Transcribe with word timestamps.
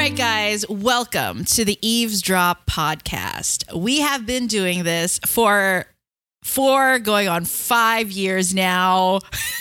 Right, 0.00 0.16
guys, 0.16 0.66
welcome 0.66 1.44
to 1.44 1.62
the 1.62 1.78
Eavesdrop 1.82 2.64
podcast. 2.64 3.70
We 3.76 4.00
have 4.00 4.24
been 4.24 4.46
doing 4.46 4.82
this 4.82 5.20
for 5.26 5.84
four, 6.42 6.98
going 7.00 7.28
on 7.28 7.44
five 7.44 8.10
years 8.10 8.54
now. 8.54 9.18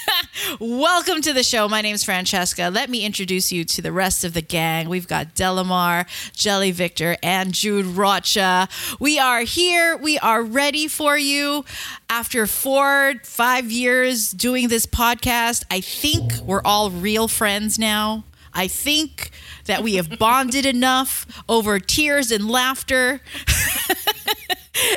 welcome 0.61 1.21
to 1.23 1.33
the 1.33 1.43
show. 1.43 1.67
My 1.67 1.81
name 1.81 1.93
is 1.93 2.05
Francesca. 2.05 2.69
Let 2.73 2.89
me 2.89 3.05
introduce 3.05 3.51
you 3.51 3.65
to 3.65 3.81
the 3.81 3.91
rest 3.91 4.23
of 4.23 4.33
the 4.33 4.41
gang. 4.41 4.87
We've 4.87 5.09
got 5.09 5.35
Delamar, 5.35 6.05
Jelly 6.31 6.71
Victor, 6.71 7.17
and 7.21 7.53
Jude 7.53 7.85
Roque. 7.85 8.69
We 8.97 9.19
are 9.19 9.41
here. 9.41 9.97
We 9.97 10.19
are 10.19 10.41
ready 10.41 10.87
for 10.87 11.17
you. 11.17 11.65
After 12.09 12.47
four, 12.47 13.15
five 13.25 13.69
years 13.73 14.31
doing 14.31 14.69
this 14.69 14.85
podcast, 14.85 15.65
I 15.69 15.81
think 15.81 16.31
we're 16.45 16.64
all 16.64 16.91
real 16.91 17.27
friends 17.27 17.77
now. 17.77 18.23
I 18.53 18.67
think 18.67 19.28
that 19.69 19.83
we 19.83 19.95
have 19.95 20.17
bonded 20.17 20.65
enough 20.65 21.25
over 21.47 21.80
tears 21.80 22.31
and 22.31 22.49
laughter 22.49 23.21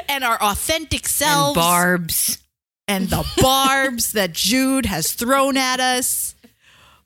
and 0.09 0.25
our 0.25 0.41
authentic 0.43 1.06
selves 1.06 1.56
And 1.56 1.62
Barbs. 1.65 2.38
and 2.88 3.09
the 3.11 3.25
barbs 3.41 4.12
that 4.12 4.32
Jude 4.32 4.87
has 4.87 5.12
thrown 5.12 5.56
at 5.56 5.78
us. 5.78 6.34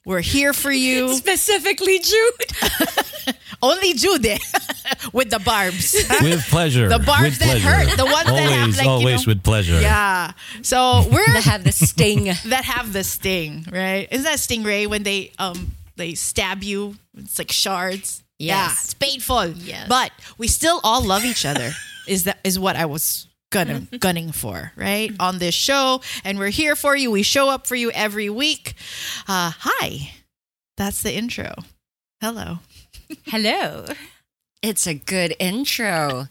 We're 0.05 0.21
here 0.21 0.53
for 0.53 0.71
you. 0.71 1.15
Specifically, 1.15 1.99
Jude. 1.99 3.35
Only 3.63 3.95
Jude 3.95 4.25
with 5.13 5.31
the 5.31 5.41
barbs. 5.45 5.93
with 6.23 6.47
pleasure. 6.49 6.89
The 6.89 7.01
barbs 7.01 7.23
with 7.31 7.39
that 7.41 7.61
pleasure. 7.61 7.69
hurt, 7.89 7.97
the 7.97 8.05
ones 8.05 8.27
that 8.27 8.51
have, 8.53 8.77
like, 8.77 8.85
you 8.85 8.91
always 8.91 9.27
know- 9.27 9.33
with 9.33 9.43
pleasure. 9.43 9.81
Yeah. 9.81 10.31
So 10.63 11.05
we're 11.11 11.27
That 11.33 11.43
have 11.45 11.65
the 11.65 11.73
sting. 11.73 12.25
that 12.47 12.65
have 12.65 12.93
the 12.93 13.03
sting, 13.03 13.67
right? 13.73 14.07
Isn't 14.13 14.23
that 14.25 14.39
stingray 14.39 14.87
when 14.87 15.03
they 15.03 15.33
um 15.41 15.73
they 15.97 16.15
stab 16.15 16.63
you? 16.63 16.97
It's 17.17 17.39
like 17.39 17.53
shards. 17.53 18.23
Yeah, 18.39 18.71
it's 18.71 18.95
painful. 18.95 19.49
Yes. 19.49 19.89
But 19.89 20.13
we 20.39 20.47
still 20.49 20.81
all 20.85 21.03
love 21.03 21.25
each 21.25 21.45
other. 21.47 21.73
Is 22.07 22.23
that 22.25 22.39
is 22.45 22.57
what 22.57 22.77
I 22.77 22.87
was 22.87 23.27
gunning 23.51 23.89
gunning 23.99 24.31
for, 24.31 24.71
right? 24.77 25.11
On 25.19 25.39
this 25.39 25.55
show. 25.57 26.01
And 26.23 26.39
we're 26.39 26.51
here 26.51 26.77
for 26.77 26.95
you. 26.95 27.11
We 27.11 27.25
show 27.25 27.51
up 27.51 27.67
for 27.67 27.75
you 27.75 27.91
every 27.91 28.31
week. 28.31 28.75
Uh 29.27 29.51
hi. 29.59 30.13
That's 30.77 31.03
the 31.03 31.13
intro. 31.13 31.53
Hello. 32.21 32.61
Hello. 33.27 33.87
It's 34.63 34.87
a 34.87 34.95
good 34.95 35.35
intro. 35.39 36.29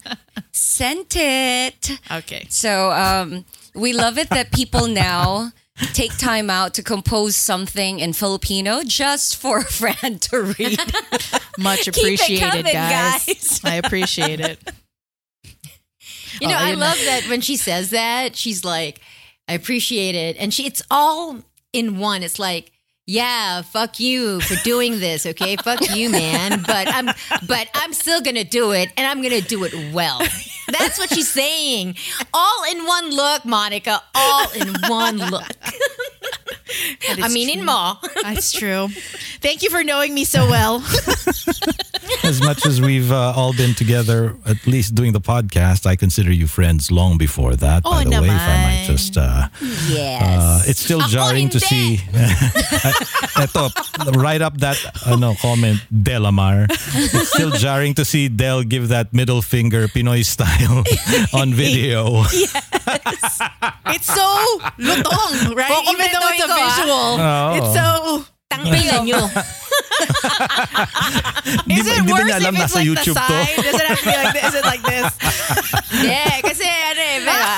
Sent 0.52 1.14
it. 1.16 1.98
Okay. 2.10 2.46
So 2.48 2.90
um, 2.92 3.44
we 3.74 3.92
love 3.92 4.18
it 4.18 4.30
that 4.30 4.52
people 4.52 4.88
now 4.88 5.52
take 5.92 6.16
time 6.16 6.48
out 6.50 6.74
to 6.74 6.82
compose 6.82 7.36
something 7.36 7.98
in 8.00 8.12
Filipino 8.12 8.82
just 8.84 9.36
for 9.36 9.58
a 9.60 9.64
friend 9.64 10.20
to 10.22 10.42
read. 10.42 10.78
Much 11.58 11.88
appreciated, 11.88 12.40
coming, 12.50 12.64
guys. 12.72 13.26
guys. 13.26 13.60
I 13.64 13.74
appreciate 13.74 14.40
it. 14.40 14.58
You 16.38 16.48
know, 16.48 16.54
Oh, 16.54 16.64
I 16.64 16.72
love 16.74 16.98
that 17.06 17.22
when 17.30 17.40
she 17.40 17.56
says 17.56 17.90
that, 17.90 18.36
she's 18.36 18.62
like, 18.62 19.00
I 19.48 19.54
appreciate 19.54 20.14
it. 20.14 20.36
And 20.38 20.52
she 20.52 20.66
it's 20.66 20.82
all 20.90 21.38
in 21.72 21.98
one. 21.98 22.22
It's 22.22 22.38
like, 22.38 22.72
yeah, 23.06 23.62
fuck 23.62 24.00
you 24.00 24.40
for 24.40 24.56
doing 24.64 24.98
this, 24.98 25.26
okay? 25.26 25.56
fuck 25.56 25.94
you, 25.94 26.10
man. 26.10 26.62
But 26.66 26.88
I'm 26.92 27.06
but 27.46 27.68
I'm 27.74 27.92
still 27.92 28.20
gonna 28.20 28.44
do 28.44 28.72
it 28.72 28.88
and 28.96 29.06
I'm 29.06 29.22
gonna 29.22 29.40
do 29.40 29.64
it 29.64 29.94
well. 29.94 30.18
That's 30.68 30.98
what 30.98 31.10
she's 31.14 31.30
saying. 31.30 31.96
All 32.34 32.64
in 32.70 32.84
one 32.84 33.10
look, 33.10 33.44
Monica. 33.44 34.02
All 34.14 34.50
in 34.52 34.74
one 34.88 35.18
look. 35.18 35.46
I 37.08 37.26
is 37.26 37.32
mean 37.34 37.48
in 37.50 37.64
mo. 37.64 37.94
That's 38.22 38.52
true. 38.60 38.88
Thank 39.40 39.62
you 39.62 39.70
for 39.70 39.82
knowing 39.84 40.14
me 40.14 40.24
so 40.24 40.46
well. 40.46 40.84
As 42.22 42.40
much 42.40 42.66
as 42.66 42.80
we've 42.80 43.10
uh, 43.10 43.32
all 43.34 43.52
been 43.52 43.74
together, 43.74 44.36
at 44.46 44.64
least 44.66 44.94
doing 44.94 45.12
the 45.12 45.20
podcast, 45.20 45.86
I 45.86 45.96
consider 45.96 46.30
you 46.32 46.46
friends 46.46 46.90
long 46.90 47.18
before 47.18 47.56
that. 47.56 47.82
Oh, 47.84 47.90
by 47.90 48.04
the 48.04 48.20
way, 48.22 48.28
if 48.28 48.40
I 48.46 48.56
might 48.62 48.84
just. 48.86 49.16
Uh, 49.16 49.48
Yes. 49.90 50.22
uh, 50.22 50.62
it's 50.70 50.80
still 50.80 51.00
Ako 51.02 51.08
jarring 51.10 51.48
to 51.50 51.58
hindi. 51.58 51.96
see. 51.98 52.02
Eto, 53.42 53.70
right 54.16 54.40
up 54.42 54.58
that 54.58 54.78
ano, 55.06 55.34
comment, 55.34 55.80
Delamar. 55.92 56.66
It's 56.70 57.30
still 57.32 57.50
jarring 57.50 57.94
to 57.94 58.04
see 58.04 58.28
Del 58.28 58.62
give 58.62 58.88
that 58.88 59.12
middle 59.12 59.42
finger 59.42 59.88
Pinoy 59.88 60.24
style 60.24 60.84
on 61.32 61.54
video. 61.54 62.22
Yes. 62.32 63.38
It's 63.94 64.06
so 64.06 64.26
lutong, 64.78 65.54
right? 65.54 65.84
Even 65.90 66.10
though 66.16 66.32
it's 66.32 66.42
a 66.42 66.48
ko, 66.48 66.56
ah. 66.56 66.64
visual. 66.64 67.08
Oh. 67.20 67.56
It's 67.58 67.72
so. 67.76 67.86
Tangpilan 68.46 69.02
nyo. 69.04 69.20
Di 71.66 71.74
Is 71.78 71.86
it 71.86 72.02
di 72.06 72.12
worse 72.12 72.30
alam 72.30 72.54
if 72.54 72.62
it's 72.62 72.74
like 72.74 72.86
YouTube 72.86 73.18
the 73.18 73.26
side? 73.26 73.58
Does 73.58 73.74
it 73.74 73.86
have 73.86 73.98
to 73.98 74.06
be 74.06 74.14
like 74.14 74.34
this? 74.34 74.44
Is 74.46 74.54
it 74.54 74.66
like 74.66 74.82
this? 74.82 75.10
Yeah, 75.96 76.34
kasi 76.44 76.66
ano 76.66 77.00
eh, 77.00 77.18
pero, 77.24 77.56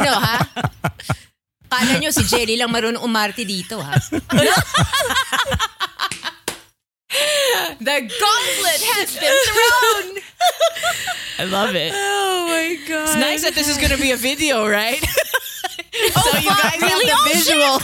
no, 0.00 0.12
ha? 0.16 0.38
Kala 1.68 1.98
nyo 2.00 2.08
si 2.14 2.24
Jelly 2.24 2.56
lang 2.56 2.70
marunong 2.72 3.02
umarte 3.02 3.44
dito, 3.44 3.82
ha? 3.82 3.92
The 7.80 8.00
gauntlet 8.00 8.80
has 8.96 9.14
been 9.16 9.38
thrown! 9.46 10.22
I 11.38 11.44
love 11.44 11.74
it. 11.74 11.92
oh 11.94 12.46
my 12.48 12.76
god. 12.88 13.02
It's 13.04 13.16
nice 13.16 13.42
that 13.42 13.54
this 13.54 13.68
is 13.68 13.76
going 13.78 13.90
to 13.90 13.98
be 14.00 14.10
a 14.12 14.16
video, 14.16 14.66
right? 14.68 14.98
so 15.00 15.06
oh, 16.16 16.38
you 16.42 16.48
guys 16.48 16.80
really? 16.80 17.06
have 17.06 17.18
Oh, 17.18 17.28
the 17.28 17.34
visual. 17.34 17.80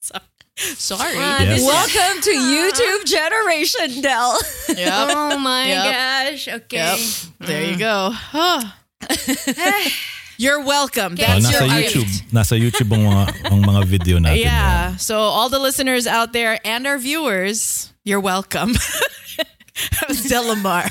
So- 0.00 0.18
Sorry. 0.56 1.14
Yes. 1.16 1.62
Welcome 1.64 2.20
to 2.22 2.30
YouTube 2.30 3.04
Generation, 3.06 4.02
Del. 4.02 4.38
Yep. 4.68 5.08
Oh 5.10 5.38
my 5.38 5.66
Yep. 5.68 5.84
gosh. 6.32 6.48
Okay. 6.48 6.76
Yep. 6.76 6.98
There 7.40 7.64
you 7.64 7.76
mm. 7.76 7.78
go. 7.78 8.10
Oh. 8.34 8.74
You're 10.40 10.64
welcome. 10.64 11.12
Oh, 11.12 11.16
That's 11.20 11.44
nasa 11.44 11.52
your 11.52 11.68
YouTube. 11.68 12.08
gift. 12.08 12.32
Nasa 12.32 12.54
YouTube 12.56 12.88
ang 12.96 13.04
mga, 13.04 13.24
ang 13.52 13.60
mga 13.60 13.80
video 13.84 14.16
natin. 14.16 14.40
Yeah. 14.40 14.96
So 14.96 15.20
all 15.20 15.52
the 15.52 15.60
listeners 15.60 16.08
out 16.08 16.32
there 16.32 16.56
and 16.64 16.86
our 16.88 16.96
viewers, 16.96 17.92
you're 18.08 18.24
welcome. 18.24 18.72
Delamar 20.32 20.88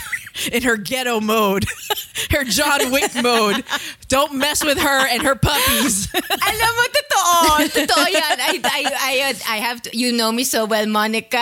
in 0.54 0.62
her 0.62 0.78
ghetto 0.78 1.20
mode, 1.20 1.66
her 2.30 2.46
John 2.46 2.94
Wick 2.94 3.10
mode. 3.26 3.66
Don't 4.08 4.38
mess 4.38 4.64
with 4.64 4.78
her 4.78 5.02
and 5.10 5.26
her 5.26 5.34
puppies. 5.34 6.14
Alam 6.14 6.72
mo, 6.78 6.84
totoo. 6.94 7.74
Totoo 7.74 8.06
yan. 8.06 8.38
I, 8.38 8.62
I, 8.62 8.82
I, 9.02 9.34
I 9.50 9.58
have 9.66 9.82
to, 9.82 9.98
you 9.98 10.14
know 10.14 10.32
me 10.32 10.44
so 10.46 10.66
well, 10.70 10.86
Monica. 10.86 11.42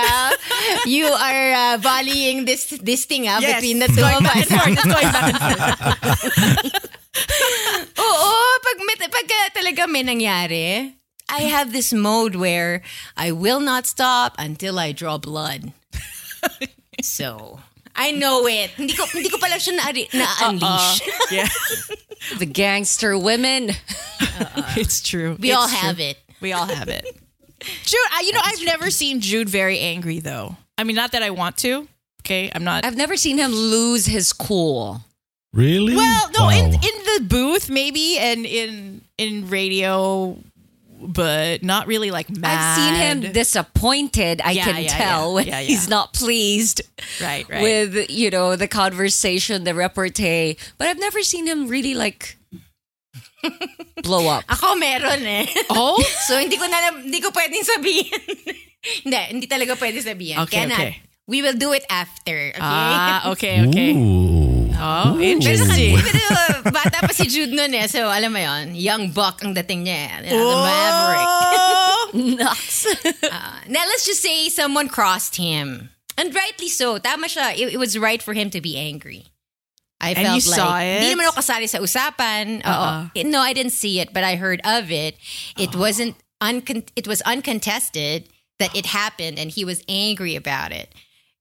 You 0.87 1.07
are 1.11 1.75
uh, 1.75 1.77
volleying 1.83 2.45
this 2.47 2.71
this 2.79 3.03
thing 3.03 3.27
ah, 3.27 3.43
Yes. 3.43 3.59
between 3.59 3.79
the 3.83 3.91
two 3.91 3.99
of 3.99 4.23
us. 4.23 4.47
It's 4.47 4.87
going 4.87 5.11
back 5.11 5.27
and 5.27 6.71
forth. 6.71 7.03
Oo, 7.99 8.31
pag, 8.63 8.77
may, 8.85 8.95
pag 9.07 9.27
talaga 9.53 9.87
may 9.89 10.03
nangyari, 10.03 10.93
I 11.29 11.41
have 11.51 11.71
this 11.73 11.91
mode 11.93 12.35
where 12.35 12.81
I 13.15 13.31
will 13.31 13.59
not 13.59 13.85
stop 13.85 14.35
until 14.39 14.79
I 14.79 14.91
draw 14.91 15.17
blood. 15.17 15.71
So, 17.03 17.59
I 17.95 18.09
know 18.09 18.47
it. 18.47 18.71
Hindi 18.71 18.93
ko, 18.97 19.05
hindi 19.05 19.29
ko 19.29 19.37
pala 19.37 19.61
siya 19.61 19.77
na, 19.77 19.85
na-unleash. 20.17 21.01
Uh-uh. 21.05 21.29
Yeah, 21.29 21.47
The 22.41 22.45
gangster 22.49 23.13
women. 23.17 23.69
Uh-uh. 23.69 24.73
it's 24.81 25.01
true. 25.05 25.37
We 25.39 25.49
It's 25.49 25.57
all 25.57 25.67
true. 25.67 25.77
have 25.77 25.99
it. 25.99 26.17
We 26.41 26.53
all 26.53 26.65
have 26.65 26.89
it. 26.89 27.05
Jude, 27.85 28.09
I, 28.13 28.23
you 28.25 28.33
know, 28.33 28.41
I've 28.43 28.65
never 28.65 28.89
seen 28.89 29.21
Jude 29.21 29.47
very 29.47 29.77
angry 29.79 30.19
though. 30.19 30.57
I 30.77 30.83
mean, 30.85 30.95
not 30.95 31.11
that 31.13 31.21
I 31.21 31.29
want 31.29 31.57
to. 31.57 31.87
Okay, 32.25 32.49
I'm 32.53 32.63
not. 32.63 32.83
I've 32.85 32.97
never 32.97 33.15
seen 33.15 33.37
him 33.37 33.51
lose 33.51 34.05
his 34.07 34.33
cool. 34.33 35.01
Really? 35.53 35.95
well, 35.95 36.29
no, 36.37 36.45
Wow. 36.47 36.49
in 36.51 36.65
in 36.73 36.95
the 37.07 37.19
booth 37.27 37.69
maybe, 37.69 38.17
and 38.19 38.45
in 38.45 39.01
in 39.17 39.49
radio, 39.49 40.37
but 41.01 41.63
not 41.63 41.87
really 41.87 42.11
like 42.11 42.29
mad. 42.29 42.53
I've 42.53 42.75
seen 42.77 42.93
him 42.93 43.17
disappointed, 43.33 44.41
I 44.43 44.51
Yeah, 44.51 44.65
can 44.65 44.83
yeah, 44.83 44.89
tell, 44.97 45.29
yeah. 45.29 45.33
when 45.33 45.45
Yeah, 45.47 45.59
yeah. 45.61 45.67
he's 45.69 45.87
not 45.89 46.13
pleased 46.13 46.81
right, 47.21 47.47
right. 47.49 47.61
with, 47.61 48.09
you 48.09 48.29
know, 48.29 48.55
the 48.55 48.67
conversation, 48.67 49.63
the 49.63 49.73
repartee. 49.73 50.57
But 50.77 50.89
I've 50.89 50.99
never 50.99 51.23
seen 51.23 51.47
him 51.47 51.67
really 51.67 51.93
like 51.95 52.37
blow 54.03 54.27
up. 54.27 54.43
Ako 54.53 54.75
meron 54.75 55.21
eh. 55.25 55.45
oh, 55.73 55.97
So, 56.27 56.37
hindi 56.37 56.57
ko 56.57 56.65
na, 56.67 57.01
hindi 57.01 57.21
ko 57.21 57.29
pwedeng 57.33 57.63
sabihin. 57.65 58.21
hindi, 59.05 59.17
hindi 59.33 59.45
talaga 59.47 59.73
pwede 59.77 60.01
sabihin. 60.05 60.37
Okay, 60.45 60.65
Cannot. 60.65 60.77
okay. 60.77 61.01
We 61.27 61.41
will 61.41 61.57
do 61.57 61.73
it 61.73 61.83
after, 61.89 62.53
okay? 62.55 62.61
ah, 62.61 63.31
okay, 63.35 63.65
okay. 63.67 63.91
Ooh. 63.93 64.56
Oh, 64.79 65.17
Pero, 65.17 65.25
interesting. 65.25 65.97
pero 66.05 66.71
bata 66.71 67.01
pa 67.01 67.09
si 67.13 67.25
Jude 67.25 67.49
nun 67.53 67.73
eh. 67.73 67.87
So, 67.89 68.05
alam 68.09 68.31
mo 68.33 68.39
yon 68.39 68.75
young 68.77 69.09
buck 69.11 69.41
ang 69.43 69.53
dating 69.57 69.85
niya. 69.85 70.21
eh. 70.21 70.29
You 70.29 70.37
know, 70.37 70.49
the 70.53 70.57
maverick. 70.61 71.29
Nuts. 72.39 72.85
Uh, 73.27 73.59
now, 73.67 73.83
let's 73.89 74.05
just 74.05 74.21
say 74.21 74.47
someone 74.49 74.87
crossed 74.87 75.35
him. 75.35 75.89
And 76.17 76.33
rightly 76.33 76.69
so. 76.69 76.97
Tama 76.97 77.27
siya. 77.27 77.57
It, 77.57 77.73
it 77.73 77.77
was 77.77 77.97
right 77.97 78.21
for 78.21 78.33
him 78.33 78.49
to 78.51 78.61
be 78.61 78.77
angry. 78.77 79.25
I 79.99 80.13
And 80.13 80.25
felt 80.25 80.45
you 80.45 80.51
like, 80.51 80.59
saw 80.61 80.77
it? 80.79 81.01
Di 81.01 81.09
naman 81.13 81.25
ako 81.27 81.41
kasali 81.41 81.67
sa 81.67 81.81
usapan. 81.81 82.61
Uh-uh. 82.63 83.09
It- 83.17 83.25
No, 83.27 83.41
I 83.41 83.51
didn't 83.53 83.73
see 83.73 83.99
it, 83.99 84.13
but 84.13 84.23
I 84.23 84.37
heard 84.37 84.61
of 84.63 84.91
it. 84.93 85.17
It 85.57 85.75
wasn't, 85.75 86.15
uncon- 86.41 86.87
it 86.95 87.07
was 87.09 87.21
uncontested 87.25 88.29
that 88.61 88.73
it 88.77 88.85
happened 88.93 89.37
and 89.41 89.49
he 89.51 89.65
was 89.65 89.81
angry 89.89 90.35
about 90.37 90.71
it. 90.71 90.93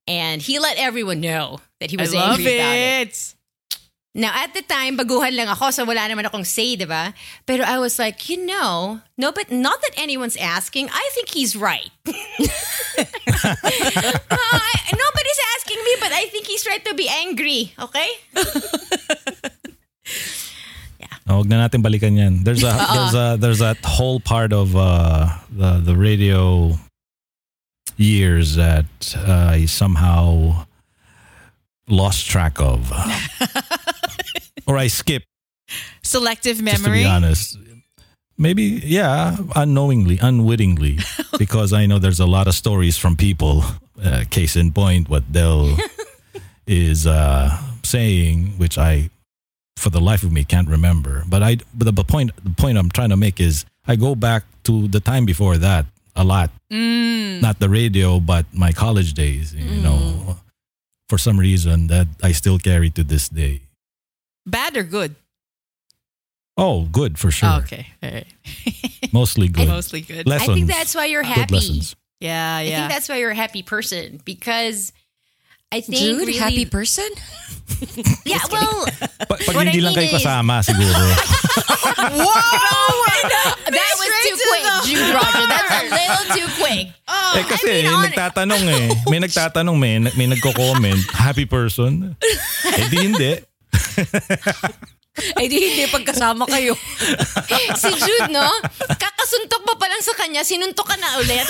And 0.07 0.41
he 0.41 0.59
let 0.59 0.79
everyone 0.79 1.21
know 1.21 1.59
that 1.81 1.91
he 1.91 1.99
I 1.99 2.03
was 2.03 2.15
love 2.15 2.39
angry 2.39 2.59
about 2.59 2.75
it. 2.77 3.09
it. 3.11 3.35
Now, 4.17 4.33
at 4.33 4.55
the 4.55 4.63
time, 4.63 4.97
baguhan 4.97 5.37
lang 5.37 5.49
ako, 5.53 5.69
so 5.71 5.85
wala 5.85 6.09
naman 6.09 6.25
akong 6.25 6.47
say, 6.47 6.73
di 6.73 6.89
ba? 6.89 7.13
Pero 7.45 7.69
I 7.69 7.77
was 7.77 7.99
like, 8.01 8.33
you 8.33 8.41
know, 8.47 9.03
no, 9.19 9.29
but 9.29 9.53
not 9.53 9.83
that 9.85 9.93
anyone's 10.01 10.41
asking. 10.41 10.89
I 10.89 11.05
think 11.13 11.29
he's 11.37 11.53
right. 11.55 11.91
Uh, 13.47 14.59
nobody's 14.89 15.41
asking 15.59 15.77
me, 15.85 15.93
but 16.01 16.11
I 16.13 16.25
think 16.33 16.47
he's 16.47 16.67
right 16.67 16.83
to 16.87 16.95
be 16.95 17.09
angry. 17.09 17.73
Okay? 17.79 18.09
Oh, 21.27 21.43
Huwag 21.43 21.51
na 21.51 21.67
natin 21.67 21.83
balikan 21.83 22.15
yan. 22.15 22.47
There's 22.47 22.63
a 22.63 22.71
there's 22.95 23.15
a 23.19 23.27
there's 23.35 23.59
that 23.59 23.83
whole 23.83 24.23
part 24.23 24.55
of 24.55 24.79
uh, 24.79 25.27
the 25.51 25.83
the 25.83 25.97
radio 25.99 26.71
years 27.97 28.57
that 28.57 28.87
uh, 29.17 29.51
I 29.53 29.67
somehow 29.67 30.67
lost 31.89 32.27
track 32.27 32.61
of, 32.61 32.93
or 34.67 34.77
I 34.77 34.89
skipped. 34.89 35.27
Selective 36.03 36.59
Just 36.59 36.77
to 36.77 36.83
memory. 36.83 37.03
be 37.03 37.07
honest, 37.07 37.59
maybe 38.39 38.63
yeah, 38.85 39.37
unknowingly, 39.57 40.19
unwittingly, 40.21 40.99
because 41.39 41.73
I 41.73 41.87
know 41.87 41.99
there's 41.99 42.21
a 42.21 42.27
lot 42.27 42.47
of 42.47 42.55
stories 42.55 42.97
from 42.97 43.17
people. 43.17 43.65
Uh, 44.03 44.25
case 44.31 44.57
in 44.57 44.73
point, 44.73 45.09
what 45.09 45.33
Del 45.33 45.75
is 46.67 47.07
uh, 47.07 47.59
saying, 47.83 48.59
which 48.59 48.77
I, 48.77 49.09
for 49.79 49.89
the 49.89 50.01
life 50.01 50.23
of 50.23 50.31
me, 50.31 50.45
can't 50.45 50.69
remember. 50.69 51.25
But 51.27 51.43
I, 51.43 51.57
but 51.75 51.95
the 51.95 52.05
point, 52.05 52.31
the 52.45 52.51
point 52.51 52.77
I'm 52.77 52.91
trying 52.91 53.09
to 53.11 53.17
make 53.17 53.41
is, 53.41 53.65
I 53.89 53.97
go 53.97 54.15
back 54.15 54.45
to 54.65 54.87
the 54.89 55.01
time 55.01 55.25
before 55.25 55.57
that 55.57 55.87
a 56.17 56.25
lot. 56.25 56.51
Mm. 56.73 57.41
Not 57.41 57.61
the 57.61 57.69
radio, 57.69 58.19
but 58.21 58.47
my 58.53 58.73
college 58.73 59.15
days. 59.15 59.55
You 59.55 59.81
mm. 59.81 59.83
know, 59.83 60.37
for 61.09 61.19
some 61.19 61.39
reason 61.39 61.87
that 61.89 62.09
I 62.23 62.33
still 62.33 62.59
carry 62.59 62.91
to 62.91 63.05
this 63.05 63.29
day. 63.29 63.61
Bad 64.47 64.77
or 64.77 64.83
good? 64.83 65.15
Oh, 66.57 66.89
good 66.91 67.19
for 67.19 67.31
sure. 67.31 67.49
Oh, 67.51 67.59
okay. 67.59 67.87
All 68.03 68.11
right. 68.11 68.27
Mostly 69.13 69.49
good. 69.49 69.69
Mostly 69.69 70.01
good. 70.01 70.27
Lessons. 70.27 70.51
I 70.51 70.55
think 70.55 70.67
that's 70.69 70.95
why 70.95 71.05
you're 71.07 71.23
Good 71.23 71.33
happy. 71.47 71.55
lessons. 71.55 71.97
Yeah, 72.21 72.57
I 72.57 72.65
think 72.65 72.89
that's 72.89 73.09
why 73.09 73.17
you're 73.17 73.31
a 73.31 73.35
happy 73.37 73.63
person 73.63 74.21
because 74.25 74.93
I 75.71 75.81
think 75.83 75.99
Dude, 75.99 76.19
really, 76.19 76.39
happy 76.39 76.65
person? 76.65 77.09
Yeah, 78.25 78.39
well, 78.51 78.87
Pa- 79.29 79.37
pag 79.37 79.53
What 79.53 79.57
I 79.57 79.65
hindi 79.69 79.81
lang 79.85 79.93
mean 79.95 80.09
kayo 80.09 80.17
is- 80.17 80.25
kasama, 80.25 80.65
siguro. 80.65 80.97
that 81.97 82.13
was 82.17 83.21
too 83.29 83.56
quick, 84.47 84.65
Jude 84.87 85.11
Roger. 85.11 85.45
That's 85.51 85.71
a 85.75 85.83
little 85.99 86.25
too 86.33 86.49
quick. 86.57 86.85
eh 87.37 87.45
kasi 87.47 87.71
I 87.83 87.91
mean, 87.91 88.03
nagtatanong 88.11 88.63
eh. 88.71 88.85
May 89.11 89.19
nagtatanong, 89.23 89.77
may, 89.77 89.99
may 90.15 90.27
nagko-comment. 90.31 91.01
Happy 91.15 91.45
person? 91.47 92.15
Eh 92.65 92.87
di 92.87 92.99
hindi. 93.03 93.33
Ay, 95.37 95.49
di 95.49 95.57
hindi 95.57 95.89
pagkasama 95.89 96.45
kayo. 96.45 96.77
si 97.81 97.91
Jude, 97.97 98.29
no? 98.29 98.45
Kakasuntok 98.85 99.65
pa 99.65 99.87
lang 99.89 100.03
sa 100.05 100.13
kanya, 100.13 100.45
sinuntok 100.45 100.85
ka 100.93 100.97
na 101.01 101.17
ulit. 101.21 101.49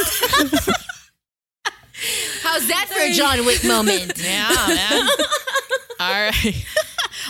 How's 2.43 2.67
that 2.69 2.87
for 2.89 3.01
a 3.01 3.13
John 3.13 3.45
Wick 3.47 3.65
moment? 3.65 4.13
yeah, 4.23 4.49
man. 4.69 5.09
All 5.99 6.13
right. 6.13 6.35
okay, 6.45 6.55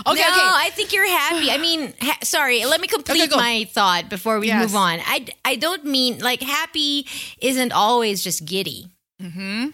no, 0.06 0.12
okay. 0.12 0.22
I 0.24 0.70
think 0.74 0.92
you're 0.92 1.06
happy. 1.08 1.50
I 1.50 1.58
mean, 1.58 1.94
ha- 2.00 2.18
sorry, 2.24 2.64
let 2.64 2.80
me 2.80 2.88
complete 2.88 3.22
Okay, 3.32 3.36
my 3.36 3.64
thought 3.72 4.08
before 4.10 4.38
we 4.40 4.48
Yes. 4.48 4.62
move 4.62 4.74
on. 4.76 4.98
I, 5.04 5.26
I 5.44 5.56
don't 5.56 5.84
mean 5.84 6.18
like 6.18 6.42
happy 6.42 7.06
isn't 7.40 7.72
always 7.72 8.24
just 8.24 8.44
giddy. 8.44 8.90
Mm-hmm. 9.22 9.68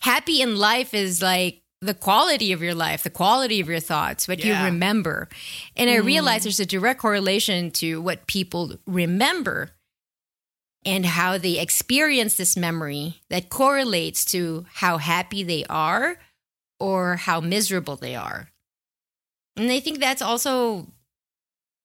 Happy 0.00 0.40
in 0.42 0.56
life 0.56 0.94
is 0.94 1.20
like 1.22 1.62
the 1.80 1.94
quality 1.94 2.52
of 2.52 2.62
your 2.62 2.74
life, 2.76 3.02
the 3.02 3.10
quality 3.10 3.58
of 3.60 3.68
your 3.68 3.80
thoughts, 3.80 4.28
what 4.28 4.38
Yeah. 4.44 4.60
you 4.60 4.64
remember. 4.66 5.28
And 5.76 5.90
I 5.90 5.96
realize 5.96 6.44
there's 6.44 6.60
a 6.60 6.66
direct 6.66 7.00
correlation 7.00 7.72
to 7.72 8.00
what 8.00 8.26
people 8.28 8.74
remember 8.86 9.70
and 10.84 11.06
how 11.06 11.38
they 11.38 11.58
experience 11.58 12.36
this 12.36 12.56
memory 12.56 13.20
that 13.30 13.48
correlates 13.48 14.24
to 14.26 14.66
how 14.74 14.98
happy 14.98 15.42
they 15.42 15.64
are 15.70 16.16
or 16.80 17.16
how 17.16 17.40
miserable 17.40 17.96
they 17.96 18.16
are. 18.16 18.48
And 19.56 19.70
I 19.70 19.80
think 19.80 20.00
that's 20.00 20.22
also 20.22 20.88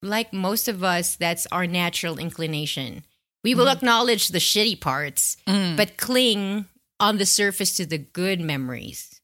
like 0.02 0.32
most 0.34 0.68
of 0.68 0.84
us, 0.84 1.16
that's 1.16 1.48
our 1.52 1.68
natural 1.68 2.18
inclination. 2.18 3.04
We 3.44 3.56
will 3.56 3.68
acknowledge 3.70 4.30
the 4.30 4.40
shitty 4.40 4.80
parts, 4.82 5.38
Mm. 5.48 5.78
but 5.78 5.98
cling 5.98 6.66
on 7.00 7.18
the 7.18 7.26
surface 7.26 7.78
to 7.78 7.86
the 7.86 7.98
good 8.00 8.40
memories. 8.42 9.22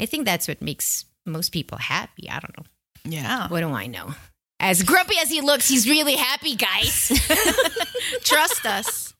I 0.00 0.06
think 0.06 0.24
that's 0.24 0.46
what 0.48 0.62
makes 0.62 1.04
most 1.26 1.50
people 1.52 1.78
happy. 1.78 2.30
I 2.30 2.38
don't 2.40 2.56
know. 2.56 2.64
Yeah. 3.04 3.48
What 3.48 3.60
do 3.60 3.68
I 3.70 3.86
know? 3.86 4.14
As 4.60 4.82
grumpy 4.82 5.14
as 5.22 5.30
he 5.30 5.40
looks, 5.40 5.68
he's 5.68 5.88
really 5.88 6.16
happy, 6.16 6.56
guys. 6.56 7.08
Trust 8.24 8.66
us. 8.66 9.14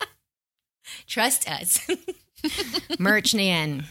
Trust 1.06 1.48
us. 1.48 1.80
Merch 2.98 3.34
na. 3.34 3.82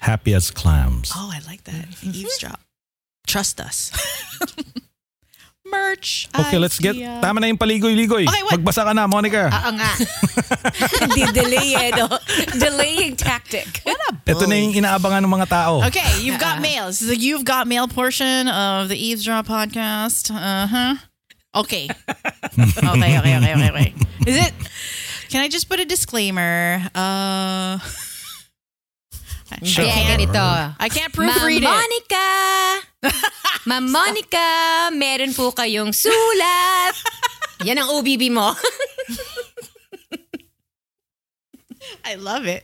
Happy 0.00 0.34
as 0.34 0.50
clams. 0.50 1.12
Oh, 1.14 1.32
I 1.34 1.40
like 1.46 1.64
that. 1.64 1.88
Mm-hmm. 1.88 2.10
Eavesdrop. 2.14 2.60
Trust 3.26 3.60
us. 3.60 3.92
Merch. 5.70 6.28
Okay, 6.32 6.58
let's 6.58 6.78
get... 6.80 6.96
Tama 6.96 7.40
na 7.40 7.46
yung 7.48 7.60
paligoy-ligoy. 7.60 8.26
Okay, 8.26 8.42
what? 8.44 8.58
Magbasa 8.58 8.84
ka 8.88 8.92
na, 8.96 9.06
Monica. 9.06 9.52
Oo 9.52 9.70
nga. 9.76 9.92
Hindi 11.04 11.22
delay 11.32 11.68
eh, 11.76 11.90
no? 11.94 12.08
Delaying 12.56 13.14
tactic. 13.16 13.84
Ito 14.28 14.44
na 14.48 14.56
yung 14.56 14.74
inaabangan 14.76 15.24
ng 15.24 15.32
mga 15.32 15.48
tao. 15.48 15.84
Okay, 15.84 16.20
you've 16.20 16.40
got 16.40 16.60
mail. 16.60 16.88
This 16.88 17.00
is 17.02 17.08
the 17.08 17.16
You've 17.16 17.44
Got 17.44 17.68
Mail 17.68 17.88
portion 17.88 18.48
of 18.48 18.88
the 18.88 18.96
Eavesdrop 18.96 19.46
podcast. 19.46 20.32
Uh 20.32 20.66
huh. 20.66 20.94
Okay. 21.54 21.88
okay, 22.58 23.18
okay, 23.18 23.36
okay, 23.36 23.52
okay, 23.54 23.68
okay. 23.70 23.88
Is 24.26 24.36
it? 24.36 24.52
Can 25.28 25.42
I 25.44 25.48
just 25.48 25.68
put 25.68 25.80
a 25.80 25.84
disclaimer? 25.84 26.80
Uh, 26.94 27.78
Ganito. 29.48 30.74
I 30.78 30.88
can't 30.88 31.12
proofread 31.12 31.62
it. 31.62 31.68
Monica! 31.68 32.28
Ma'am 33.66 33.90
Monica, 33.90 34.90
meron 34.92 35.32
po 35.34 35.52
kayong 35.52 35.92
sulat. 35.92 36.94
Yan 37.64 37.78
ang 37.78 37.88
OBB 37.90 38.30
mo. 38.30 38.54
I 42.04 42.14
love 42.16 42.46
it. 42.46 42.62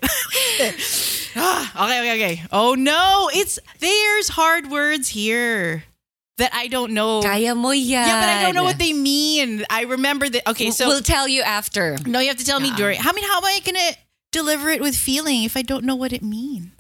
Ah, 1.37 1.67
okay, 1.85 1.99
okay, 2.01 2.15
okay. 2.15 2.35
Oh 2.53 2.75
no, 2.79 3.29
it's 3.35 3.59
there's 3.81 4.29
hard 4.29 4.71
words 4.71 5.09
here 5.09 5.83
that 6.39 6.55
I 6.55 6.69
don't 6.69 6.93
know. 6.93 7.23
Kaya 7.23 7.55
mo 7.55 7.71
yan. 7.71 8.07
Yeah, 8.07 8.21
but 8.21 8.29
I 8.31 8.43
don't 8.43 8.55
know 8.55 8.63
what 8.63 8.79
they 8.79 8.93
mean. 8.93 9.65
I 9.69 9.83
remember 9.83 10.29
that. 10.31 10.47
Okay, 10.51 10.71
so 10.71 10.87
we'll 10.87 11.03
tell 11.03 11.27
you 11.27 11.43
after. 11.43 11.97
no, 12.07 12.21
you 12.21 12.29
have 12.29 12.39
to 12.39 12.47
tell 12.47 12.61
me 12.61 12.71
during. 12.77 13.01
I 13.01 13.11
mean, 13.13 13.25
how 13.27 13.39
am 13.39 13.45
I 13.45 13.59
gonna 13.65 13.93
deliver 14.31 14.71
it 14.71 14.81
with 14.81 14.95
feeling 14.97 15.43
if 15.43 15.57
I 15.57 15.63
don't 15.63 15.85
know 15.85 15.97
what 15.97 16.13
it 16.13 16.23
means? 16.23 16.71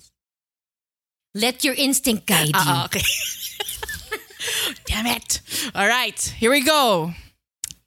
Let 1.34 1.64
your 1.64 1.74
instinct 1.74 2.26
guide 2.26 2.48
you. 2.48 2.52
Uh, 2.54 2.84
okay. 2.86 3.02
Damn 4.86 5.06
it! 5.06 5.40
All 5.74 5.86
right, 5.86 6.18
here 6.38 6.50
we 6.50 6.62
go. 6.62 7.12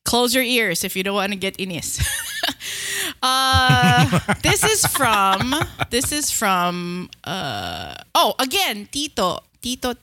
Close 0.03 0.33
your 0.35 0.43
ears 0.43 0.83
if 0.83 0.95
you 0.95 1.03
don't 1.03 1.15
want 1.15 1.31
to 1.31 1.37
get 1.37 1.59
inis. 1.59 1.99
uh, 3.21 4.19
this 4.43 4.63
is 4.63 4.85
from. 4.87 5.55
This 5.89 6.11
is 6.11 6.31
from. 6.31 7.09
Uh, 7.23 7.95
oh, 8.15 8.33
again, 8.39 8.87
Tito, 8.91 9.39
Tito, 9.61 9.93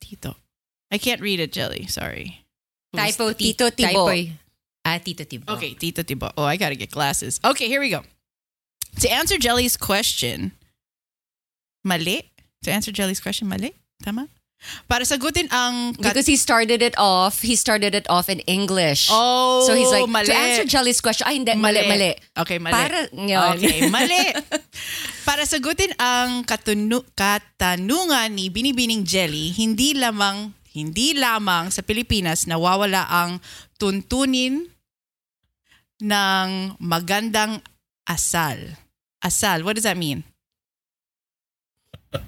Tito. 0.00 0.34
I 0.90 0.98
can't 0.98 1.20
read 1.20 1.40
it, 1.40 1.52
Jelly. 1.52 1.86
Sorry. 1.86 2.44
Who's- 2.92 3.16
Typo, 3.16 3.32
Tito 3.32 3.70
Tito 3.70 3.88
Tibo. 3.88 4.08
Typo. 4.10 4.32
Ah, 4.84 4.98
Tito 4.98 5.24
Tibo. 5.24 5.52
Okay, 5.54 5.74
Tito 5.74 6.02
Tibo. 6.02 6.30
Oh, 6.36 6.44
I 6.44 6.56
gotta 6.56 6.74
get 6.74 6.90
glasses. 6.90 7.38
Okay, 7.44 7.68
here 7.68 7.80
we 7.80 7.90
go. 7.90 8.02
To 9.00 9.08
answer 9.08 9.38
Jelly's 9.38 9.76
question, 9.76 10.52
mali. 11.84 12.31
To 12.62 12.70
answer 12.70 12.92
Jelly's 12.92 13.20
question, 13.20 13.48
mali. 13.48 13.74
Tama? 14.02 14.26
Para 14.86 15.02
sagutin 15.02 15.50
ang 15.50 15.98
kat- 15.98 16.14
Because 16.14 16.30
he 16.30 16.38
started 16.38 16.78
it 16.86 16.94
off, 16.94 17.42
he 17.42 17.58
started 17.58 17.98
it 17.98 18.06
off 18.06 18.30
in 18.30 18.38
English. 18.46 19.10
Oh, 19.10 19.66
so 19.66 19.74
he's 19.74 19.90
like, 19.90 20.06
mali. 20.06 20.30
to 20.30 20.34
answer 20.34 20.62
Jelly's 20.62 21.02
question, 21.02 21.26
ay 21.26 21.42
hindi, 21.42 21.50
mali, 21.58 21.82
mali. 21.82 22.14
Okay, 22.38 22.62
mali. 22.62 22.70
Para, 22.70 23.10
yun. 23.10 23.58
Okay, 23.58 23.90
mali. 23.90 24.30
Para 25.28 25.42
sagutin 25.42 25.90
ang 25.98 26.46
katunu- 26.46 27.02
katanungan 27.18 28.30
ni 28.30 28.54
Binibining 28.54 29.02
Jelly, 29.02 29.50
hindi 29.50 29.98
lamang 29.98 30.54
hindi 30.72 31.12
lamang 31.12 31.68
sa 31.68 31.84
Pilipinas 31.84 32.48
nawawala 32.48 33.04
ang 33.04 33.42
tuntunin 33.76 34.72
ng 36.00 36.48
magandang 36.80 37.60
asal. 38.08 38.78
Asal, 39.20 39.62
what 39.62 39.76
does 39.76 39.84
that 39.84 40.00
mean? 40.00 40.24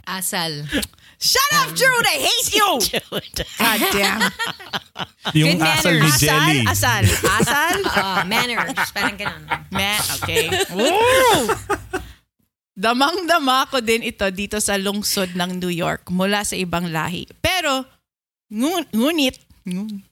Asal. 0.07 0.64
Shut 1.17 1.50
up, 1.57 1.73
Jude! 1.73 2.05
I 2.05 2.19
hate 2.21 2.50
you! 2.53 2.69
God 3.59 3.81
damn. 3.97 4.21
Yung 5.38 5.57
Good 5.57 5.64
asal 5.64 5.95
ni 5.97 6.05
manners. 6.05 6.21
Jelly. 6.21 6.61
Asal, 6.69 7.03
asal. 7.09 7.31
Asal? 7.41 7.79
Ah, 7.97 8.23
manners. 8.29 8.76
Parang 8.93 9.17
ganun. 9.17 9.43
Man, 9.73 10.00
okay. 10.21 10.53
Woo! 10.75 11.49
Damang-dama 12.75 13.71
ko 13.71 13.79
din 13.79 14.03
ito 14.03 14.26
dito 14.35 14.59
sa 14.59 14.75
lungsod 14.75 15.33
ng 15.33 15.62
New 15.62 15.71
York 15.71 16.11
mula 16.11 16.43
sa 16.43 16.59
ibang 16.59 16.91
lahi. 16.91 17.25
Pero, 17.38 17.87
ngun- 18.50 18.91
ngunit, 18.91 19.38
ngun- 19.64 20.03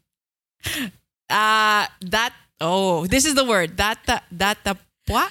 ah, 1.26 1.90
that, 2.06 2.32
oh, 2.62 3.04
this 3.10 3.26
is 3.26 3.34
the 3.34 3.42
word, 3.42 3.74
data, 3.74 4.22
datapwa? 4.30 5.26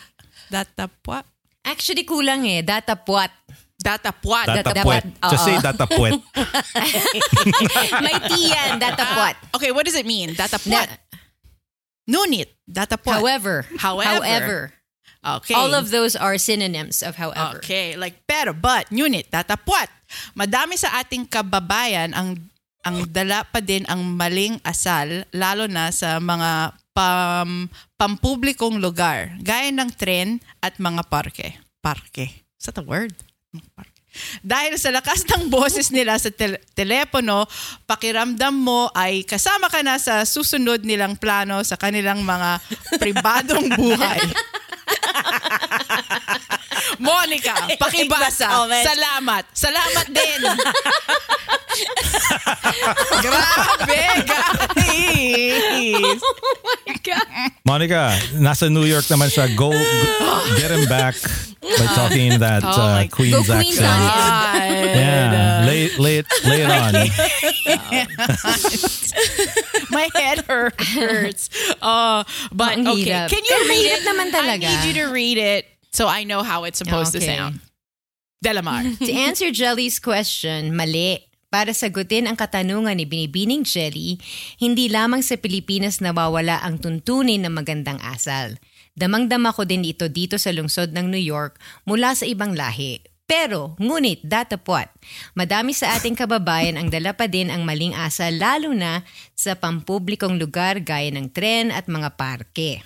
Datapwa? 0.51 1.23
Actually, 1.63 2.03
kulang 2.03 2.43
eh. 2.43 2.59
Datapwat. 2.59 3.31
Datapwa. 3.81 4.45
Datapwet. 4.45 5.03
Just 5.33 5.43
say 5.45 5.57
datapwet. 5.57 6.21
May 8.05 8.15
tiyan. 8.29 8.77
Datapwat. 8.77 9.35
Okay, 9.57 9.73
what 9.73 9.83
does 9.89 9.97
it 9.97 10.05
mean? 10.05 10.37
Datapwa. 10.37 10.85
Ngunit, 12.05 12.49
datapwa. 12.69 13.17
However. 13.17 13.65
However. 13.77 14.25
However. 14.25 14.59
Okay. 15.21 15.53
All 15.53 15.77
of 15.77 15.93
those 15.93 16.17
are 16.17 16.37
synonyms 16.41 17.05
of 17.05 17.13
however. 17.13 17.61
Okay, 17.61 17.93
like 17.93 18.25
pero, 18.25 18.57
but, 18.57 18.89
ngunit, 18.89 19.29
tatapwat. 19.29 19.85
Madami 20.33 20.81
sa 20.81 20.97
ating 20.97 21.29
kababayan 21.29 22.17
ang 22.17 22.41
ang 22.81 23.05
dala 23.05 23.45
pa 23.45 23.61
din 23.61 23.85
ang 23.85 24.01
maling 24.01 24.57
asal, 24.65 25.29
lalo 25.29 25.69
na 25.69 25.93
sa 25.93 26.17
mga 26.17 26.73
pam, 26.97 27.69
pampublikong 28.01 28.81
lugar, 28.81 29.37
gaya 29.45 29.69
ng 29.69 29.93
tren 29.93 30.41
at 30.65 30.81
mga 30.81 31.05
parke. 31.05 31.61
Parke. 31.85 32.41
Is 32.57 32.65
that 32.65 32.81
a 32.81 32.85
word? 32.85 33.13
Dahil 34.43 34.75
sa 34.75 34.91
lakas 34.91 35.23
ng 35.23 35.47
boses 35.47 35.87
nila 35.87 36.19
sa 36.19 36.27
tel- 36.27 36.59
telepono, 36.75 37.47
pakiramdam 37.87 38.51
mo 38.51 38.91
ay 38.91 39.23
kasama 39.23 39.71
ka 39.71 39.79
na 39.79 39.95
sa 39.95 40.27
susunod 40.27 40.83
nilang 40.83 41.15
plano 41.15 41.63
sa 41.63 41.79
kanilang 41.79 42.19
mga 42.19 42.59
pribadong 42.99 43.71
buhay. 43.71 44.19
Monica, 46.99 47.55
pakibasa. 47.81 48.67
Salamat. 48.67 49.43
Salamat 49.53 50.05
din. 50.09 50.41
Grabe, 53.21 54.03
guys. 54.25 56.21
Monica, 57.67 58.11
nasa 58.35 58.67
New 58.67 58.83
York 58.83 59.05
naman 59.07 59.29
siya. 59.29 59.47
Go, 59.55 59.71
go- 59.71 60.45
get 60.57 60.71
him 60.71 60.85
back 60.87 61.15
by 61.61 61.87
talking 61.95 62.33
in 62.33 62.39
that 62.41 62.63
Oh 62.65 62.71
uh, 62.73 62.99
my- 62.99 63.07
Queen's 63.07 63.47
Go 63.47 63.53
Queen's 63.55 63.79
accent. 63.79 64.01
Yeah, 64.91 65.63
lay, 65.65 65.89
lay, 65.97 66.15
it, 66.19 66.27
lay 66.43 66.61
it 66.65 66.69
on. 66.69 66.93
My 69.89 70.07
head 70.15 70.43
hurts. 70.45 71.49
Uh, 71.81 72.23
but 72.51 72.77
Ang 72.77 72.87
okay, 72.87 73.05
hirap. 73.11 73.27
can 73.29 73.43
you 73.43 73.51
Pero 73.55 73.63
read 73.67 73.71
mahirap 73.71 74.01
it? 74.01 74.07
naman 74.07 74.27
I 74.27 74.33
talaga. 74.33 74.67
need 74.67 74.83
you 74.87 74.93
to 74.99 75.05
read 75.11 75.37
it 75.37 75.63
so 75.91 76.07
I 76.07 76.23
know 76.23 76.41
how 76.41 76.63
it's 76.63 76.79
supposed 76.79 77.11
to 77.13 77.21
Okay. 77.21 77.35
sound. 77.35 77.59
Delamar. 78.41 78.81
To 79.05 79.11
answer 79.13 79.53
Jelly's 79.53 80.01
question, 80.01 80.73
mali. 80.73 81.21
Para 81.51 81.75
sagutin 81.75 82.31
ang 82.31 82.39
katanungan 82.39 82.95
ni 82.95 83.03
Binibining 83.03 83.67
Jelly, 83.67 84.15
hindi 84.55 84.87
lamang 84.87 85.19
sa 85.19 85.35
Pilipinas 85.35 85.99
nawawala 85.99 86.63
ang 86.63 86.79
tuntunin 86.79 87.43
ng 87.43 87.51
magandang 87.51 87.99
asal. 87.99 88.55
Damang-dama 88.95 89.51
ko 89.51 89.67
din 89.67 89.83
ito 89.83 90.07
dito 90.07 90.39
sa 90.39 90.55
lungsod 90.55 90.95
ng 90.95 91.11
New 91.11 91.19
York 91.19 91.59
mula 91.83 92.15
sa 92.15 92.23
ibang 92.23 92.55
lahi. 92.55 93.03
Pero, 93.27 93.79
ngunit, 93.79 94.23
datapwat, 94.27 94.91
madami 95.35 95.71
sa 95.71 95.95
ating 95.95 96.15
kababayan 96.19 96.75
ang 96.75 96.91
dala 96.91 97.15
pa 97.15 97.31
din 97.31 97.47
ang 97.47 97.63
maling 97.63 97.95
asal 97.95 98.31
lalo 98.35 98.75
na 98.75 99.07
sa 99.35 99.55
pampublikong 99.55 100.35
lugar 100.35 100.79
gaya 100.83 101.07
ng 101.11 101.31
tren 101.31 101.71
at 101.71 101.87
mga 101.87 102.15
parke. 102.19 102.83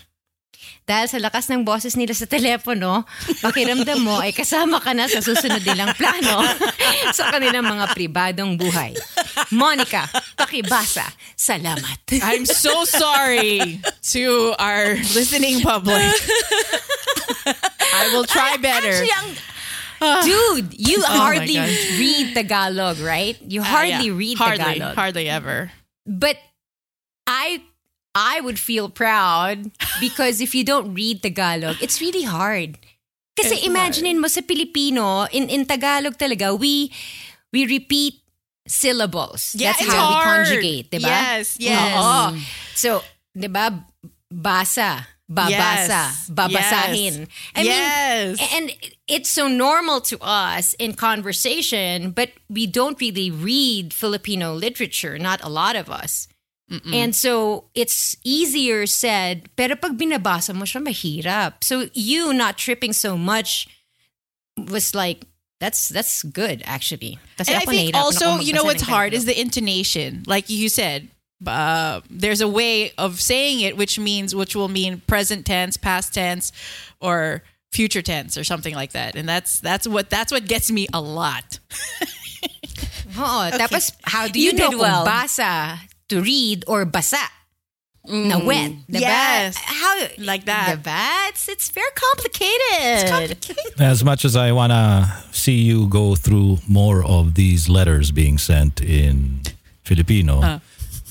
Dahil 0.86 1.10
sa 1.10 1.18
lakas 1.18 1.50
ng 1.50 1.66
boses 1.66 1.98
nila 1.98 2.14
sa 2.14 2.30
telepono, 2.30 3.04
pakiramdam 3.42 4.00
mo 4.00 4.22
ay 4.22 4.30
kasama 4.32 4.78
ka 4.78 4.94
na 4.94 5.10
sa 5.10 5.18
susunod 5.18 5.66
nilang 5.66 5.98
plano 5.98 6.46
sa 7.18 7.34
kanilang 7.34 7.66
mga 7.66 7.90
pribadong 7.98 8.54
buhay. 8.54 8.94
Monica, 9.50 10.06
pakibasa. 10.38 11.10
Salamat. 11.34 12.06
I'm 12.22 12.46
so 12.46 12.86
sorry 12.86 13.82
to 14.14 14.54
our 14.62 14.94
listening 15.18 15.66
public. 15.66 16.06
I 17.96 18.10
will 18.14 18.26
try 18.26 18.58
better. 18.58 18.92
Actually, 18.94 19.14
ang- 19.16 19.38
dude, 20.22 20.70
you 20.78 21.02
Oh 21.02 21.08
hardly 21.08 21.58
read 21.98 22.36
Tagalog, 22.36 23.00
right? 23.00 23.38
You 23.42 23.62
Uh, 23.62 23.74
hardly 23.74 24.08
yeah. 24.12 24.18
read 24.22 24.38
hardly, 24.38 24.64
Tagalog. 24.78 24.96
Hardly 24.96 25.26
ever. 25.30 25.72
But 26.06 26.38
I 27.26 27.64
I 28.16 28.40
would 28.40 28.58
feel 28.58 28.88
proud 28.88 29.72
because 30.00 30.40
if 30.40 30.56
you 30.56 30.64
don't 30.64 30.96
read 30.96 31.22
Tagalog, 31.22 31.76
it's 31.84 32.00
really 32.00 32.24
hard. 32.24 32.80
Kasi 33.36 33.60
It's 33.60 33.68
imaginein 33.68 34.24
mo 34.24 34.32
sa 34.32 34.40
Filipino, 34.40 35.28
in, 35.36 35.52
in 35.52 35.68
Tagalog 35.68 36.16
talaga, 36.16 36.56
we 36.58 36.96
we 37.52 37.68
repeat 37.68 38.24
syllables. 38.64 39.52
Yeah, 39.60 39.76
That's 39.76 39.92
how 39.92 40.08
we 40.08 40.16
conjugate, 40.24 40.88
di 40.92 41.00
ba? 41.04 41.12
Yes, 41.12 41.60
yes. 41.60 41.92
Oo. 42.00 42.40
So, 42.74 43.04
di 43.36 43.52
ba, 43.52 43.76
basa, 44.32 45.12
babasa, 45.28 46.16
Yes, 46.16 46.32
babasahin. 46.32 47.14
yes, 47.28 47.56
I 47.56 47.62
mean, 47.62 47.76
yes. 47.76 48.54
and 48.56 48.66
it's 49.12 49.30
so 49.30 49.48
normal 49.52 50.00
to 50.08 50.18
us 50.24 50.74
in 50.80 50.96
conversation, 50.96 52.12
but 52.12 52.32
we 52.50 52.66
don't 52.66 52.96
really 53.04 53.30
read 53.30 53.92
Filipino 53.94 54.56
literature, 54.56 55.20
not 55.20 55.44
a 55.44 55.50
lot 55.52 55.76
of 55.76 55.92
us. 55.92 56.28
And 56.70 57.16
so 57.16 57.66
it's 57.76 58.18
easier 58.24 58.88
said, 58.88 59.50
pero 59.56 59.76
pag 59.76 59.98
binabasa 59.98 60.54
mo 60.56 60.66
siya, 60.66 60.82
mahirap. 60.82 61.64
So 61.64 61.90
you 61.94 62.34
not 62.34 62.58
tripping 62.58 62.92
so 62.92 63.18
much 63.18 63.68
was 64.58 64.96
like, 64.96 65.26
that's 65.60 65.90
that's 65.90 66.24
good 66.24 66.64
actually. 66.66 67.20
Kasi 67.38 67.54
And 67.54 67.62
I 67.62 67.66
think 67.66 67.96
also, 67.96 68.40
you 68.40 68.54
know 68.54 68.64
what's 68.64 68.82
hard 68.82 69.14
is 69.14 69.26
the 69.26 69.40
intonation. 69.40 70.24
Like 70.26 70.50
you 70.50 70.68
said, 70.70 71.08
uh, 71.46 72.02
there's 72.10 72.42
a 72.42 72.48
way 72.48 72.92
of 72.98 73.22
saying 73.22 73.62
it 73.62 73.78
which 73.78 74.00
means 74.00 74.34
which 74.34 74.56
will 74.56 74.68
mean 74.68 75.02
present 75.08 75.46
tense, 75.46 75.78
past 75.78 76.14
tense, 76.14 76.52
or 77.00 77.44
future 77.72 78.02
tense 78.02 78.38
or 78.38 78.44
something 78.44 78.74
like 78.74 78.92
that. 78.94 79.16
And 79.16 79.30
that's 79.30 79.60
that's 79.60 79.88
what 79.88 80.10
that's 80.10 80.32
what 80.32 80.46
gets 80.48 80.72
me 80.72 80.88
a 80.94 81.00
lot. 81.00 81.60
Oo, 83.16 83.48
tapos 83.54 83.92
how 84.04 84.28
do 84.28 84.42
you, 84.42 84.52
You 84.52 84.58
know 84.58 84.76
well. 84.78 85.06
basa 85.06 85.80
to 86.10 86.22
read 86.22 86.64
or 86.68 86.86
basa? 86.86 87.22
Na 88.08 88.38
wet. 88.38 88.72
Diba? 88.88 89.02
Yes. 89.02 89.58
How 89.58 90.08
Like 90.20 90.46
that. 90.46 90.78
Diba? 90.84 91.30
It's, 91.30 91.50
it's 91.50 91.70
very 91.70 91.90
complicated. 91.96 93.50
As 93.80 94.04
much 94.04 94.26
as 94.26 94.36
I 94.36 94.52
want 94.52 94.72
to 94.72 95.10
see 95.32 95.58
you 95.62 95.88
go 95.88 96.16
through 96.16 96.60
more 96.68 97.04
of 97.04 97.34
these 97.34 97.68
letters 97.68 98.12
being 98.12 98.38
sent 98.38 98.82
in 98.82 99.42
Filipino, 99.84 100.42
uh, 100.42 100.60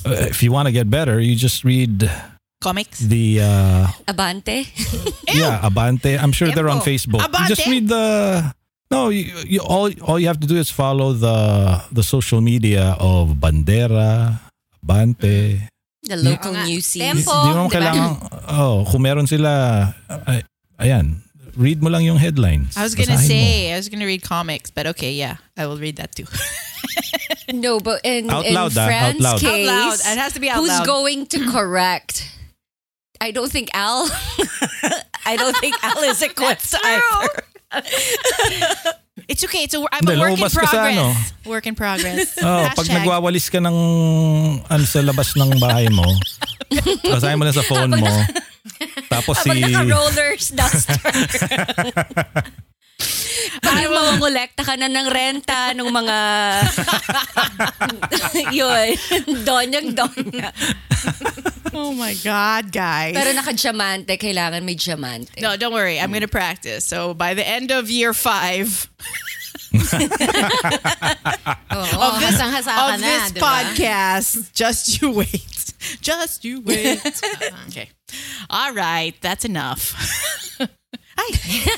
if 0.04 0.42
you 0.42 0.52
want 0.52 0.66
to 0.66 0.72
get 0.72 0.88
better, 0.88 1.18
you 1.18 1.34
just 1.34 1.64
read 1.64 2.10
Comics. 2.60 3.00
the 3.00 3.40
uh, 3.42 3.86
Abante. 4.06 4.66
yeah 5.34 5.60
Abante. 5.62 6.16
I'm 6.18 6.32
sure 6.32 6.48
they're 6.52 6.68
on 6.68 6.80
Tempo. 6.80 6.90
Facebook. 6.90 7.40
You 7.40 7.48
just 7.48 7.66
read 7.66 7.88
the. 7.88 8.54
No, 8.90 9.08
you, 9.08 9.24
you, 9.46 9.60
all 9.60 9.90
all 10.02 10.20
you 10.20 10.28
have 10.28 10.38
to 10.40 10.46
do 10.46 10.56
is 10.56 10.70
follow 10.70 11.12
the 11.14 11.82
the 11.90 12.02
social 12.02 12.40
media 12.40 12.94
of 13.00 13.36
Bandera, 13.40 14.38
Abante. 14.84 15.64
The 16.04 16.20
local 16.20 16.52
nga. 16.52 16.68
newsies. 16.68 17.00
Tempo. 17.00 17.32
Di 17.32 17.48
mo 17.56 17.64
diba? 17.64 17.72
kailangan, 17.72 18.10
oh, 18.52 18.84
kung 18.84 19.08
meron 19.08 19.24
sila, 19.24 19.88
ay, 20.28 20.44
ayan, 20.76 21.24
read 21.56 21.80
mo 21.80 21.88
lang 21.88 22.04
yung 22.04 22.20
headlines. 22.20 22.76
I 22.76 22.84
was 22.84 22.92
gonna 22.92 23.16
Basahin 23.16 23.24
mo. 23.24 23.32
say 23.32 23.72
I 23.72 23.80
was 23.80 23.88
gonna 23.88 24.04
read 24.04 24.20
comics, 24.20 24.68
but 24.68 24.84
okay, 24.92 25.16
yeah, 25.16 25.40
I 25.56 25.64
will 25.64 25.80
read 25.80 25.96
that 25.96 26.12
too. 26.14 26.28
No, 27.52 27.78
but 27.78 28.00
in, 28.04 28.30
Out 28.30 28.46
in 28.46 28.54
loud, 28.54 28.76
ah, 28.76 28.80
out 28.80 28.88
Fran's 28.88 29.20
loud. 29.20 29.34
Out 29.34 29.40
case, 29.40 29.66
loud. 29.66 29.94
It 29.94 30.18
has 30.18 30.32
to 30.32 30.40
be 30.40 30.50
out 30.50 30.60
who's 30.60 30.68
loud. 30.68 30.86
going 30.86 31.26
to 31.26 31.50
correct? 31.50 32.30
I 33.20 33.30
don't 33.30 33.50
think 33.50 33.70
Al. 33.74 34.04
I 35.26 35.36
don't 35.36 35.56
think 35.58 35.74
Al 35.82 36.02
is 36.04 36.22
equipped 36.22 36.74
either. 36.74 38.92
It's 39.24 39.40
okay. 39.42 39.64
It's 39.64 39.72
a 39.72 39.80
I'm 39.80 40.04
Hindi, 40.04 40.12
a 40.12 40.20
work 40.20 40.30
in 40.30 40.36
lumabas 40.36 40.52
ka 40.52 40.60
sa 40.60 40.68
progress. 40.68 40.92
ano. 40.92 41.06
Work 41.44 41.64
in 41.64 41.74
progress. 41.74 42.28
Oh, 42.44 42.64
pag 42.68 42.76
Hashtag. 42.76 42.96
nagwawalis 43.00 43.46
ka 43.48 43.58
ng 43.58 43.78
ano 44.62 44.84
sa 44.84 45.00
labas 45.00 45.32
ng 45.32 45.50
bahay 45.56 45.88
mo, 45.88 46.04
basahin 47.12 47.38
mo 47.38 47.44
na 47.44 47.52
sa 47.52 47.64
phone 47.64 47.92
mo. 47.94 48.12
Tapos 49.08 49.40
si 49.40 49.48
Pag 49.48 49.60
naka-rollers 49.60 50.44
duster. 50.58 51.00
Pag 53.60 53.76
yung 53.80 53.92
mangongolekta 53.92 54.60
ka 54.60 54.74
na 54.76 54.88
ng 54.88 55.08
renta 55.08 55.72
ng 55.72 55.88
mga 55.88 56.16
yun, 58.50 58.88
donyang 59.40 59.88
donya. 59.94 60.48
Oh 61.78 61.92
my 61.92 62.14
god, 62.22 62.70
guys. 62.72 63.14
Pero 63.14 63.32
naka-diamante, 63.34 64.16
kailangan 64.16 64.62
may 64.62 64.74
diamante. 64.74 65.40
no, 65.40 65.56
don't 65.56 65.72
worry. 65.74 65.98
I'm 65.98 66.12
gonna 66.12 66.28
practice. 66.28 66.84
So 66.84 67.14
by 67.14 67.34
the 67.34 67.46
end 67.46 67.70
of 67.70 67.90
year 67.90 68.14
five 68.14 68.88
Oo, 69.74 69.82
of 71.98 72.20
this, 72.20 72.38
hasang-hasa 72.38 72.70
ka 72.70 72.94
of 72.94 73.00
na, 73.00 73.06
this 73.06 73.32
diba? 73.32 73.42
podcast, 73.42 74.52
just 74.54 75.02
you 75.02 75.10
wait. 75.10 75.50
Just 76.00 76.44
you 76.46 76.60
wait. 76.62 76.96
Uh-huh. 77.04 77.68
okay. 77.68 77.90
All 78.48 78.72
right. 78.72 79.12
That's 79.20 79.44
enough. 79.44 79.92
Ay, 81.18 81.30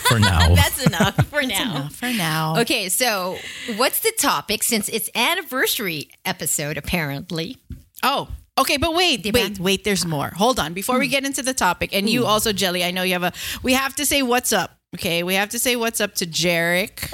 for 0.07 0.21
now. 0.21 0.55
That's 0.55 0.79
enough 0.87 1.17
for 1.27 1.43
now. 1.43 1.63
enough 1.75 1.95
for 1.97 2.13
now. 2.13 2.61
Okay, 2.61 2.89
so 2.89 3.37
what's 3.75 4.01
the 4.01 4.13
topic 4.17 4.63
since 4.63 4.89
it's 4.89 5.11
anniversary 5.17 6.11
episode 6.25 6.79
apparently? 6.79 7.59
Oh, 8.05 8.29
okay, 8.59 8.77
but 8.77 8.95
wait, 8.95 9.23
Diba? 9.23 9.35
wait, 9.35 9.59
wait. 9.59 9.85
There's 9.85 10.05
more. 10.07 10.31
Hold 10.37 10.59
on. 10.59 10.73
Before 10.75 10.99
we 10.99 11.09
get 11.09 11.25
into 11.25 11.43
the 11.43 11.55
topic, 11.55 11.95
and 11.95 12.09
you 12.09 12.27
also, 12.27 12.53
Jelly, 12.53 12.85
I 12.85 12.91
know 12.91 13.03
you 13.03 13.13
have 13.15 13.23
a. 13.25 13.33
We 13.63 13.73
have 13.75 13.95
to 13.97 14.07
say 14.07 14.23
what's 14.23 14.53
up. 14.53 14.79
Okay, 14.95 15.23
we 15.23 15.35
have 15.35 15.51
to 15.51 15.59
say 15.59 15.77
what's 15.77 16.01
up 16.01 16.15
to 16.17 16.27
Jarek. 16.27 17.13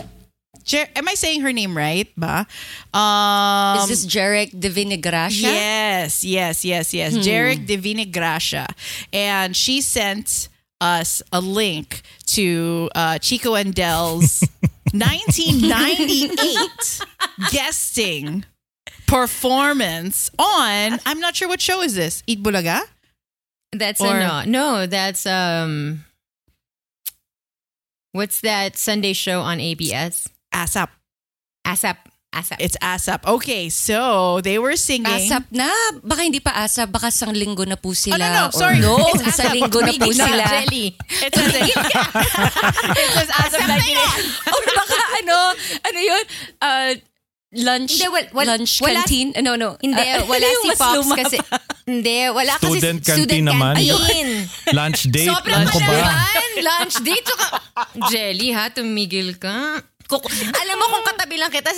Jer- 0.64 0.88
am 0.94 1.08
I 1.08 1.14
saying 1.14 1.40
her 1.40 1.52
name 1.52 1.76
right? 1.76 2.08
Ba? 2.16 2.46
Um, 2.96 3.78
Is 3.80 3.88
this 3.88 4.06
Jarek 4.06 4.58
de 4.58 4.70
Vinagracia? 4.70 5.42
Yes, 5.42 6.22
yes, 6.22 6.64
yes, 6.64 6.94
yes. 6.94 7.16
Jarek 7.18 7.66
Divina 7.66 8.04
Gracia. 8.06 8.68
And 9.12 9.56
she 9.56 9.80
sent 9.80 10.48
us 10.80 11.20
a 11.32 11.40
link 11.40 12.02
to 12.26 12.88
uh, 12.94 13.18
Chico 13.18 13.54
and 13.54 13.74
Dell's 13.74 14.44
1998 14.92 17.00
guesting 17.50 18.44
performance 19.12 20.30
on, 20.40 20.96
I'm 21.04 21.20
not 21.20 21.36
sure 21.36 21.48
what 21.48 21.60
show 21.60 21.82
is 21.84 21.94
this? 21.94 22.22
Eat 22.26 22.42
Bulaga? 22.42 22.80
That's 23.72 24.00
Or- 24.00 24.16
a 24.16 24.20
no. 24.20 24.42
No, 24.48 24.86
that's 24.86 25.26
um 25.28 26.04
what's 28.12 28.40
that 28.40 28.76
Sunday 28.76 29.12
show 29.12 29.40
on 29.40 29.60
ABS? 29.60 30.28
ASAP. 30.52 30.88
ASAP. 31.66 31.96
ASAP. 32.32 32.56
It's 32.60 32.76
ASAP. 32.80 33.24
Okay, 33.28 33.68
so 33.68 34.40
they 34.40 34.58
were 34.58 34.76
singing. 34.76 35.04
Asap 35.28 35.44
na. 35.52 35.68
Baka 36.00 36.20
hindi 36.24 36.40
pa 36.40 36.52
asap. 36.64 36.92
Baka 36.92 37.12
sang 37.12 37.36
linggo 37.36 37.68
na 37.68 37.76
po 37.76 37.92
sila. 37.92 38.16
Oh, 38.16 38.20
no, 38.20 38.28
no, 38.32 38.44
Or 38.48 38.52
sorry. 38.52 38.80
No, 38.80 38.96
It's 38.96 39.36
sa 39.36 39.52
linggo 39.52 39.80
na 39.84 39.92
po 39.92 40.08
sila. 40.12 40.44
Jelly. 40.48 40.96
It 41.20 41.32
says, 41.36 41.52
it 42.96 43.08
says 43.12 43.30
ASAP 43.36 43.60
1998. 43.60 44.48
Or 44.48 44.62
baka 44.72 44.98
ano, 45.20 45.38
ano 45.84 45.98
yun? 46.00 46.24
Uh, 46.60 46.92
lunch, 47.52 47.92
Hindi, 47.92 48.08
wal- 48.08 48.30
wal- 48.32 48.48
lunch 48.48 48.80
wala- 48.80 49.04
canteen? 49.04 49.28
No, 49.38 49.54
no. 49.54 49.76
Hindi, 49.76 50.00
Uh, 50.00 50.24
wala 50.24 50.46
si 50.62 50.68
Pops 50.72 51.08
kasi 51.12 51.36
hindi, 51.84 52.28
wala 52.28 52.56
kasi 52.56 52.80
Student 52.80 52.98
student 53.00 53.28
canteen 53.28 53.44
naman. 53.44 53.74
canteen. 53.76 54.28
Lunch 54.78 55.00
date. 55.06 55.28
Sobrang 55.28 55.64
ko 55.66 55.78
ba? 55.78 55.98
Lunch 56.58 56.96
date. 57.02 57.26
Tsaka, 57.26 57.46
Jelly 58.08 58.48
ha, 58.50 58.68
tumigil 58.68 59.36
ka. 59.36 59.84
Kuku- 60.06 60.32
Alam 60.32 60.76
mo 60.76 60.86
kung 60.88 61.04
katabi 61.04 61.36
lang 61.36 61.48
kita, 61.48 61.72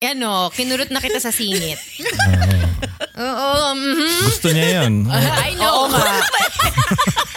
ano, 0.00 0.52
kinurot 0.52 0.90
na 0.90 1.00
kita 1.00 1.18
sa 1.18 1.30
singit. 1.30 1.78
Oo, 3.18 3.50
mhm. 3.74 4.30
Gusto 4.30 4.52
niya 4.52 4.84
yun. 4.84 5.08
I 5.08 5.56
know. 5.56 5.74
Oo 5.74 5.90
nga. 5.90 6.06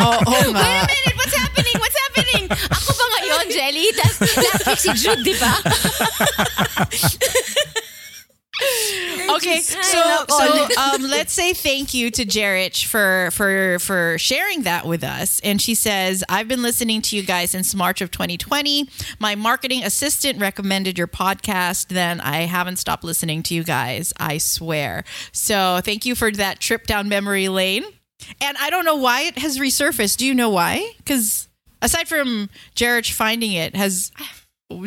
Oo 0.03 0.41
nga. 0.51 0.69
Wait 0.85 0.85
a 0.85 0.93
minute, 0.93 1.15
what's 1.15 1.33
happening? 1.33 1.77
What's 1.79 1.97
happening? 1.99 2.43
Ako 2.51 2.89
ba 2.91 3.05
ngayon, 3.11 3.45
Jelly? 3.49 3.85
Tas, 3.95 4.13
last 4.37 4.61
week 4.63 4.77
si 4.79 4.89
Jude, 4.95 5.23
di 5.23 5.33
ba? 5.37 5.53
okay 9.35 9.59
so 9.59 10.25
so 10.27 10.67
um 10.77 11.03
let's 11.03 11.33
say 11.33 11.53
thank 11.53 11.93
you 11.93 12.11
to 12.11 12.25
Jarrett 12.25 12.77
for 12.77 13.29
for 13.31 13.79
for 13.79 14.17
sharing 14.17 14.63
that 14.63 14.85
with 14.85 15.03
us. 15.03 15.39
And 15.41 15.61
she 15.61 15.75
says 15.75 16.23
I've 16.29 16.47
been 16.47 16.61
listening 16.61 17.01
to 17.03 17.15
you 17.15 17.23
guys 17.23 17.51
since 17.51 17.73
March 17.75 18.01
of 18.01 18.11
2020 18.11 18.89
my 19.19 19.35
marketing 19.35 19.83
assistant 19.83 20.39
recommended 20.39 20.97
your 20.97 21.07
podcast 21.07 21.87
then 21.87 22.21
I 22.21 22.41
haven't 22.41 22.77
stopped 22.77 23.03
listening 23.03 23.43
to 23.43 23.55
you 23.55 23.63
guys 23.63 24.13
I 24.19 24.37
swear. 24.37 25.03
So 25.31 25.79
thank 25.83 26.05
you 26.05 26.15
for 26.15 26.31
that 26.31 26.59
trip 26.59 26.87
down 26.87 27.09
memory 27.09 27.47
lane. 27.47 27.83
And 28.39 28.57
I 28.57 28.69
don't 28.69 28.85
know 28.85 28.95
why 28.95 29.23
it 29.23 29.37
has 29.39 29.57
resurfaced. 29.57 30.17
Do 30.17 30.25
you 30.25 30.35
know 30.35 30.49
why? 30.49 30.93
Because 30.97 31.47
aside 31.81 32.07
from 32.07 32.49
Jarrett 32.75 33.07
finding 33.07 33.53
it 33.53 33.75
has 33.75 34.11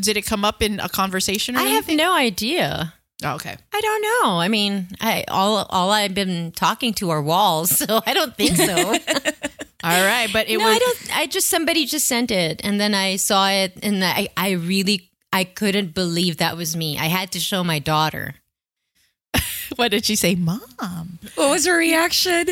did 0.00 0.16
it 0.16 0.22
come 0.24 0.44
up 0.44 0.62
in 0.62 0.80
a 0.80 0.88
conversation 0.88 1.56
or 1.56 1.60
I 1.60 1.64
have 1.64 1.88
no 1.88 2.14
idea. 2.14 2.94
Oh, 3.24 3.34
okay 3.36 3.56
I 3.72 3.80
don't 3.80 4.02
know. 4.02 4.38
I 4.38 4.48
mean, 4.48 4.88
I 5.00 5.24
all 5.28 5.66
all 5.70 5.90
I've 5.90 6.14
been 6.14 6.52
talking 6.52 6.92
to 6.94 7.10
are 7.10 7.22
walls, 7.22 7.70
so 7.78 8.00
I 8.06 8.14
don't 8.14 8.36
think 8.36 8.56
so. 8.56 8.76
all 9.84 10.04
right 10.04 10.30
but 10.32 10.48
it 10.48 10.58
no, 10.58 10.64
was 10.64 10.76
I 10.76 10.78
don't. 10.78 11.18
I 11.18 11.26
just 11.26 11.48
somebody 11.48 11.86
just 11.86 12.06
sent 12.06 12.30
it, 12.30 12.60
and 12.64 12.80
then 12.80 12.94
I 12.94 13.16
saw 13.16 13.48
it, 13.48 13.78
and 13.82 14.04
I 14.04 14.28
I 14.36 14.52
really 14.52 15.10
I 15.32 15.44
couldn't 15.44 15.94
believe 15.94 16.36
that 16.36 16.56
was 16.56 16.76
me. 16.76 16.96
I 16.98 17.06
had 17.06 17.32
to 17.32 17.40
show 17.40 17.64
my 17.64 17.78
daughter. 17.78 18.36
What 19.76 19.90
did 19.90 20.04
she 20.04 20.14
say, 20.14 20.34
Mom? 20.34 21.18
What 21.34 21.50
was 21.50 21.66
her 21.66 21.76
reaction? 21.76 22.46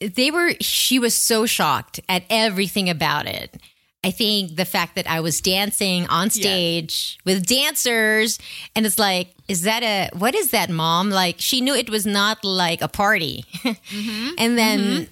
They 0.00 0.30
were. 0.30 0.52
She 0.60 0.98
was 0.98 1.14
so 1.14 1.46
shocked 1.46 2.00
at 2.08 2.24
everything 2.28 2.90
about 2.90 3.26
it. 3.26 3.56
I 4.02 4.10
think 4.10 4.56
the 4.56 4.64
fact 4.64 4.94
that 4.94 5.06
I 5.06 5.20
was 5.20 5.40
dancing 5.42 6.06
on 6.08 6.30
stage 6.30 7.18
with 7.26 7.44
dancers, 7.46 8.38
and 8.74 8.86
it's 8.86 8.98
like, 8.98 9.34
is 9.46 9.62
that 9.62 9.82
a 9.82 10.08
what 10.16 10.34
is 10.34 10.52
that, 10.52 10.70
Mom? 10.70 11.10
Like 11.10 11.36
she 11.38 11.60
knew 11.60 11.74
it 11.74 11.90
was 11.90 12.06
not 12.06 12.42
like 12.42 12.80
a 12.80 12.88
party, 12.88 13.44
mm-hmm. 13.52 14.34
and 14.38 14.56
then 14.56 14.78
mm-hmm. 14.80 15.04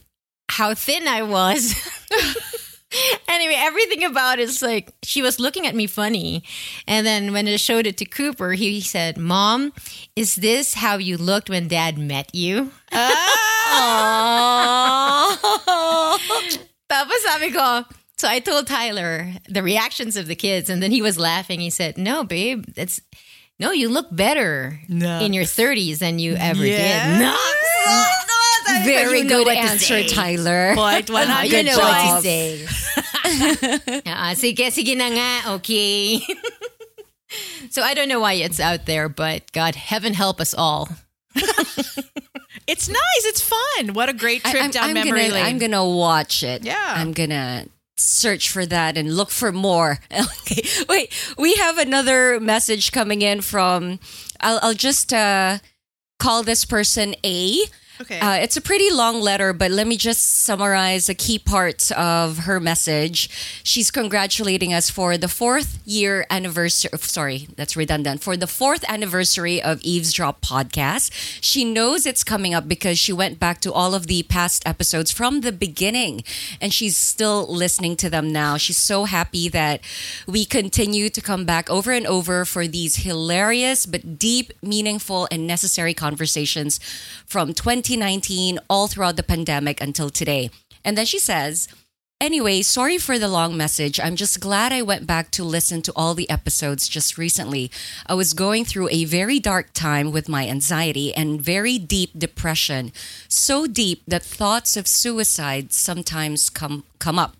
how 0.48 0.72
thin 0.72 1.06
I 1.06 1.22
was. 1.22 1.76
anyway, 3.28 3.56
everything 3.58 4.04
about 4.04 4.38
it 4.38 4.48
is 4.48 4.62
like 4.62 4.92
she 5.02 5.20
was 5.20 5.38
looking 5.38 5.66
at 5.66 5.74
me 5.74 5.86
funny. 5.86 6.42
And 6.86 7.06
then 7.06 7.32
when 7.32 7.46
I 7.46 7.56
showed 7.56 7.86
it 7.86 7.98
to 7.98 8.06
Cooper, 8.06 8.52
he 8.52 8.80
said, 8.80 9.18
Mom, 9.18 9.72
is 10.16 10.36
this 10.36 10.74
how 10.74 10.96
you 10.96 11.18
looked 11.18 11.50
when 11.50 11.68
dad 11.68 11.98
met 11.98 12.34
you? 12.34 12.72
Tapos 16.88 17.20
sabi 17.20 17.52
ko, 17.52 17.84
so 18.18 18.28
I 18.28 18.40
told 18.40 18.66
Tyler 18.66 19.32
the 19.48 19.62
reactions 19.62 20.16
of 20.16 20.26
the 20.26 20.34
kids, 20.36 20.68
and 20.68 20.82
then 20.82 20.90
he 20.92 21.00
was 21.02 21.18
laughing. 21.18 21.60
He 21.60 21.70
said, 21.70 21.96
No, 21.96 22.22
babe, 22.24 22.64
that's 22.76 23.00
no, 23.58 23.72
you 23.72 23.88
look 23.88 24.06
better 24.14 24.78
No. 24.88 25.18
in 25.20 25.32
your 25.32 25.44
30s 25.44 25.98
than 25.98 26.18
you 26.18 26.34
ever 26.34 26.64
Yeah. 26.66 27.18
did. 27.18 27.20
No. 27.22 27.36
Very 28.84 29.24
good 29.24 29.48
answer. 29.48 30.04
Tyler. 30.04 30.74
Point 30.76 31.10
one 31.10 31.26
Ah, 31.28 31.42
hundred 31.42 31.52
you 31.56 31.62
know 31.64 31.78
what 31.78 32.16
to 32.16 32.22
say. 32.22 32.66
Ah, 34.06 34.32
sige, 34.36 34.70
sige 34.72 34.96
na 34.96 35.08
nga. 35.10 35.54
Okay. 35.56 36.22
so 37.70 37.82
I 37.82 37.92
don't 37.94 38.08
know 38.08 38.20
why 38.20 38.34
it's 38.34 38.60
out 38.60 38.86
there, 38.86 39.08
but 39.08 39.50
God, 39.52 39.74
heaven 39.74 40.14
help 40.14 40.40
us 40.40 40.54
all. 40.54 40.88
It's 42.68 42.88
nice. 42.88 43.24
It's 43.24 43.40
fun. 43.40 43.94
What 43.94 44.08
a 44.08 44.12
great 44.12 44.44
trip 44.44 44.62
I, 44.62 44.64
am 44.66 44.70
down 44.70 44.88
I'm 44.90 44.94
memory 44.94 45.22
gonna, 45.28 45.34
lane. 45.34 45.44
I'm 45.46 45.58
gonna 45.58 45.84
watch 45.88 46.42
it. 46.42 46.64
Yeah. 46.64 46.76
I'm 46.96 47.12
gonna 47.12 47.66
search 48.00 48.50
for 48.50 48.66
that 48.66 48.96
and 48.96 49.16
look 49.16 49.30
for 49.30 49.52
more. 49.52 49.98
Okay, 50.40 50.62
wait. 50.88 51.12
We 51.36 51.54
have 51.56 51.76
another 51.78 52.40
message 52.40 52.90
coming 52.90 53.20
in 53.22 53.42
from. 53.42 54.00
I'll, 54.40 54.58
I'll 54.62 54.74
just 54.74 55.12
uh, 55.12 55.58
call 56.18 56.42
this 56.42 56.64
person 56.64 57.14
A. 57.24 57.64
Okay. 58.00 58.20
Uh, 58.20 58.34
it's 58.34 58.56
a 58.56 58.60
pretty 58.60 58.90
long 58.92 59.20
letter, 59.20 59.52
but 59.52 59.70
let 59.70 59.86
me 59.86 59.96
just 59.96 60.44
summarize 60.44 61.06
the 61.06 61.14
key 61.14 61.38
parts 61.38 61.90
of 61.92 62.38
her 62.40 62.60
message. 62.60 63.28
She's 63.64 63.90
congratulating 63.90 64.72
us 64.72 64.88
for 64.88 65.16
the 65.16 65.26
fourth 65.26 65.80
year 65.84 66.24
anniversary. 66.30 66.90
Sorry, 66.98 67.48
that's 67.56 67.76
redundant. 67.76 68.22
For 68.22 68.36
the 68.36 68.46
fourth 68.46 68.84
anniversary 68.88 69.60
of 69.60 69.80
Eavesdrop 69.82 70.40
podcast. 70.42 71.10
She 71.42 71.64
knows 71.64 72.06
it's 72.06 72.22
coming 72.22 72.54
up 72.54 72.68
because 72.68 72.98
she 72.98 73.12
went 73.12 73.40
back 73.40 73.60
to 73.62 73.72
all 73.72 73.94
of 73.94 74.06
the 74.06 74.22
past 74.22 74.66
episodes 74.66 75.10
from 75.10 75.40
the 75.40 75.52
beginning 75.52 76.22
and 76.60 76.72
she's 76.72 76.96
still 76.96 77.46
listening 77.52 77.96
to 77.96 78.08
them 78.08 78.32
now. 78.32 78.56
She's 78.56 78.76
so 78.76 79.04
happy 79.04 79.48
that 79.48 79.80
we 80.26 80.44
continue 80.44 81.08
to 81.10 81.20
come 81.20 81.44
back 81.44 81.68
over 81.68 81.90
and 81.90 82.06
over 82.06 82.44
for 82.44 82.66
these 82.68 82.96
hilarious 82.96 83.86
but 83.86 84.18
deep, 84.18 84.52
meaningful, 84.62 85.26
and 85.30 85.46
necessary 85.46 85.94
conversations 85.94 86.78
from 87.26 87.52
2019 87.88 88.58
all 88.68 88.86
throughout 88.86 89.16
the 89.16 89.22
pandemic 89.22 89.80
until 89.80 90.10
today. 90.10 90.50
And 90.84 90.98
then 90.98 91.06
she 91.06 91.18
says, 91.18 91.68
Anyway, 92.20 92.60
sorry 92.60 92.98
for 92.98 93.18
the 93.18 93.28
long 93.28 93.56
message. 93.56 93.98
I'm 93.98 94.16
just 94.16 94.40
glad 94.40 94.72
I 94.72 94.82
went 94.82 95.06
back 95.06 95.30
to 95.30 95.44
listen 95.44 95.80
to 95.82 95.92
all 95.96 96.14
the 96.14 96.28
episodes 96.28 96.88
just 96.88 97.16
recently. 97.16 97.70
I 98.06 98.12
was 98.12 98.34
going 98.34 98.66
through 98.66 98.88
a 98.90 99.06
very 99.06 99.38
dark 99.38 99.72
time 99.72 100.10
with 100.12 100.28
my 100.28 100.48
anxiety 100.48 101.14
and 101.14 101.40
very 101.40 101.78
deep 101.78 102.10
depression. 102.18 102.92
So 103.28 103.66
deep 103.66 104.02
that 104.06 104.24
thoughts 104.24 104.76
of 104.76 104.86
suicide 104.86 105.72
sometimes 105.72 106.50
come 106.50 106.84
come 106.98 107.18
up 107.18 107.37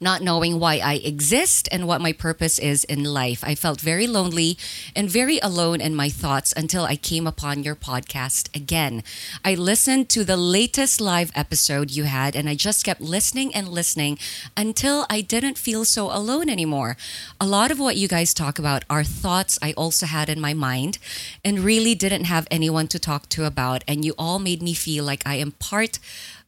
not 0.00 0.22
knowing 0.22 0.58
why 0.60 0.78
I 0.78 0.94
exist 0.94 1.68
and 1.72 1.86
what 1.86 2.00
my 2.00 2.12
purpose 2.12 2.58
is 2.58 2.84
in 2.84 3.02
life. 3.04 3.42
I 3.42 3.54
felt 3.54 3.80
very 3.80 4.06
lonely 4.06 4.56
and 4.94 5.10
very 5.10 5.38
alone 5.40 5.80
in 5.80 5.94
my 5.94 6.08
thoughts 6.08 6.54
until 6.56 6.84
I 6.84 6.96
came 6.96 7.26
upon 7.26 7.62
your 7.62 7.74
podcast 7.74 8.54
again. 8.54 9.02
I 9.44 9.54
listened 9.54 10.08
to 10.10 10.24
the 10.24 10.36
latest 10.36 11.00
live 11.00 11.32
episode 11.34 11.90
you 11.90 12.04
had 12.04 12.36
and 12.36 12.48
I 12.48 12.54
just 12.54 12.84
kept 12.84 13.00
listening 13.00 13.54
and 13.54 13.68
listening 13.68 14.18
until 14.56 15.06
I 15.10 15.20
didn't 15.20 15.58
feel 15.58 15.84
so 15.84 16.10
alone 16.10 16.48
anymore. 16.48 16.96
A 17.40 17.46
lot 17.46 17.70
of 17.70 17.80
what 17.80 17.96
you 17.96 18.06
guys 18.08 18.32
talk 18.32 18.58
about 18.58 18.84
are 18.88 19.04
thoughts 19.04 19.58
I 19.60 19.72
also 19.72 20.06
had 20.06 20.28
in 20.28 20.40
my 20.40 20.54
mind 20.54 20.98
and 21.44 21.60
really 21.60 21.94
didn't 21.94 22.24
have 22.24 22.46
anyone 22.50 22.88
to 22.88 22.98
talk 22.98 23.28
to 23.30 23.44
about 23.44 23.82
and 23.88 24.04
you 24.04 24.14
all 24.16 24.38
made 24.38 24.62
me 24.62 24.74
feel 24.74 25.04
like 25.04 25.22
I 25.26 25.36
am 25.36 25.52
part 25.52 25.98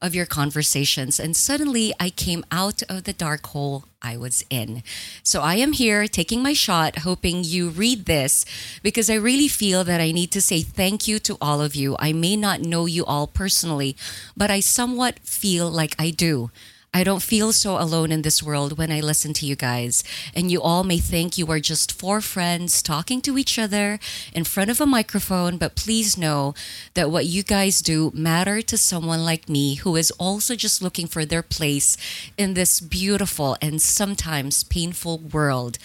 of 0.03 0.15
your 0.15 0.27
conversations. 0.27 1.21
And 1.21 1.37
suddenly 1.37 1.93
I 2.01 2.11
came 2.11 2.45
out 2.51 2.83
of 2.89 3.05
the 3.05 3.13
dark 3.13 3.47
hole 3.49 3.85
I 4.03 4.17
was 4.17 4.45
in. 4.49 4.83
So 5.23 5.43
I 5.43 5.57
am 5.57 5.73
here 5.73 6.07
taking 6.07 6.43
my 6.43 6.55
shot, 6.55 7.01
hoping 7.01 7.45
you 7.45 7.69
read 7.69 8.07
this 8.07 8.45
because 8.83 9.11
I 9.11 9.15
really 9.15 9.49
feel 9.49 9.85
that 9.85 10.01
I 10.01 10.11
need 10.11 10.31
to 10.33 10.41
say 10.41 10.63
thank 10.63 11.07
you 11.07 11.19
to 11.21 11.37
all 11.41 11.61
of 11.61 11.75
you. 11.75 11.97
I 11.99 12.13
may 12.13 12.37
not 12.37 12.61
know 12.61 12.87
you 12.87 13.05
all 13.05 13.27
personally, 13.27 13.97
but 14.37 14.51
I 14.51 14.61
somewhat 14.61 15.19
feel 15.21 15.71
like 15.71 15.95
I 15.99 16.11
do. 16.11 16.51
I 16.93 17.05
don't 17.05 17.23
feel 17.23 17.53
so 17.53 17.79
alone 17.79 18.11
in 18.11 18.23
this 18.23 18.43
world 18.43 18.77
when 18.77 18.91
I 18.91 19.01
listen 19.01 19.33
to 19.35 19.47
you 19.47 19.55
guys. 19.55 20.03
And 20.35 20.51
you 20.51 20.61
all 20.61 20.83
may 20.83 20.99
think 20.99 21.39
you 21.39 21.47
are 21.53 21.61
just 21.61 21.93
four 21.93 22.21
friends 22.21 22.83
talking 22.83 23.21
to 23.23 23.39
each 23.39 23.61
other 23.61 24.01
in 24.33 24.43
front 24.43 24.71
of 24.71 24.81
a 24.81 24.87
microphone, 24.87 25.57
but 25.57 25.77
please 25.77 26.19
know 26.19 26.53
that 26.95 27.11
what 27.11 27.27
you 27.27 27.45
guys 27.45 27.81
do 27.81 28.11
matter 28.13 28.61
to 28.63 28.77
someone 28.77 29.25
like 29.25 29.49
me 29.49 29.77
who 29.77 29.95
is 29.95 30.11
also 30.13 30.57
just 30.57 30.83
looking 30.83 31.07
for 31.07 31.25
their 31.25 31.43
place 31.43 31.97
in 32.37 32.55
this 32.55 32.81
beautiful 32.81 33.57
and 33.63 33.81
sometimes 33.81 34.65
painful 34.65 35.19
world. 35.19 35.79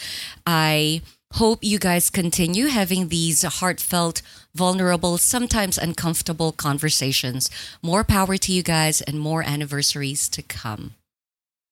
I 0.48 1.02
hope 1.36 1.60
you 1.62 1.78
guys 1.78 2.10
continue 2.10 2.67
having 2.67 3.10
these 3.10 3.43
heartfelt, 3.43 4.21
vulnerable, 4.54 5.17
sometimes 5.17 5.78
uncomfortable 5.78 6.54
conversations. 6.54 7.50
More 7.82 8.06
power 8.06 8.38
to 8.38 8.52
you 8.54 8.63
guys 8.63 9.02
and 9.02 9.19
more 9.19 9.43
anniversaries 9.43 10.30
to 10.30 10.41
come. 10.41 10.93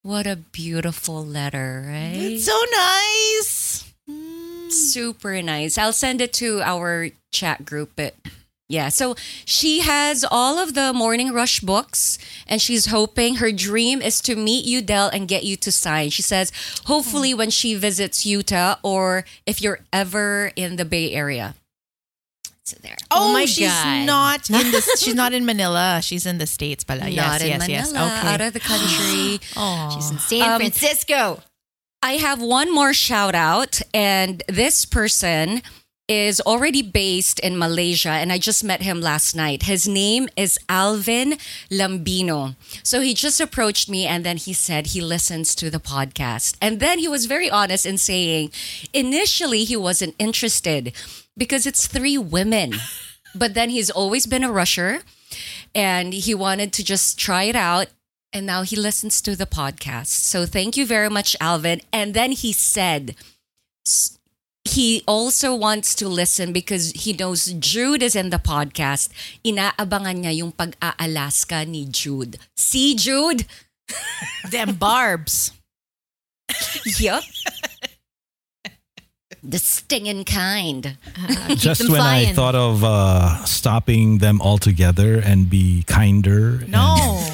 What 0.01 0.27
a 0.27 0.35
beautiful 0.35 1.25
letter, 1.25 1.85
right? 1.87 2.11
It's 2.13 2.45
so 2.45 2.61
nice. 2.75 3.93
Super 4.67 5.41
nice. 5.41 5.77
I'll 5.77 5.93
send 5.93 6.19
it 6.19 6.33
to 6.33 6.61
our 6.61 7.11
chat 7.31 7.63
group, 7.63 7.91
but 7.95 8.15
yeah. 8.69 8.89
So 8.89 9.15
she 9.45 9.81
has 9.81 10.25
all 10.29 10.57
of 10.57 10.73
the 10.73 10.93
Morning 10.93 11.31
Rush 11.33 11.59
books, 11.59 12.17
and 12.47 12.61
she's 12.61 12.87
hoping 12.87 13.35
her 13.35 13.51
dream 13.51 14.01
is 14.01 14.21
to 14.21 14.35
meet 14.35 14.65
you, 14.65 14.81
Del, 14.81 15.09
and 15.09 15.27
get 15.27 15.43
you 15.43 15.55
to 15.57 15.71
sign. 15.71 16.09
She 16.09 16.21
says, 16.21 16.51
hopefully, 16.85 17.33
when 17.33 17.49
she 17.49 17.75
visits 17.75 18.25
Utah 18.25 18.75
or 18.83 19.25
if 19.45 19.61
you're 19.61 19.79
ever 19.91 20.51
in 20.55 20.77
the 20.77 20.85
Bay 20.85 21.13
Area. 21.13 21.55
So 22.65 22.77
there. 22.81 22.95
Oh, 23.11 23.33
my 23.33 23.43
she's 23.43 23.67
God. 23.67 24.05
not 24.05 24.49
in 24.49 24.71
the. 24.71 24.81
She's 24.97 25.13
not 25.15 25.33
in 25.33 25.45
Manila. 25.45 25.99
She's 26.01 26.25
in 26.25 26.37
the 26.37 26.47
states, 26.47 26.85
pala. 26.85 27.09
Yes, 27.09 27.27
Not 27.27 27.41
in 27.41 27.47
yes, 27.49 27.59
Manila, 27.59 27.77
yes. 27.77 27.89
Okay. 28.21 28.27
out 28.33 28.39
of 28.41 28.53
the 28.53 28.59
country. 28.61 29.39
She's 29.93 30.11
in 30.11 30.17
San 30.19 30.49
Um, 30.49 30.59
Francisco. 30.61 31.41
I 32.01 32.13
have 32.13 32.41
one 32.41 32.73
more 32.73 32.93
shout 32.93 33.35
out, 33.35 33.81
and 33.93 34.43
this 34.47 34.85
person 34.85 35.61
is 36.07 36.41
already 36.41 36.81
based 36.81 37.39
in 37.39 37.57
Malaysia, 37.57 38.09
and 38.09 38.31
I 38.31 38.37
just 38.37 38.63
met 38.63 38.81
him 38.81 38.99
last 38.99 39.35
night. 39.35 39.63
His 39.63 39.87
name 39.87 40.27
is 40.35 40.59
Alvin 40.67 41.35
Lambino. 41.71 42.55
So 42.83 42.99
he 43.01 43.13
just 43.13 43.39
approached 43.39 43.89
me, 43.89 44.05
and 44.05 44.25
then 44.25 44.37
he 44.37 44.53
said 44.53 44.87
he 44.87 45.01
listens 45.01 45.55
to 45.55 45.69
the 45.69 45.79
podcast. 45.79 46.57
And 46.61 46.79
then 46.79 46.99
he 46.99 47.07
was 47.07 47.25
very 47.25 47.49
honest 47.49 47.85
in 47.85 47.97
saying 47.97 48.51
initially 48.93 49.63
he 49.63 49.77
wasn't 49.77 50.15
interested 50.19 50.93
because 51.37 51.65
it's 51.65 51.87
three 51.87 52.17
women. 52.17 52.73
But 53.35 53.55
then 53.55 53.69
he's 53.71 53.89
always 53.89 54.27
been 54.27 54.43
a 54.43 54.51
rusher 54.51 55.01
and 55.73 56.13
he 56.13 56.35
wanted 56.35 56.71
to 56.73 56.83
just 56.83 57.17
try 57.17 57.43
it 57.43 57.55
out. 57.55 57.87
And 58.31 58.45
now 58.45 58.63
he 58.63 58.75
listens 58.75 59.21
to 59.21 59.35
the 59.35 59.45
podcast. 59.45 60.07
So 60.07 60.45
thank 60.45 60.77
you 60.77 60.85
very 60.85 61.09
much, 61.09 61.35
Alvin. 61.39 61.81
And 61.91 62.13
then 62.13 62.31
he 62.31 62.51
said 62.53 63.15
he 64.65 65.03
also 65.05 65.55
wants 65.55 65.93
to 65.95 66.07
listen 66.07 66.53
because 66.53 66.91
he 66.91 67.13
knows 67.13 67.51
Jude 67.53 68.01
is 68.01 68.15
in 68.15 68.29
the 68.29 68.37
podcast. 68.39 69.09
Inaabangan 69.43 70.23
niya 70.23 70.37
yung 70.37 70.51
pag-aalaska 70.51 71.67
ni 71.67 71.85
Jude. 71.85 72.39
See, 72.55 72.95
Jude? 72.95 73.45
Them 74.49 74.75
barbs. 74.75 75.51
Yep. 76.99 77.23
the 79.43 79.59
stinging 79.59 80.23
kind. 80.23 80.97
Just 81.55 81.83
them 81.83 81.91
when 81.91 82.01
I 82.01 82.31
thought 82.31 82.55
of 82.55 82.83
uh, 82.83 83.43
stopping 83.43 84.19
them 84.19 84.41
altogether 84.41 85.19
and 85.19 85.49
be 85.49 85.83
kinder. 85.83 86.63
No. 86.67 86.95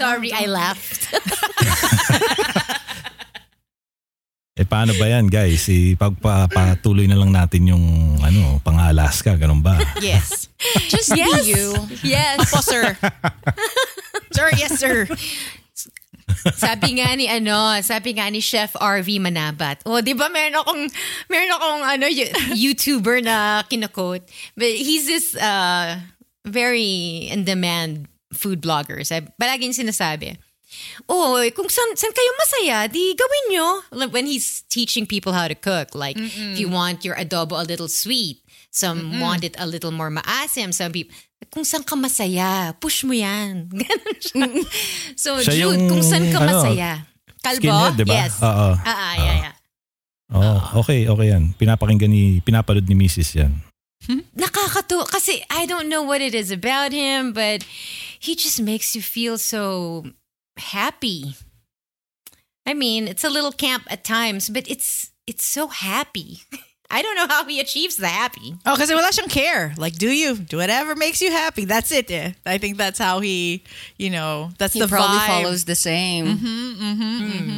Sorry, 0.00 0.32
I 0.32 0.46
laughed. 0.46 1.14
Eh 4.56 4.64
paano 4.64 4.96
ba 4.96 5.04
yan 5.04 5.28
guys? 5.28 5.68
Ipagpatuloy 5.68 7.04
na 7.04 7.20
lang 7.20 7.28
natin 7.28 7.76
yung 7.76 7.84
ano, 8.24 8.56
pang-Alaska, 8.64 9.36
ganun 9.36 9.60
ba? 9.60 9.76
yes. 10.00 10.48
Just 10.88 11.12
be 11.12 11.20
you. 11.44 11.76
yes. 12.00 12.40
Opo, 12.48 12.64
sir. 12.64 12.96
sir, 14.32 14.48
yes, 14.56 14.80
sir. 14.80 15.04
sabi 16.56 16.96
nga 16.96 17.12
ni 17.12 17.28
ano, 17.28 17.76
sabi 17.84 18.16
nga 18.16 18.32
ni 18.32 18.40
Chef 18.40 18.72
RV 18.80 19.20
Manabat. 19.20 19.84
Oh, 19.84 20.00
'di 20.00 20.16
ba 20.16 20.32
meron 20.32 20.56
akong 20.64 20.82
meron 21.28 21.52
akong 21.52 21.82
ano 21.84 22.04
YouTuber 22.56 23.20
na 23.20 23.60
kinakot. 23.68 24.24
But 24.56 24.72
he's 24.72 25.04
this 25.04 25.36
uh 25.36 26.00
very 26.48 27.28
in 27.28 27.44
demand 27.44 28.08
food 28.32 28.64
blogger. 28.64 29.04
Sabi, 29.04 29.28
palaging 29.36 29.76
sinasabi. 29.76 30.40
Oh, 31.08 31.38
kung 31.54 31.68
san, 31.68 31.96
san 31.96 32.10
kayo 32.10 32.30
masaya, 32.40 32.88
di 32.90 33.14
gawin 33.14 33.44
nyo. 33.52 33.68
Like, 33.92 34.12
When 34.12 34.26
he's 34.26 34.62
teaching 34.68 35.06
people 35.06 35.32
how 35.32 35.48
to 35.48 35.54
cook, 35.54 35.94
like 35.94 36.16
if 36.16 36.58
you 36.58 36.68
want 36.68 37.04
your 37.04 37.14
adobo 37.16 37.60
a 37.60 37.64
little 37.64 37.88
sweet, 37.88 38.40
some 38.70 39.20
want 39.20 39.44
it 39.44 39.56
a 39.58 39.66
little 39.66 39.92
more 39.92 40.10
maasim, 40.10 40.72
some 40.72 40.92
people, 40.92 41.16
kung 41.52 41.64
saan 41.64 41.84
ka 41.84 41.96
masaya, 41.96 42.72
push 42.80 43.04
mo 43.04 43.12
yan. 43.12 43.68
Ganon 43.80 44.16
siya. 44.20 44.44
so, 45.16 45.40
Siya 45.40 45.52
Jude, 45.52 45.80
yung, 45.80 45.88
kung 45.88 46.02
saan 46.04 46.28
ka 46.32 46.40
ano, 46.40 46.48
masaya. 46.64 47.04
Kalbo? 47.44 47.62
skinhead, 47.62 47.94
di 47.96 48.04
ba? 48.04 48.14
Yes. 48.16 48.34
Oo. 48.42 48.68
Ah, 48.74 48.88
ah, 48.88 49.14
yeah, 49.16 49.36
yeah. 49.48 49.54
Oh, 50.26 50.82
okay, 50.82 51.06
okay 51.06 51.26
yan. 51.30 51.54
Pinapakinggan 51.54 52.10
ni, 52.10 52.42
pinapanood 52.42 52.82
ni 52.90 52.98
Mrs. 52.98 53.30
yan. 53.38 53.52
Nakakatuwa. 54.34 55.06
Kasi 55.06 55.42
I 55.50 55.66
don't 55.66 55.88
know 55.88 56.02
what 56.02 56.20
it 56.20 56.34
is 56.34 56.50
about 56.50 56.92
him, 56.92 57.32
but 57.32 57.62
he 58.18 58.34
just 58.34 58.60
makes 58.60 58.94
you 58.94 59.02
feel 59.02 59.38
so 59.38 60.04
happy. 60.58 61.34
I 62.66 62.74
mean, 62.74 63.06
it's 63.08 63.24
a 63.24 63.30
little 63.30 63.52
camp 63.52 63.84
at 63.90 64.02
times, 64.04 64.48
but 64.50 64.68
it's 64.70 65.10
it's 65.26 65.44
so 65.44 65.68
happy. 65.68 66.40
I 66.88 67.02
don't 67.02 67.16
know 67.16 67.26
how 67.26 67.44
he 67.44 67.58
achieves 67.58 67.96
the 67.96 68.06
happy. 68.06 68.54
Oh, 68.64 68.76
kasi 68.78 68.94
wala 68.94 69.10
siyang 69.10 69.28
care. 69.28 69.74
Like, 69.76 69.98
do 69.98 70.06
you 70.06 70.36
do 70.38 70.58
whatever 70.58 70.94
makes 70.94 71.20
you 71.20 71.32
happy? 71.32 71.64
That's 71.66 71.90
it. 71.90 72.06
Eh. 72.10 72.30
I 72.46 72.58
think 72.58 72.76
that's 72.78 72.98
how 72.98 73.18
he, 73.18 73.64
you 73.98 74.08
know, 74.08 74.50
that's 74.56 74.74
He 74.74 74.78
the 74.78 74.86
probably 74.86 75.18
vibe. 75.18 75.26
follows 75.26 75.64
the 75.64 75.74
same. 75.74 76.38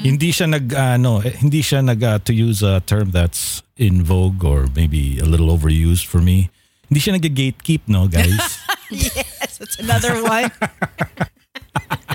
Hindi 0.00 0.32
siya 0.32 0.48
nag, 0.48 0.72
ano, 0.72 1.20
eh, 1.20 1.36
hindi 1.36 1.60
siya 1.60 1.84
nag, 1.84 2.02
uh, 2.02 2.18
to 2.24 2.32
use 2.32 2.62
a 2.62 2.80
term 2.80 3.10
that's 3.12 3.62
in 3.76 4.02
vogue 4.02 4.42
or 4.44 4.66
maybe 4.74 5.18
a 5.20 5.28
little 5.28 5.52
overused 5.52 6.06
for 6.06 6.24
me, 6.24 6.48
hindi 6.88 7.00
siya 7.00 7.20
nag-gatekeep, 7.20 7.84
no, 7.84 8.08
guys? 8.08 8.56
yes, 8.90 9.60
that's 9.60 9.76
another 9.78 10.24
one. 10.24 10.48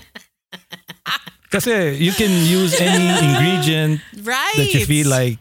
Kasi 1.53 1.93
you 2.01 2.11
can 2.13 2.31
use 2.49 2.73
any 2.81 3.05
ingredient 3.29 4.01
right. 4.25 4.57
that 4.57 4.73
you 4.73 4.85
feel 4.85 5.07
like, 5.07 5.37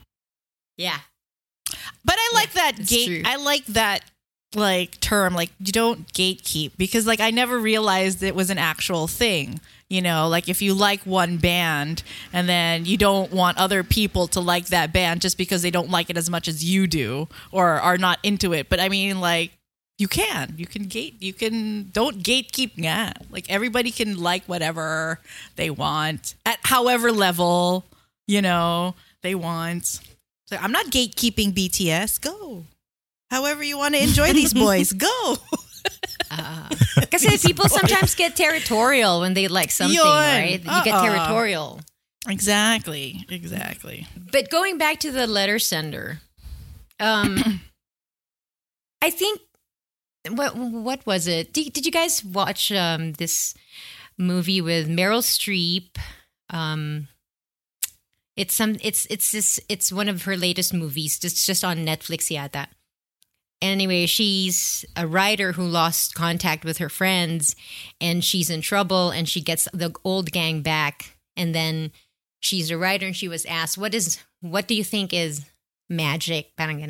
Yeah. 0.77 0.99
But 2.05 2.17
I 2.19 2.31
like 2.35 2.53
that 2.53 2.77
gate. 2.87 3.07
true. 3.07 3.23
I 3.25 3.37
like 3.37 3.65
that 3.73 4.05
like 4.55 5.01
term. 5.01 5.35
Like 5.35 5.51
you 5.59 5.73
don't 5.73 6.07
gatekeep 6.13 6.73
because 6.77 7.07
like 7.07 7.21
I 7.21 7.31
never 7.31 7.59
realized 7.59 8.23
it 8.23 8.35
was 8.35 8.51
an 8.51 8.59
actual 8.59 9.07
thing. 9.09 9.61
You 9.89 10.03
know, 10.03 10.29
like 10.29 10.49
if 10.49 10.61
you 10.63 10.75
like 10.75 11.01
one 11.05 11.37
band 11.37 12.03
and 12.33 12.49
then 12.49 12.85
you 12.85 12.97
don't 12.97 13.31
want 13.33 13.59
other 13.59 13.85
people 13.85 14.27
to 14.29 14.41
like 14.41 14.67
that 14.69 14.93
band 14.93 15.21
just 15.21 15.37
because 15.39 15.63
they 15.63 15.71
don't 15.71 15.91
like 15.91 16.11
it 16.11 16.17
as 16.17 16.29
much 16.29 16.49
as 16.49 16.65
you 16.65 16.87
do 16.87 17.29
or 17.53 17.81
are 17.81 17.99
not 17.99 18.19
into 18.23 18.53
it. 18.53 18.69
But 18.69 18.81
I 18.81 18.89
mean, 18.89 19.21
like 19.21 19.53
you 19.99 20.09
can, 20.09 20.55
you 20.57 20.67
can 20.67 20.85
gate, 20.85 21.17
you 21.21 21.33
can 21.33 21.91
don't 21.93 22.23
gatekeep. 22.23 22.73
Yeah, 22.77 23.13
like 23.31 23.47
everybody 23.49 23.91
can 23.91 24.19
like 24.21 24.45
whatever 24.47 25.21
they 25.57 25.71
want 25.71 26.35
at 26.45 26.59
however 26.65 27.13
level 27.13 27.85
you 28.27 28.43
know 28.43 28.95
they 29.23 29.35
want. 29.35 30.01
So 30.47 30.57
I'm 30.61 30.73
not 30.73 30.87
gatekeeping 30.87 31.53
BTS. 31.55 32.21
Go. 32.21 32.65
However 33.31 33.63
you 33.63 33.79
want 33.79 33.95
to 33.95 34.03
enjoy 34.03 34.33
these 34.33 34.53
boys, 34.67 34.93
go. 34.93 35.37
Because 36.97 37.43
people 37.43 37.69
sometimes 37.69 38.15
get 38.15 38.37
territorial 38.37 39.21
when 39.21 39.35
they 39.35 39.49
like 39.49 39.71
something, 39.71 39.95
Yun. 39.97 40.07
right? 40.07 40.53
You 40.61 40.85
get 40.85 40.95
Uh-uh. 40.95 41.03
territorial. 41.05 41.81
exactly. 42.29 43.27
Exactly. 43.29 44.07
But 44.31 44.49
going 44.51 44.79
back 44.79 45.01
to 45.01 45.11
the 45.13 45.27
letter 45.27 45.59
sender, 45.59 46.21
um, 47.01 47.61
I 49.03 49.11
think 49.11 49.41
what 50.29 50.57
what 50.57 51.07
was 51.07 51.27
it? 51.27 51.53
Did, 51.53 51.73
did 51.73 51.87
you 51.87 51.93
guys 51.93 52.25
watch 52.25 52.71
um, 52.73 53.13
this 53.13 53.55
movie 54.19 54.61
with 54.61 54.89
Meryl 54.89 55.23
Streep? 55.23 55.97
Um, 56.51 57.09
it's 58.37 58.55
some 58.55 58.77
it's 58.83 59.07
it's 59.07 59.33
this 59.33 59.61
it's 59.69 59.93
one 59.93 60.09
of 60.09 60.23
her 60.25 60.37
latest 60.37 60.73
movies. 60.73 61.19
It's 61.23 61.45
just 61.47 61.65
on 61.65 61.79
Netflix 61.79 62.31
Yeah, 62.31 62.49
that. 62.49 62.71
Anyway, 63.61 64.07
she's 64.07 64.85
a 64.97 65.07
writer 65.07 65.53
who 65.53 65.63
lost 65.63 66.17
contact 66.17 66.65
with 66.65 66.79
her 66.79 66.89
friends 66.89 67.55
and 68.01 68.25
she's 68.25 68.51
in 68.51 68.61
trouble 68.61 69.11
and 69.11 69.29
she 69.29 69.41
gets 69.41 69.69
the 69.73 69.95
old 70.03 70.33
gang 70.33 70.63
back 70.63 71.17
and 71.37 71.55
then 71.55 71.93
she's 72.41 72.71
a 72.71 72.77
writer 72.79 73.07
and 73.07 73.17
she 73.17 73.29
was 73.29 73.45
asked 73.47 73.79
what 73.79 73.95
is 73.95 74.19
what 74.41 74.67
do 74.67 74.75
you 74.75 74.83
think 74.83 75.13
is 75.13 75.47
magic 75.89 76.57
parang 76.57 76.83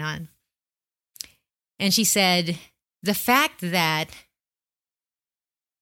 and 1.78 1.92
she 1.92 2.04
said 2.04 2.58
the 3.02 3.14
fact 3.14 3.60
that 3.60 4.10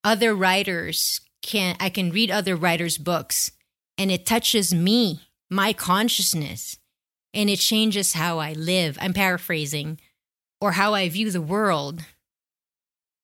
other 0.03 0.35
writers 0.35 1.21
can 1.43 1.77
I 1.81 1.89
can 1.89 2.11
read 2.11 2.31
other 2.31 2.57
writers 2.57 2.99
books 2.99 3.53
and 3.99 4.11
it 4.11 4.27
touches 4.27 4.73
me 4.73 5.21
my 5.51 5.73
consciousness 5.73 6.79
and 7.35 7.51
it 7.51 7.59
changes 7.59 8.15
how 8.15 8.39
I 8.39 8.53
live 8.53 8.99
I'm 9.01 9.13
paraphrasing 9.13 9.99
or 10.61 10.73
how 10.73 10.95
I 10.95 11.09
view 11.09 11.31
the 11.31 11.41
world 11.41 12.05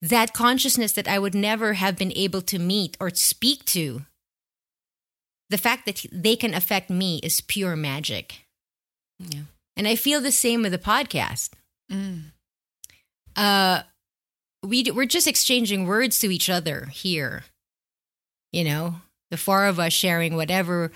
that 0.02 0.34
consciousness 0.34 0.92
that 0.92 1.08
I 1.08 1.18
would 1.18 1.34
never 1.34 1.74
have 1.74 1.96
been 1.96 2.12
able 2.14 2.42
to 2.42 2.58
meet 2.58 2.96
or 3.00 3.10
speak 3.10 3.64
to 3.66 4.04
the 5.48 5.58
fact 5.58 5.86
that 5.86 6.04
they 6.12 6.36
can 6.36 6.54
affect 6.54 6.90
me 6.90 7.20
is 7.22 7.40
pure 7.40 7.76
magic. 7.76 8.46
Yeah. 9.18 9.42
And 9.76 9.86
I 9.86 9.94
feel 9.94 10.20
the 10.20 10.32
same 10.32 10.62
with 10.62 10.72
the 10.72 10.78
podcast. 10.78 11.50
Mm. 11.90 12.32
Uh, 13.36 13.82
we 14.62 14.84
we're 14.90 15.06
just 15.06 15.26
exchanging 15.28 15.86
words 15.86 16.18
to 16.20 16.32
each 16.32 16.50
other 16.50 16.86
here. 16.86 17.44
You 18.52 18.64
know, 18.64 18.96
the 19.30 19.36
four 19.36 19.66
of 19.66 19.78
us 19.78 19.92
sharing 19.92 20.34
whatever 20.34 20.90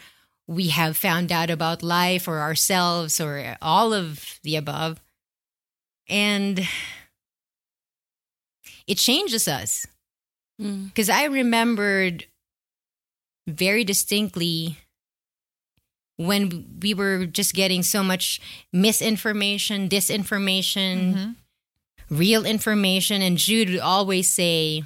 we 0.47 0.69
have 0.69 0.97
found 0.97 1.31
out 1.31 1.51
about 1.51 1.83
life 1.83 2.27
or 2.27 2.41
ourselves 2.41 3.21
or 3.21 3.57
all 3.63 3.93
of 3.93 4.41
the 4.43 4.57
above. 4.57 5.01
And 6.09 6.67
it 8.87 8.99
changes 8.99 9.47
us. 9.47 9.87
Mm. 10.61 10.87
Because 10.87 11.09
I 11.09 11.25
remembered 11.27 12.27
very 13.47 13.85
distinctly 13.85 14.79
when 16.17 16.79
we 16.83 16.95
were 16.95 17.27
just 17.27 17.55
getting 17.55 17.83
so 17.83 18.03
much 18.03 18.41
misinformation, 18.73 19.89
disinformation, 19.89 21.37
real 22.11 22.45
information. 22.45 23.23
And 23.23 23.39
Jude 23.39 23.71
would 23.71 23.81
always 23.81 24.29
say, 24.29 24.83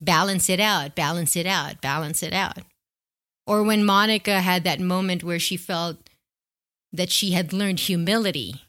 balance 0.00 0.48
it 0.48 0.60
out, 0.60 0.94
balance 0.94 1.36
it 1.36 1.46
out, 1.46 1.80
balance 1.80 2.22
it 2.22 2.32
out. 2.32 2.58
Or 3.46 3.62
when 3.62 3.84
Monica 3.84 4.40
had 4.40 4.64
that 4.64 4.80
moment 4.80 5.22
where 5.22 5.38
she 5.38 5.56
felt 5.56 6.10
that 6.92 7.10
she 7.10 7.32
had 7.32 7.52
learned 7.52 7.80
humility 7.80 8.62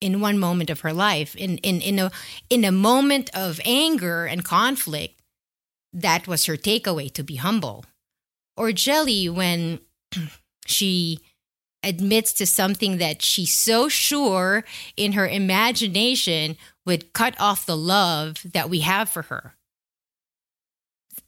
in 0.00 0.20
one 0.20 0.38
moment 0.38 0.70
of 0.70 0.80
her 0.80 0.92
life, 0.92 1.36
in, 1.36 1.58
in, 1.58 1.80
in, 1.80 1.98
a, 1.98 2.10
in 2.48 2.64
a 2.64 2.72
moment 2.72 3.30
of 3.34 3.60
anger 3.64 4.26
and 4.26 4.44
conflict, 4.44 5.20
that 5.92 6.26
was 6.26 6.46
her 6.46 6.56
takeaway 6.56 7.12
to 7.12 7.22
be 7.22 7.36
humble. 7.36 7.84
Or 8.56 8.72
Jelly, 8.72 9.28
when 9.28 9.80
she 10.66 11.20
admits 11.82 12.32
to 12.34 12.46
something 12.46 12.98
that 12.98 13.22
she's 13.22 13.56
so 13.56 13.88
sure 13.88 14.64
in 14.96 15.12
her 15.12 15.26
imagination 15.26 16.56
would 16.84 17.12
cut 17.12 17.34
off 17.40 17.66
the 17.66 17.76
love 17.76 18.42
that 18.52 18.68
we 18.68 18.80
have 18.80 19.08
for 19.08 19.22
her. 19.22 19.54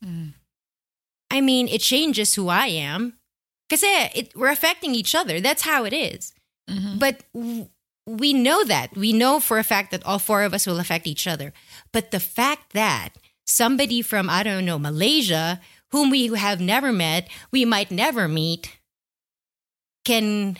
Mm. 0.04 0.34
I 1.30 1.40
mean, 1.40 1.68
it 1.68 1.80
changes 1.80 2.34
who 2.34 2.48
I 2.48 2.66
am 2.66 3.14
because 3.68 3.82
eh, 3.82 4.08
it, 4.14 4.36
we're 4.36 4.50
affecting 4.50 4.94
each 4.94 5.14
other. 5.14 5.40
That's 5.40 5.62
how 5.62 5.84
it 5.84 5.92
is. 5.92 6.34
Mm-hmm. 6.68 6.98
But 6.98 7.24
w- 7.34 7.68
we 8.06 8.32
know 8.32 8.64
that. 8.64 8.94
We 8.96 9.12
know 9.12 9.40
for 9.40 9.58
a 9.58 9.64
fact 9.64 9.92
that 9.92 10.04
all 10.04 10.18
four 10.18 10.42
of 10.42 10.52
us 10.52 10.66
will 10.66 10.78
affect 10.78 11.06
each 11.06 11.26
other. 11.26 11.52
But 11.92 12.10
the 12.10 12.20
fact 12.20 12.72
that 12.72 13.10
somebody 13.46 14.02
from, 14.02 14.28
I 14.28 14.42
don't 14.42 14.66
know, 14.66 14.78
Malaysia, 14.78 15.60
whom 15.90 16.10
we 16.10 16.26
have 16.28 16.60
never 16.60 16.92
met, 16.92 17.28
we 17.50 17.64
might 17.64 17.90
never 17.90 18.28
meet, 18.28 18.78
can 20.04 20.56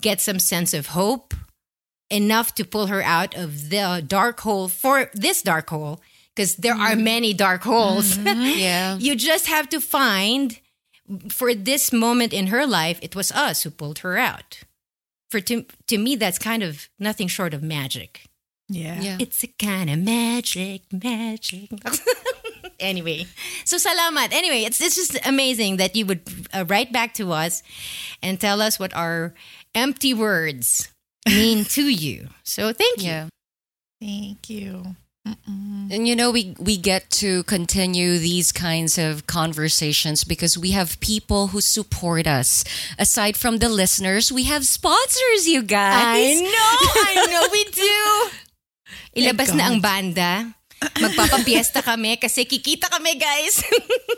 get 0.00 0.20
some 0.20 0.38
sense 0.38 0.74
of 0.74 0.88
hope 0.88 1.34
enough 2.10 2.54
to 2.56 2.64
pull 2.64 2.88
her 2.88 3.02
out 3.02 3.34
of 3.34 3.70
the 3.70 4.04
dark 4.06 4.40
hole 4.40 4.68
for 4.68 5.10
this 5.14 5.42
dark 5.42 5.70
hole 5.70 6.00
because 6.34 6.56
there 6.56 6.74
are 6.74 6.92
mm-hmm. 6.92 7.04
many 7.04 7.32
dark 7.32 7.62
holes. 7.62 8.18
Mm-hmm. 8.18 8.42
Yeah. 8.58 8.96
you 8.98 9.14
just 9.16 9.46
have 9.46 9.68
to 9.70 9.80
find 9.80 10.60
for 11.28 11.54
this 11.54 11.92
moment 11.92 12.32
in 12.32 12.48
her 12.48 12.66
life 12.66 12.98
it 13.02 13.16
was 13.16 13.32
us 13.32 13.62
who 13.62 13.70
pulled 13.70 14.00
her 14.00 14.18
out. 14.18 14.60
For 15.30 15.40
to, 15.40 15.64
to 15.86 15.98
me 15.98 16.16
that's 16.16 16.38
kind 16.38 16.62
of 16.62 16.88
nothing 16.98 17.28
short 17.28 17.54
of 17.54 17.62
magic. 17.62 18.26
Yeah. 18.68 19.00
Yeah. 19.00 19.16
It's 19.18 19.42
a 19.42 19.48
kind 19.48 19.90
of 19.90 19.98
magic, 19.98 20.82
magic. 20.92 21.70
anyway, 22.82 23.26
so 23.64 23.78
salamat. 23.78 24.34
Anyway, 24.34 24.66
it's 24.66 24.80
it's 24.82 24.96
just 24.96 25.16
amazing 25.24 25.78
that 25.78 25.94
you 25.96 26.04
would 26.06 26.20
uh, 26.52 26.64
write 26.66 26.92
back 26.92 27.14
to 27.14 27.32
us 27.32 27.62
and 28.22 28.40
tell 28.40 28.60
us 28.60 28.78
what 28.78 28.92
our 28.94 29.32
empty 29.74 30.12
words 30.12 30.90
mean 31.26 31.64
to 31.78 31.88
you. 31.88 32.28
So 32.42 32.72
thank 32.72 33.02
you. 33.02 33.08
Yeah. 33.08 33.28
Thank 34.02 34.50
you. 34.50 34.96
And 35.24 36.08
you 36.08 36.16
know, 36.16 36.32
we 36.32 36.56
we 36.58 36.76
get 36.76 37.10
to 37.22 37.44
continue 37.44 38.18
these 38.18 38.50
kinds 38.50 38.98
of 38.98 39.26
conversations 39.26 40.24
because 40.24 40.58
we 40.58 40.72
have 40.72 40.98
people 40.98 41.54
who 41.54 41.60
support 41.60 42.26
us. 42.26 42.64
Aside 42.98 43.36
from 43.36 43.58
the 43.58 43.68
listeners, 43.68 44.32
we 44.32 44.44
have 44.50 44.66
sponsors, 44.66 45.46
you 45.46 45.62
guys. 45.62 46.18
I 46.18 46.42
know, 46.42 46.74
I 47.06 47.14
know 47.30 47.46
we 47.52 47.62
do. 47.70 48.02
Ilabas 49.22 49.54
na 49.54 49.70
ang 49.70 49.78
banda. 49.80 50.56
Magpapapiesta 50.98 51.82
kami 51.82 52.16
kasi 52.16 52.44
kikita 52.44 52.90
kami, 52.90 53.18
guys. 53.18 53.62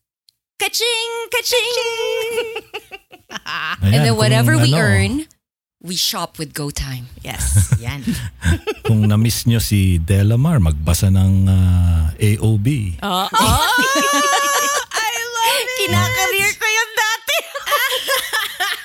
Ka-ching! 0.58 1.28
Ka-ching! 1.30 2.54
And 3.82 3.94
then 3.94 4.14
whatever 4.16 4.58
we 4.58 4.74
earn, 4.74 5.26
we 5.82 5.96
shop 5.96 6.38
with 6.38 6.54
GoTyme. 6.54 7.10
Yes, 7.26 7.74
yan. 7.82 8.06
Kung 8.86 9.10
na-miss 9.10 9.50
nyo 9.50 9.58
si 9.58 9.98
Delamar, 9.98 10.62
magbasa 10.62 11.10
ng 11.10 11.50
ah, 11.50 12.14
AOB. 12.14 13.02
I 13.02 13.10
love 13.10 13.34
it. 13.34 14.51
Kinakareer 15.82 16.52
ko 16.54 16.66
yun 16.66 16.90
dati. 16.94 17.38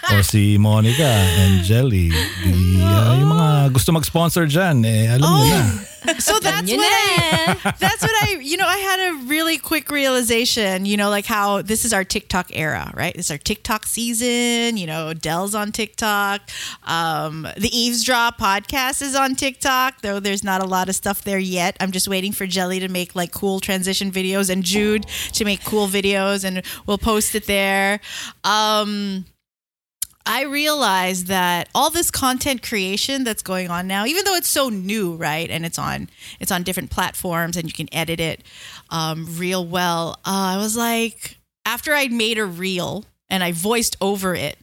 O 0.08 0.24
si 0.24 0.56
Monica 0.56 1.04
and 1.44 1.68
Jelly. 1.68 2.08
Di, 2.08 2.80
ah, 2.80 3.12
yung 3.20 3.28
mga 3.28 3.76
gusto 3.76 3.92
mag-sponsor 3.92 4.48
dyan, 4.48 4.80
eh, 4.88 5.12
alam 5.12 5.28
mo 5.28 5.44
na. 5.44 5.62
So 6.20 6.40
that's 6.40 6.72
what 6.72 6.80
I, 6.80 7.74
that's 7.80 8.02
what 8.02 8.24
I 8.24 8.40
you 8.42 8.58
know 8.58 8.66
I 8.68 8.78
had 8.78 9.12
a 9.12 9.26
really 9.26 9.58
quick 9.58 9.90
realization 9.90 10.86
you 10.86 10.98
know 10.98 11.10
like 11.10 11.26
how 11.26 11.62
this 11.62 11.86
is 11.86 11.94
our 11.94 12.04
TikTok 12.04 12.56
era 12.56 12.92
right? 12.96 13.16
It's 13.16 13.32
our 13.32 13.38
TikTok 13.38 13.86
season 13.86 14.78
you 14.78 14.88
know 14.88 15.14
Del's 15.14 15.54
on 15.56 15.72
TikTok 15.72 16.42
um, 16.84 17.48
the 17.58 17.70
Eavesdrop 17.72 18.40
podcast 18.40 19.02
is 19.02 19.16
on 19.16 19.36
TikTok 19.36 20.02
though 20.02 20.20
there's 20.20 20.44
not 20.44 20.64
a 20.64 20.68
lot 20.68 20.90
of 20.90 20.96
stuff 20.96 21.24
there 21.24 21.40
yet. 21.40 21.78
I'm 21.80 21.92
just 21.92 22.08
waiting 22.08 22.32
for 22.32 22.48
Jelly 22.48 22.80
to 22.80 22.88
make 22.88 23.16
like 23.16 23.32
cool 23.32 23.60
transition 23.60 24.12
videos 24.12 24.50
and 24.50 24.64
Jude 24.64 25.06
to 25.34 25.46
make 25.46 25.64
cool 25.64 25.88
videos 25.88 26.44
and 26.44 26.64
we'll 26.86 26.98
post 26.98 27.36
it 27.36 27.46
there. 27.48 28.00
Um 28.44 29.26
I 30.28 30.44
realized 30.44 31.28
that 31.28 31.70
all 31.74 31.90
this 31.90 32.12
content 32.12 32.62
creation 32.62 33.24
that's 33.24 33.42
going 33.42 33.70
on 33.70 33.88
now, 33.88 34.06
even 34.06 34.26
though 34.26 34.36
it's 34.36 34.50
so 34.50 34.70
new, 34.70 35.16
right, 35.16 35.50
and 35.50 35.66
it's 35.66 35.80
on 35.80 36.10
it's 36.40 36.52
on 36.52 36.64
different 36.64 36.92
platforms 36.92 37.58
and 37.58 37.66
you 37.66 37.74
can 37.74 37.88
edit 37.94 38.20
it 38.20 38.44
um, 38.90 39.26
real 39.38 39.66
well. 39.66 40.20
Uh, 40.26 40.56
I 40.56 40.58
was 40.58 40.76
like, 40.76 41.38
after 41.66 41.94
I 41.94 42.08
made 42.10 42.38
a 42.38 42.46
reel 42.46 43.06
and 43.30 43.44
I 43.44 43.54
voiced 43.54 43.96
over 44.02 44.36
it, 44.36 44.58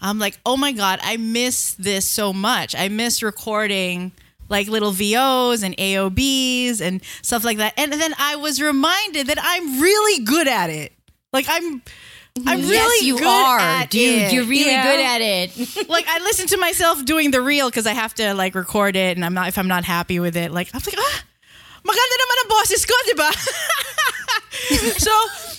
I'm 0.00 0.18
like, 0.18 0.38
oh 0.46 0.56
my 0.56 0.72
god, 0.72 1.00
I 1.02 1.16
miss 1.18 1.74
this 1.74 2.06
so 2.06 2.32
much. 2.32 2.74
I 2.74 2.88
miss 2.88 3.22
recording 3.22 4.12
like 4.48 4.68
little 4.68 4.90
VOs 4.90 5.62
and 5.62 5.76
AOBs 5.76 6.80
and 6.80 7.02
stuff 7.22 7.44
like 7.44 7.58
that. 7.58 7.74
And 7.76 7.92
then 7.92 8.14
I 8.18 8.36
was 8.36 8.60
reminded 8.60 9.28
that 9.28 9.38
I'm 9.40 9.80
really 9.80 10.24
good 10.24 10.48
at 10.48 10.70
it. 10.70 10.92
Like 11.32 11.46
I'm. 11.48 11.82
I'm 12.46 12.60
really 12.60 12.72
yes, 12.72 13.02
you 13.02 13.18
good 13.18 13.26
are, 13.26 13.58
at 13.58 13.90
dude. 13.90 14.22
it. 14.22 14.32
You're 14.32 14.44
really 14.44 14.70
good 14.70 15.00
at 15.00 15.20
it. 15.20 15.56
like 15.88 16.06
I 16.08 16.18
listen 16.20 16.46
to 16.48 16.56
myself 16.56 17.04
doing 17.04 17.30
the 17.30 17.40
reel 17.40 17.68
because 17.68 17.86
I 17.86 17.92
have 17.92 18.14
to 18.14 18.34
like 18.34 18.54
record 18.54 18.96
it, 18.96 19.16
and 19.16 19.24
I'm 19.24 19.34
not 19.34 19.48
if 19.48 19.58
I'm 19.58 19.68
not 19.68 19.84
happy 19.84 20.20
with 20.20 20.36
it. 20.36 20.52
Like 20.52 20.70
I'm 20.74 20.80
like 20.84 20.94
ah, 20.96 21.24
maganda 21.84 22.16
naman 22.20 22.36
ang 22.42 22.48
boses 22.48 22.86
ko, 22.86 22.94
di 23.06 23.14
ba? 23.14 23.30
so 24.98 25.10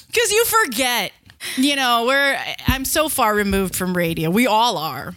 because 0.08 0.32
you 0.32 0.46
forget, 0.46 1.12
you 1.58 1.76
know, 1.76 2.06
we're 2.08 2.38
I'm 2.68 2.86
so 2.86 3.10
far 3.10 3.36
removed 3.36 3.76
from 3.76 3.96
radio. 3.96 4.30
We 4.30 4.48
all 4.48 4.78
are. 4.78 5.16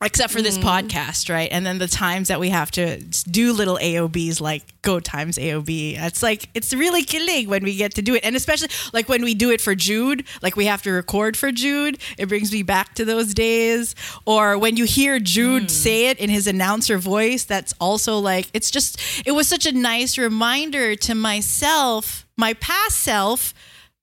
Except 0.00 0.32
for 0.32 0.40
this 0.40 0.58
mm-hmm. 0.58 0.68
podcast, 0.68 1.28
right? 1.28 1.48
And 1.50 1.66
then 1.66 1.78
the 1.78 1.88
times 1.88 2.28
that 2.28 2.38
we 2.38 2.50
have 2.50 2.70
to 2.72 2.98
do 3.00 3.52
little 3.52 3.78
AOBs 3.78 4.40
like 4.40 4.80
GoTyme's 4.82 5.38
AOB. 5.38 6.00
It's 6.00 6.22
like, 6.22 6.48
it's 6.54 6.72
really 6.72 7.02
killing 7.02 7.48
when 7.48 7.64
we 7.64 7.74
get 7.74 7.94
to 7.94 8.02
do 8.02 8.14
it. 8.14 8.24
And 8.24 8.36
especially 8.36 8.68
like 8.92 9.08
when 9.08 9.24
we 9.24 9.34
do 9.34 9.50
it 9.50 9.60
for 9.60 9.74
Jude, 9.74 10.24
like 10.40 10.54
we 10.54 10.66
have 10.66 10.82
to 10.82 10.92
record 10.92 11.36
for 11.36 11.50
Jude, 11.50 11.98
it 12.16 12.28
brings 12.28 12.52
me 12.52 12.62
back 12.62 12.94
to 12.94 13.04
those 13.04 13.34
days. 13.34 13.96
Or 14.24 14.56
when 14.56 14.76
you 14.76 14.84
hear 14.84 15.18
Jude 15.18 15.64
mm. 15.64 15.70
say 15.70 16.06
it 16.06 16.18
in 16.18 16.30
his 16.30 16.46
announcer 16.46 16.96
voice, 16.98 17.42
that's 17.42 17.74
also 17.80 18.20
like, 18.20 18.46
it's 18.54 18.70
just, 18.70 19.00
it 19.26 19.32
was 19.32 19.48
such 19.48 19.66
a 19.66 19.72
nice 19.72 20.16
reminder 20.16 20.94
to 20.94 21.14
myself, 21.16 22.24
my 22.36 22.54
past 22.54 22.98
self, 22.98 23.52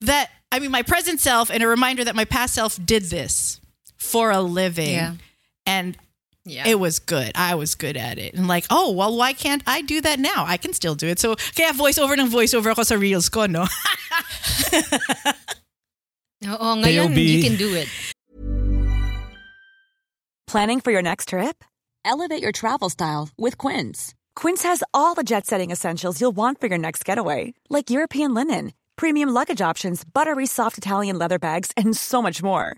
that, 0.02 0.30
I 0.52 0.60
mean, 0.60 0.72
my 0.72 0.82
present 0.82 1.22
self, 1.22 1.50
and 1.50 1.64
a 1.64 1.68
reminder 1.68 2.04
that 2.04 2.18
my 2.18 2.26
past 2.26 2.54
self 2.54 2.78
did 2.86 3.04
this 3.04 3.62
for 3.98 4.32
a 4.32 4.42
living 4.42 4.90
Yeah. 4.90 5.14
And 5.66 5.98
Yeah. 6.46 6.68
it 6.70 6.78
was 6.80 7.00
good. 7.00 7.32
I 7.34 7.56
was 7.58 7.74
good 7.74 7.98
at 7.98 8.20
it. 8.22 8.36
And 8.38 8.48
like, 8.48 8.66
oh, 8.70 8.92
well, 8.94 9.18
why 9.18 9.34
can't 9.34 9.64
I 9.66 9.82
do 9.82 10.00
that 10.02 10.20
now? 10.22 10.46
I 10.46 10.58
can 10.58 10.74
still 10.74 10.94
do 10.94 11.08
it. 11.10 11.18
So, 11.18 11.34
kaya 11.58 11.74
voiceover 11.74 12.14
ng 12.18 12.30
voiceover 12.30 12.70
ako 12.72 12.84
sa 12.86 12.96
reels 13.02 13.30
ko, 13.34 13.48
no? 13.50 13.66
Oo, 16.46 16.70
ngayon, 16.86 17.10
AOB. 17.10 17.18
you 17.18 17.42
can 17.42 17.58
do 17.58 17.74
it. 17.74 17.90
Planning 20.46 20.80
for 20.80 20.92
your 20.94 21.02
next 21.02 21.30
trip? 21.34 21.64
Elevate 22.06 22.42
your 22.46 22.52
travel 22.54 22.90
style 22.94 23.30
with 23.38 23.58
Quince. 23.58 24.14
Quince 24.36 24.62
has 24.62 24.84
all 24.94 25.16
the 25.18 25.24
jet 25.26 25.48
setting 25.48 25.72
essentials 25.72 26.22
you'll 26.22 26.36
want 26.36 26.62
for 26.62 26.68
your 26.70 26.78
next 26.78 27.02
getaway, 27.04 27.56
like 27.70 27.90
European 27.90 28.34
linen, 28.38 28.74
premium 28.96 29.30
luggage 29.34 29.62
options, 29.62 30.06
buttery 30.06 30.46
soft 30.46 30.78
Italian 30.78 31.18
leather 31.18 31.40
bags, 31.40 31.72
and 31.76 31.98
so 31.98 32.22
much 32.22 32.44
more. 32.44 32.78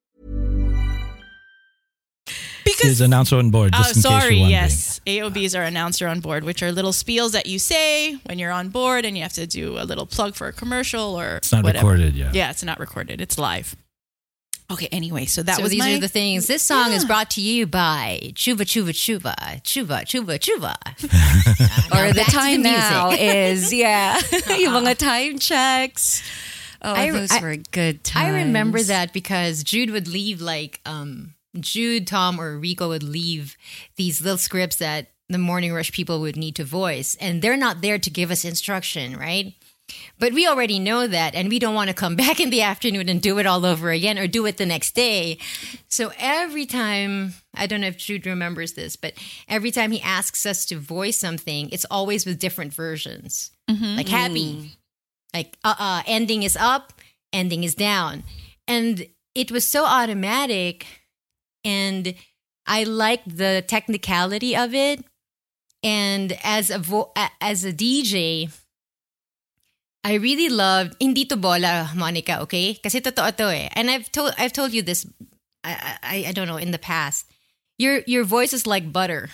Because 2.63 2.91
Is 2.91 3.01
announcer 3.01 3.37
on 3.37 3.49
board, 3.49 3.73
Oh, 3.73 3.77
just 3.79 3.89
in 3.89 3.95
case 3.95 4.03
sorry. 4.03 4.35
you're 4.35 4.41
wondering. 4.43 4.49
Yes, 4.51 5.01
AOBs 5.07 5.57
are 5.59 5.63
announcer 5.63 6.07
on 6.07 6.19
board, 6.19 6.43
which 6.43 6.61
are 6.63 6.71
little 6.71 6.91
spiels 6.91 7.31
that 7.31 7.45
you 7.47 7.59
say 7.59 8.15
when 8.25 8.39
you're 8.39 8.51
on 8.51 8.69
board, 8.69 9.05
and 9.05 9.15
you 9.17 9.23
have 9.23 9.33
to 9.33 9.47
do 9.47 9.77
a 9.79 9.83
little 9.85 10.05
plug 10.05 10.35
for 10.35 10.47
a 10.47 10.53
commercial 10.53 11.15
or 11.19 11.37
It's 11.37 11.51
not 11.51 11.63
whatever. 11.63 11.87
recorded, 11.87 12.15
yeah. 12.15 12.31
Yeah, 12.33 12.49
it's 12.51 12.63
not 12.63 12.79
recorded. 12.79 13.19
It's 13.21 13.37
live. 13.37 13.75
Okay. 14.71 14.87
Anyway, 14.91 15.25
so 15.25 15.43
that 15.43 15.57
so 15.57 15.63
was 15.63 15.71
these 15.71 15.79
my, 15.79 15.95
are 15.95 15.99
the 15.99 16.07
things. 16.07 16.47
This 16.47 16.61
song 16.63 16.93
is 16.93 17.03
brought 17.03 17.31
to 17.31 17.41
you 17.41 17.67
by 17.67 18.31
Chuva 18.35 18.61
Chuva 18.63 18.91
Chuva 18.91 19.35
Chuva 19.63 20.05
Chuva 20.05 20.39
Chuva. 20.39 20.75
Or 21.91 22.13
the 22.13 22.23
time 22.23 22.63
the 22.63 22.69
now 22.71 23.11
is, 23.11 23.73
yeah, 23.73 24.15
yung 24.47 24.73
mga 24.83 24.97
time 24.97 25.39
checks. 25.39 26.23
Oh, 26.81 26.93
I- 26.93 27.11
those 27.11 27.31
I- 27.31 27.41
were 27.41 27.57
good 27.57 28.03
times. 28.05 28.33
I 28.33 28.37
remember 28.43 28.81
that 28.81 29.11
because 29.13 29.63
Jude 29.63 29.89
would 29.89 30.07
leave 30.07 30.39
like 30.41 30.79
um 30.85 31.33
Jude, 31.59 32.07
Tom, 32.07 32.39
or 32.39 32.57
Rico 32.57 32.89
would 32.89 33.03
leave 33.03 33.57
these 33.95 34.21
little 34.21 34.37
scripts 34.37 34.77
that 34.77 35.11
the 35.29 35.37
morning 35.37 35.73
rush 35.73 35.91
people 35.91 36.21
would 36.21 36.37
need 36.37 36.55
to 36.55 36.63
voice, 36.63 37.15
and 37.19 37.41
they're 37.41 37.57
not 37.57 37.81
there 37.81 37.99
to 37.99 38.09
give 38.09 38.31
us 38.31 38.45
instruction, 38.45 39.17
right? 39.17 39.53
But 40.19 40.33
we 40.33 40.47
already 40.47 40.79
know 40.79 41.07
that, 41.07 41.35
and 41.35 41.49
we 41.49 41.59
don't 41.59 41.75
want 41.75 41.89
to 41.89 41.93
come 41.93 42.15
back 42.25 42.39
in 42.39 42.49
the 42.49 42.61
afternoon 42.61 43.09
and 43.09 43.21
do 43.21 43.37
it 43.39 43.45
all 43.45 43.65
over 43.65 43.91
again 43.91 44.17
or 44.17 44.27
do 44.27 44.45
it 44.45 44.57
the 44.57 44.65
next 44.65 44.95
day. 44.95 45.37
So 45.89 46.11
every 46.17 46.65
time, 46.65 47.33
I 47.53 47.67
don't 47.67 47.81
know 47.81 47.87
if 47.87 47.97
Jude 47.97 48.25
remembers 48.25 48.73
this, 48.73 48.95
but 48.95 49.13
every 49.47 49.71
time 49.71 49.91
he 49.91 50.01
asks 50.01 50.45
us 50.45 50.65
to 50.67 50.77
voice 50.77 51.17
something, 51.17 51.69
it's 51.71 51.85
always 51.91 52.25
with 52.25 52.39
different 52.39 52.73
versions. 52.73 53.51
Like 53.97 54.07
happy, 54.09 54.71
like 55.33 55.57
uh 55.63 55.75
uh, 55.77 56.03
ending 56.05 56.43
is 56.43 56.57
up, 56.57 56.93
ending 57.33 57.63
is 57.63 57.75
down. 57.75 58.23
And 58.67 59.07
it 59.35 59.51
was 59.51 59.67
so 59.67 59.85
automatic, 59.85 60.85
and 61.63 62.13
I 62.65 62.83
liked 62.83 63.37
the 63.37 63.63
technicality 63.67 64.55
of 64.55 64.73
it. 64.73 65.03
And 65.83 66.37
as 66.43 66.69
a 66.69 66.77
vo- 66.77 67.11
as 67.41 67.65
a 67.65 67.73
DJ, 67.73 68.51
I 70.03 70.13
really 70.15 70.49
loved 70.49 70.95
hindi 70.99 71.25
to 71.25 71.37
bola, 71.37 71.91
Monica, 71.95 72.41
okay? 72.41 72.75
Kasi 72.75 73.01
totoo 73.01 73.35
to 73.37 73.49
eh. 73.53 73.69
And 73.73 73.89
I've 73.89 74.11
told 74.11 74.33
I've 74.37 74.53
told 74.53 74.73
you 74.73 74.81
this 74.81 75.05
I, 75.63 75.97
I 76.01 76.15
I 76.29 76.31
don't 76.33 76.47
know 76.47 76.57
in 76.57 76.71
the 76.71 76.81
past. 76.81 77.25
Your 77.77 78.01
your 78.05 78.23
voice 78.23 78.53
is 78.53 78.65
like 78.65 78.93
butter. 78.93 79.29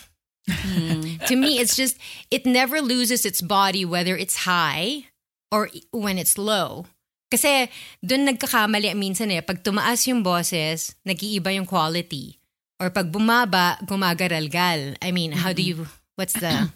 to 0.47 1.35
me 1.35 1.59
it's 1.59 1.75
just 1.75 1.99
it 2.31 2.45
never 2.45 2.79
loses 2.79 3.25
its 3.25 3.41
body 3.43 3.83
whether 3.83 4.15
it's 4.15 4.47
high 4.47 5.11
or 5.51 5.69
when 5.91 6.17
it's 6.17 6.37
low. 6.37 6.87
Kasi 7.27 7.67
doon 7.99 8.31
nagkakamali 8.31 8.91
minsan 8.95 9.31
eh 9.31 9.43
pag 9.43 9.59
tumaas 9.59 10.07
yung 10.07 10.23
boses, 10.23 10.95
nag-iiba 11.03 11.51
yung 11.51 11.67
quality. 11.67 12.39
Or 12.79 12.89
pag 12.93 13.11
bumaba, 13.11 13.81
gumagaralgal. 13.83 14.95
I 15.01 15.09
mean, 15.11 15.33
how 15.33 15.51
do 15.51 15.61
you 15.65 15.87
what's 16.15 16.33
the 16.37 16.71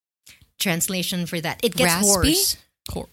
translation 0.62 1.26
for 1.26 1.40
that? 1.40 1.60
It 1.62 1.74
gets 1.74 2.00
Raspy? 2.00 2.06
hoarse. 2.06 2.56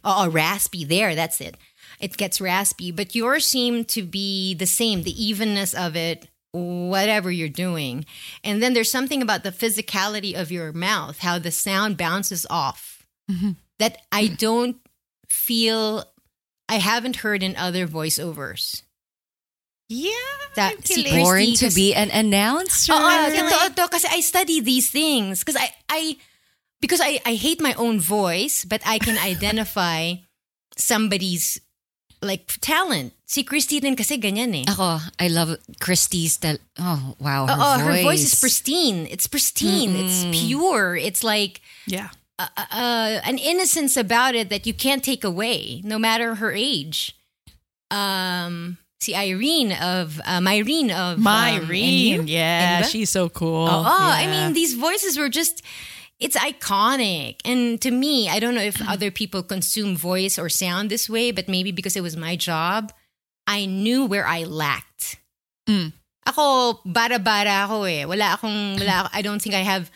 Oh, 0.04 0.30
raspy. 0.30 0.86
There, 0.86 1.14
that's 1.14 1.42
it. 1.42 1.56
It 2.00 2.18
gets 2.18 2.40
raspy, 2.42 2.92
but 2.92 3.16
yours 3.16 3.46
seem 3.46 3.86
to 3.86 4.04
be 4.04 4.54
the 4.54 4.66
same, 4.66 5.02
the 5.04 5.14
evenness 5.14 5.74
of 5.74 5.96
it, 5.96 6.28
whatever 6.52 7.32
you're 7.32 7.50
doing. 7.50 8.06
And 8.44 8.62
then 8.62 8.74
there's 8.74 8.92
something 8.92 9.22
about 9.22 9.44
the 9.44 9.52
physicality 9.52 10.34
of 10.40 10.52
your 10.52 10.74
mouth, 10.74 11.20
how 11.20 11.40
the 11.40 11.52
sound 11.52 11.98
bounces 11.98 12.46
off 12.50 13.06
that 13.80 13.98
I 14.12 14.28
don't 14.28 14.78
feel, 15.28 16.06
I 16.70 16.76
haven't 16.76 17.18
heard 17.18 17.44
in 17.44 17.56
other 17.56 17.88
voiceovers. 17.88 18.84
Yeah. 19.90 20.12
That 20.56 20.86
si 20.86 21.08
Born 21.10 21.54
to 21.64 21.72
be 21.72 21.94
an 21.96 22.12
announcer. 22.12 22.92
Oo, 22.92 23.00
totoo 23.32 23.76
to. 23.76 23.88
Kasi 23.88 24.08
I 24.12 24.20
study 24.20 24.60
these 24.60 24.90
things. 24.90 25.40
Because 25.40 25.56
I, 25.56 25.72
I, 25.88 26.18
because 26.82 27.00
I, 27.02 27.20
I 27.26 27.36
hate 27.36 27.62
my 27.62 27.74
own 27.76 28.00
voice, 28.00 28.66
but 28.66 28.82
I 28.86 29.00
can 29.00 29.18
identify 29.24 30.16
somebody's 30.76 31.62
like 32.22 32.58
talent. 32.60 33.14
Si 33.26 33.44
Christy 33.44 33.80
din 33.80 33.96
kasi 33.96 34.18
ganyan 34.18 34.56
eh. 34.56 34.66
Ako, 34.68 35.00
I 35.20 35.28
love 35.28 35.56
Christie's. 35.80 36.38
Tal- 36.38 36.64
oh, 36.80 37.16
wow. 37.20 37.46
Her, 37.48 37.54
Oo, 37.54 37.60
voice. 37.60 37.80
her 37.80 38.04
voice 38.04 38.24
is 38.24 38.36
pristine. 38.36 39.08
It's 39.08 39.28
pristine. 39.28 39.96
It's 39.96 40.26
pure. 40.32 40.96
It's 40.96 41.24
like 41.24 41.62
Yeah. 41.86 42.10
Uh, 42.40 42.48
uh, 42.58 43.20
an 43.26 43.38
innocence 43.38 43.98
about 43.98 44.36
it 44.36 44.50
that 44.50 44.66
you 44.68 44.74
can't 44.74 45.04
take 45.04 45.24
away, 45.24 45.82
no 45.84 45.98
matter 45.98 46.36
her 46.36 46.52
age. 46.52 47.16
Um, 47.92 48.78
si 49.00 49.16
Irene 49.16 49.72
of 49.74 50.20
uh, 50.26 50.40
Myrene 50.40 50.92
of 50.92 51.18
um, 51.20 51.24
Myrene. 51.24 52.26
NU? 52.26 52.32
yeah. 52.32 52.82
She's 52.84 53.10
so 53.10 53.30
cool. 53.30 53.68
Oh, 53.70 53.86
I 53.88 54.24
Yeah. 54.24 54.32
mean, 54.32 54.54
these 54.54 54.74
voices 54.74 55.18
were 55.18 55.30
just, 55.30 55.62
it's 56.20 56.36
iconic. 56.36 57.38
And 57.46 57.80
to 57.82 57.92
me, 57.92 58.28
I 58.30 58.40
don't 58.40 58.56
know 58.56 58.62
if 58.62 58.82
other 58.88 59.12
people 59.12 59.44
consume 59.44 59.96
voice 59.96 60.38
or 60.38 60.50
sound 60.50 60.90
this 60.90 61.10
way, 61.10 61.32
but 61.32 61.48
maybe 61.48 61.72
because 61.72 61.96
it 61.96 62.02
was 62.02 62.18
my 62.18 62.36
job, 62.36 62.92
I 63.46 63.66
knew 63.66 64.06
where 64.06 64.28
I 64.28 64.44
lacked. 64.44 65.18
Mm. 65.70 65.94
Ako, 66.28 66.82
bara-bara 66.86 67.64
ako 67.64 67.84
eh. 67.84 68.04
Wala 68.04 68.36
akong, 68.36 68.80
wala, 68.80 69.10
I 69.14 69.22
don't 69.22 69.42
think 69.42 69.56
I 69.56 69.64
have, 69.64 69.90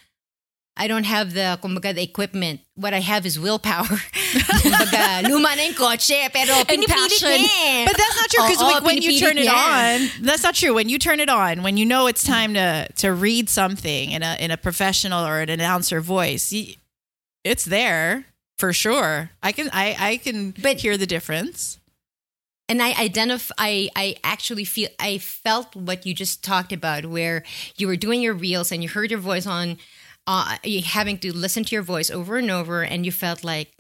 I 0.78 0.88
don't 0.88 1.04
have 1.04 1.34
the, 1.34 1.60
kumbaga, 1.62 1.94
the 1.94 2.02
equipment. 2.02 2.62
What 2.76 2.94
I 2.94 3.00
have 3.02 3.26
is 3.26 3.38
willpower. 3.38 3.84
kumbaga, 3.86 5.28
luma 5.30 5.56
na 5.56 5.64
yung 5.64 5.74
kotse, 5.76 6.32
pero 6.32 6.64
pinipilit 6.64 6.88
passion. 6.88 7.30
niya. 7.46 7.86
But 7.86 7.98
that's 7.98 8.16
not 8.16 8.30
true 8.30 8.44
because 8.48 8.62
Oo, 8.62 8.66
oh, 8.66 8.80
oh, 8.82 8.86
when 8.86 9.02
you 9.02 9.12
pinipilit 9.12 9.20
turn 9.20 9.38
it 9.38 9.48
on, 9.48 10.10
that's 10.26 10.44
not 10.44 10.56
true. 10.56 10.74
When 10.74 10.90
you 10.90 10.98
turn 10.98 11.20
it 11.20 11.30
on, 11.30 11.62
when 11.62 11.78
you 11.78 11.86
know 11.86 12.08
it's 12.08 12.24
time 12.24 12.54
to 12.56 12.88
to 12.98 13.12
read 13.14 13.50
something 13.50 14.12
in 14.12 14.24
a 14.24 14.38
in 14.40 14.50
a 14.52 14.58
professional 14.58 15.26
or 15.26 15.42
an 15.42 15.50
announcer 15.50 16.00
voice, 16.02 16.54
it's 17.44 17.66
there 17.66 18.26
for 18.58 18.72
sure. 18.74 19.30
I 19.44 19.52
can 19.52 19.70
I 19.74 19.96
I 20.00 20.18
can 20.18 20.52
But- 20.52 20.80
hear 20.80 20.98
the 20.98 21.08
difference. 21.08 21.78
and 22.72 22.80
I 22.82 22.94
identify 22.96 23.54
I, 23.60 23.90
I 24.00 24.16
actually 24.24 24.64
feel 24.64 24.88
I 24.98 25.18
felt 25.20 25.76
what 25.76 26.06
you 26.08 26.14
just 26.16 26.40
talked 26.42 26.72
about 26.72 27.04
where 27.06 27.44
you 27.76 27.86
were 27.88 27.98
doing 28.00 28.22
your 28.24 28.34
reels 28.34 28.72
and 28.72 28.80
you 28.82 28.88
heard 28.88 29.12
your 29.12 29.20
voice 29.20 29.44
on 29.46 29.76
uh 30.28 30.58
having 30.86 31.18
to 31.18 31.36
listen 31.36 31.64
to 31.64 31.76
your 31.76 31.84
voice 31.84 32.10
over 32.10 32.38
and 32.38 32.52
over 32.52 32.84
and 32.84 33.06
you 33.06 33.12
felt 33.12 33.44
like 33.44 33.74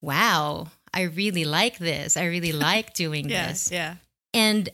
wow 0.00 0.68
I 0.94 1.02
really 1.02 1.44
like 1.44 1.78
this. 1.78 2.16
I 2.16 2.24
really 2.24 2.52
like 2.68 2.94
doing 2.94 3.28
this. 3.28 3.70
yeah. 3.70 3.96
and 4.32 4.68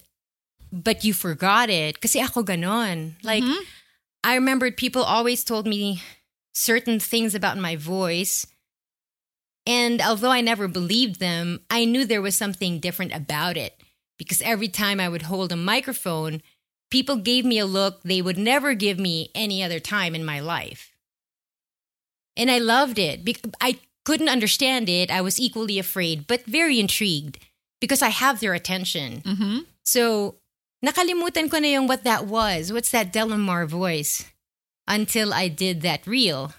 but 0.72 1.04
you 1.04 1.14
forgot 1.14 1.70
it 1.70 2.00
kasi 2.00 2.20
ako 2.20 2.42
ganon. 2.42 3.14
Like 3.22 3.44
I 4.22 4.34
remembered 4.34 4.76
people 4.76 5.02
always 5.02 5.44
told 5.44 5.66
me 5.66 6.02
certain 6.54 6.98
things 6.98 7.34
about 7.34 7.58
my 7.58 7.76
voice 7.76 8.46
and 9.66 10.02
although 10.02 10.30
I 10.30 10.40
never 10.40 10.68
believed 10.68 11.20
them, 11.20 11.60
I 11.70 11.84
knew 11.84 12.04
there 12.04 12.22
was 12.22 12.36
something 12.36 12.80
different 12.80 13.14
about 13.14 13.56
it 13.56 13.80
because 14.18 14.42
every 14.42 14.68
time 14.68 15.00
I 15.00 15.08
would 15.08 15.22
hold 15.22 15.52
a 15.52 15.56
microphone, 15.56 16.42
people 16.94 17.16
gave 17.16 17.44
me 17.44 17.58
a 17.58 17.66
look 17.66 18.00
they 18.04 18.22
would 18.22 18.38
never 18.38 18.72
give 18.72 19.00
me 19.00 19.28
any 19.34 19.64
other 19.64 19.80
time 19.80 20.14
in 20.14 20.24
my 20.24 20.38
life. 20.38 20.94
And 22.36 22.48
I 22.48 22.58
loved 22.58 23.00
it. 23.00 23.18
I 23.60 23.80
couldn't 24.04 24.28
understand 24.28 24.88
it. 24.88 25.10
I 25.10 25.20
was 25.20 25.40
equally 25.40 25.80
afraid, 25.80 26.28
but 26.28 26.46
very 26.46 26.78
intrigued 26.78 27.42
because 27.80 28.00
I 28.00 28.10
have 28.10 28.38
their 28.38 28.54
attention. 28.54 29.22
Mm-hmm. 29.26 29.58
So, 29.82 30.36
nakalimutan 30.86 31.50
ko 31.50 31.58
na 31.58 31.74
yung 31.74 31.88
what 31.88 32.04
that 32.04 32.26
was. 32.26 32.72
What's 32.72 32.94
that 32.94 33.12
Delamar 33.12 33.66
voice? 33.66 34.30
Until 34.86 35.34
I 35.34 35.48
did 35.48 35.82
that 35.82 36.06
reel. 36.06 36.54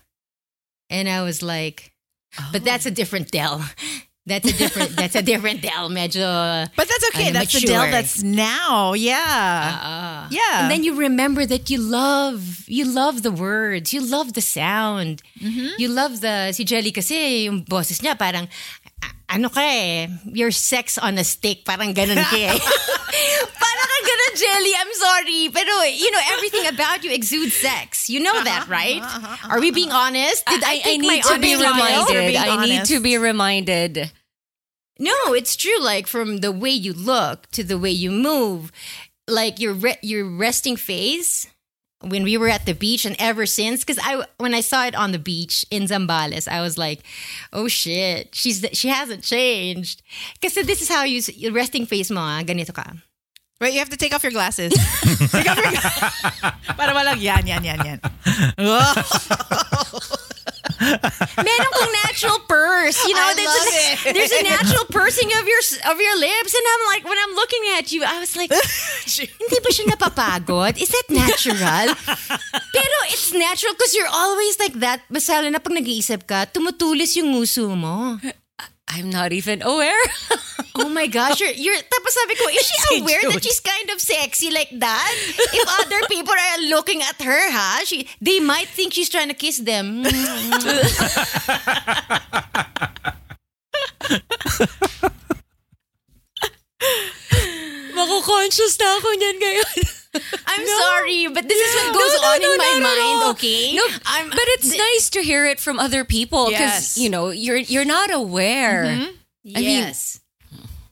And 0.90 1.08
I 1.08 1.24
was 1.24 1.42
like, 1.42 1.96
but 2.52 2.66
that's 2.66 2.86
a 2.86 2.92
different 2.92 3.32
Del. 3.32 3.64
That's 4.26 4.50
a 4.50 4.58
different 4.58 4.98
that's 4.98 5.14
a 5.14 5.22
different 5.22 5.62
Del. 5.62 5.86
Medyo 5.94 6.66
But 6.76 6.88
that's 6.90 7.06
okay. 7.14 7.30
Ano, 7.30 7.40
that's 7.46 7.54
the 7.54 7.68
Del 7.68 7.92
that's 7.94 8.24
now. 8.26 8.94
Yeah. 8.98 9.22
Ah. 9.22 10.28
yeah. 10.34 10.66
And 10.66 10.72
then 10.74 10.84
you 10.84 10.96
remember 10.98 11.46
that 11.46 11.70
you 11.70 11.78
love, 11.78 12.66
you 12.66 12.86
love 12.90 13.22
the 13.22 13.30
words, 13.30 13.94
you 13.94 14.02
love 14.02 14.34
the 14.34 14.42
sound, 14.42 15.22
Mm-hmm. 15.38 15.78
you 15.78 15.90
love 15.90 16.22
the, 16.26 16.52
si 16.54 16.64
Jelly 16.66 16.90
kasi, 16.92 17.46
yung 17.46 17.62
boses 17.70 18.02
niya 18.02 18.18
parang, 18.18 18.48
ano 19.30 19.50
ka 19.50 19.62
eh, 19.62 20.08
your 20.34 20.50
sex 20.50 20.98
on 20.98 21.20
a 21.20 21.24
stick, 21.24 21.62
parang 21.66 21.94
ganun 21.94 22.18
ka 22.32 22.34
eh. 22.40 22.56
parang 24.36 24.48
ka 24.48 24.56
ganun, 24.56 24.64
Jelly, 24.64 24.72
I'm 24.80 24.94
sorry. 24.94 25.50
Pero, 25.54 25.72
oh, 25.72 25.84
you 25.84 26.12
know, 26.12 26.20
everything 26.32 26.68
about 26.68 27.04
you 27.04 27.12
exudes 27.12 27.56
sex. 27.56 28.10
You 28.10 28.20
know 28.20 28.44
that, 28.44 28.64
uh-huh, 28.64 28.72
right? 28.72 29.02
Uh-huh, 29.02 29.28
uh-huh, 29.28 29.54
Are 29.54 29.60
we 29.60 29.72
being 29.72 29.92
honest? 29.92 30.46
Did 30.46 30.64
I, 30.64 30.74
I, 30.74 30.78
take 30.80 31.02
need 31.02 31.24
to 31.24 31.40
be 31.40 31.56
reminded. 31.56 32.28
being 32.28 32.38
I 32.38 32.66
need 32.66 32.86
to 32.86 33.00
be 33.00 33.18
reminded. 33.18 34.12
No, 35.00 35.34
it's 35.34 35.56
true. 35.56 35.80
Like 35.80 36.08
from 36.08 36.38
the 36.38 36.52
way 36.52 36.70
you 36.72 36.94
look 36.94 37.52
to 37.52 37.64
the 37.64 37.78
way 37.78 37.92
you 37.92 38.12
move, 38.12 38.72
like 39.28 39.60
your 39.60 39.74
re- 39.74 40.00
your 40.02 40.26
resting 40.30 40.78
face 40.78 41.48
when 42.02 42.24
we 42.24 42.38
were 42.38 42.50
at 42.50 42.66
the 42.66 42.74
beach, 42.74 43.06
and 43.06 43.16
ever 43.20 43.46
since, 43.46 43.84
because 43.84 44.00
I 44.02 44.24
when 44.38 44.54
I 44.54 44.62
saw 44.62 44.86
it 44.86 44.96
on 44.96 45.12
the 45.12 45.20
beach 45.20 45.66
in 45.72 45.84
Zambales, 45.84 46.48
I 46.48 46.62
was 46.62 46.78
like, 46.78 47.04
oh 47.52 47.68
shit, 47.68 48.36
she's 48.36 48.66
she 48.74 48.88
hasn't 48.88 49.24
changed. 49.24 50.02
Because 50.40 50.54
this 50.66 50.82
is 50.82 50.88
how 50.90 51.04
you 51.04 51.18
s- 51.18 51.36
your 51.36 51.52
resting 51.52 51.86
face 51.86 52.12
mo, 52.12 52.22
ah, 52.22 52.44
ganito 52.44 52.74
ka. 52.74 52.94
Wait, 53.62 53.72
you 53.72 53.80
have 53.80 53.90
to 53.90 53.96
take 53.96 54.14
off 54.14 54.20
your 54.22 54.36
glasses. 54.36 54.74
take 55.32 55.48
off 55.48 55.56
your 55.56 55.72
Para 56.76 56.92
walang 56.92 57.24
yan, 57.24 57.48
yan, 57.48 57.64
yan, 57.64 57.80
yan. 57.88 58.00
Meron 61.40 61.72
kang 61.72 61.94
natural 62.04 62.40
purse, 62.52 63.00
you 63.08 63.16
know. 63.16 63.24
I 63.24 63.32
there's, 63.32 63.48
love 63.48 63.72
a, 63.72 63.80
it. 63.80 64.12
there's 64.12 64.36
a 64.36 64.44
natural 64.44 64.84
pursing 64.92 65.32
of 65.32 65.48
your 65.48 65.64
of 65.88 65.96
your 65.96 66.16
lips, 66.20 66.52
and 66.52 66.66
I'm 66.68 66.84
like, 66.92 67.04
when 67.08 67.16
I'm 67.16 67.32
looking 67.40 67.64
at 67.80 67.96
you, 67.96 68.04
I 68.04 68.20
was 68.20 68.36
like, 68.36 68.52
hindi 68.52 69.58
ba 69.64 69.70
siya 69.72 69.88
napapagod? 69.88 70.76
Is 70.76 70.92
that 70.92 71.08
natural? 71.08 71.96
Pero 72.76 72.98
it's 73.08 73.32
natural 73.32 73.72
because 73.72 73.96
you're 73.96 74.12
always 74.12 74.60
like 74.60 74.76
that. 74.84 75.00
Basta 75.08 75.40
lalo 75.40 75.48
na 75.56 75.64
pag 75.64 75.80
nag-iisip 75.80 76.28
ka, 76.28 76.44
tumutulis 76.52 77.16
yung 77.16 77.32
nguso 77.32 77.72
mo. 77.72 78.20
I'm 78.88 79.10
not 79.10 79.34
even 79.34 79.62
aware. 79.62 80.02
Oh 80.78 80.90
my 80.90 81.08
gosh, 81.08 81.40
you're, 81.40 81.52
you're 81.56 81.74
tapos 81.74 82.12
sabi 82.12 82.36
ko, 82.36 82.50
is 82.52 82.68
she 82.68 82.76
Si 82.92 83.00
aware 83.00 83.22
that 83.32 83.40
she's 83.40 83.62
kind 83.64 83.90
of 83.96 84.02
sexy 84.02 84.52
like 84.52 84.68
that? 84.84 85.14
If 85.56 85.64
other 85.80 86.04
people 86.12 86.36
are 86.36 86.60
looking 86.68 87.02
at 87.02 87.16
her, 87.24 87.50
ha, 87.52 87.80
she, 87.86 88.10
they 88.20 88.42
might 88.42 88.68
think 88.68 88.92
she's 88.92 89.08
trying 89.08 89.30
to 89.30 89.34
kiss 89.40 89.60
them. 89.60 90.04
Mako-conscious 97.96 98.76
na 98.80 98.88
ako 99.00 99.10
niyan 99.16 99.38
ngayon. 99.40 99.80
I'm 100.48 100.68
sorry, 100.68 101.28
but 101.28 101.48
this 101.48 101.58
is 101.60 101.76
what 101.76 101.94
goes 101.94 102.14
No, 102.14 102.22
no, 102.22 102.28
on 102.28 102.42
no, 102.42 102.52
in 102.54 102.58
my 102.58 103.20
mind, 103.22 103.32
okay? 103.36 103.74
No, 103.76 103.84
I'm, 104.06 104.30
but 104.30 104.40
it's 104.56 104.78
nice 104.78 105.10
to 105.12 105.22
hear 105.22 105.46
it 105.46 105.60
from 105.60 105.80
other 105.80 106.04
people 106.06 106.46
because 106.46 106.60
Yes. 106.60 106.98
you 106.98 107.10
know 107.10 107.30
you're 107.30 107.58
you're 107.58 107.86
not 107.86 108.14
aware. 108.14 108.86
Mm-hmm. 108.86 109.58
I 109.58 109.60
mean- 109.60 109.64
yes. 109.88 110.20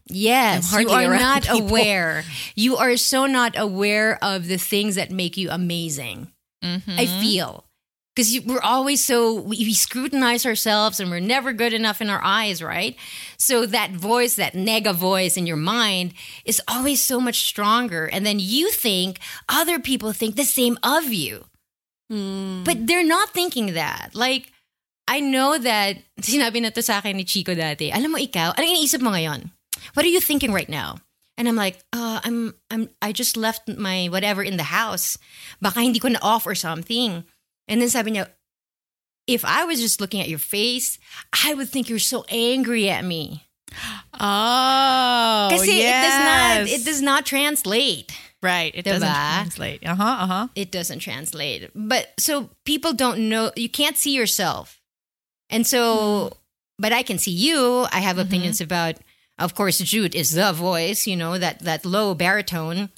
Yes, 0.08 0.72
you 0.80 0.90
are 0.90 1.18
not 1.18 1.44
people. 1.50 1.70
aware. 1.70 2.24
You 2.56 2.78
are 2.78 2.98
so 2.98 3.26
not 3.26 3.58
aware 3.58 4.20
of 4.24 4.48
the 4.48 4.58
things 4.58 4.96
that 4.96 5.10
make 5.10 5.38
you 5.38 5.50
amazing. 5.50 6.28
Mm-hmm. 6.64 6.92
I 7.00 7.06
feel 7.08 7.64
because 8.16 8.40
we're 8.46 8.62
always 8.62 9.04
so 9.04 9.34
we, 9.34 9.58
we 9.58 9.74
scrutinize 9.74 10.46
ourselves 10.46 11.00
and 11.00 11.10
we're 11.10 11.20
never 11.20 11.52
good 11.54 11.74
enough 11.74 12.02
in 12.02 12.10
our 12.10 12.22
eyes, 12.24 12.62
right? 12.62 12.96
So 13.38 13.66
that 13.66 13.92
voice, 13.92 14.36
that 14.36 14.54
nega 14.54 14.94
voice 14.94 15.36
in 15.36 15.48
your 15.48 15.58
mind, 15.58 16.14
is 16.46 16.62
always 16.68 17.02
so 17.02 17.20
much 17.20 17.42
stronger, 17.42 18.06
and 18.06 18.26
then 18.26 18.40
you 18.40 18.72
think 18.72 19.20
other 19.50 19.80
people 19.80 20.14
think 20.14 20.36
the 20.36 20.46
same 20.46 20.78
of 20.84 21.12
you, 21.12 21.46
but 22.64 22.86
they're 22.86 23.04
not 23.06 23.30
thinking 23.30 23.74
that. 23.74 24.12
Like 24.14 24.52
I 25.08 25.20
know 25.20 25.58
that 25.58 25.98
sinabi 26.22 26.62
na 26.62 26.70
to 26.70 26.82
sa 26.82 27.00
akin 27.00 27.18
ni 27.18 27.24
Chico 27.24 27.56
dati. 27.56 27.92
Alam 27.92 28.14
mo 28.14 28.18
ikaw, 28.22 28.54
ano 28.54 28.64
iniisip 28.64 29.02
mo 29.02 29.12
ngayon? 29.12 29.52
What 29.94 30.06
are 30.06 30.14
you 30.14 30.22
thinking 30.22 30.54
right 30.54 30.70
now? 30.70 31.02
And 31.36 31.50
I'm 31.50 31.56
like, 31.56 31.82
uh, 31.92 32.22
I'm, 32.24 32.54
I'm, 32.70 32.90
I 33.02 33.12
just 33.12 33.36
left 33.36 33.68
my 33.68 34.06
whatever 34.06 34.44
in 34.44 34.58
the 34.58 34.70
house. 34.70 35.18
Baka 35.62 35.82
hindi 35.82 35.98
ko 35.98 36.10
na 36.10 36.20
off 36.22 36.46
or 36.46 36.54
something. 36.54 37.26
And 37.68 37.82
then 37.82 37.90
sabi 37.90 38.12
niya, 38.12 38.30
if 39.28 39.46
I 39.46 39.66
was 39.66 39.80
just 39.80 40.02
looking 40.02 40.20
at 40.22 40.30
your 40.30 40.40
face, 40.40 41.00
I 41.46 41.54
would 41.54 41.70
think 41.70 41.90
you're 41.90 42.00
so 42.00 42.26
angry 42.30 42.90
at 42.90 43.06
me. 43.06 43.48
Oh, 44.14 45.48
Kasi 45.50 45.82
it 45.82 45.92
does 45.92 46.20
not, 46.20 46.68
it 46.68 46.86
does 46.86 47.02
not 47.02 47.26
translate. 47.26 48.12
Right. 48.42 48.74
It 48.76 48.84
doesn't 48.84 49.08
translate. 49.08 49.88
Uh 49.88 49.96
huh. 49.96 50.18
Uh 50.20 50.28
huh. 50.28 50.48
It 50.54 50.70
doesn't 50.70 51.00
translate. 51.00 51.72
But 51.74 52.12
so 52.20 52.50
people 52.66 52.94
don't 52.94 53.30
know, 53.30 53.52
you 53.56 53.70
can't 53.70 53.98
see 53.98 54.14
yourself. 54.14 54.82
And 55.50 55.66
so, 55.66 56.38
but 56.78 56.92
I 56.92 57.04
can 57.04 57.18
see 57.18 57.32
you. 57.32 57.88
I 57.92 58.02
have 58.02 58.18
opinions 58.18 58.60
about, 58.60 58.96
of 59.40 59.56
course, 59.56 59.80
Jude 59.80 60.14
is 60.14 60.32
the 60.32 60.52
voice, 60.52 61.08
you 61.08 61.16
know, 61.16 61.38
that, 61.38 61.60
that 61.60 61.86
low 61.86 62.14
baritone. 62.14 62.90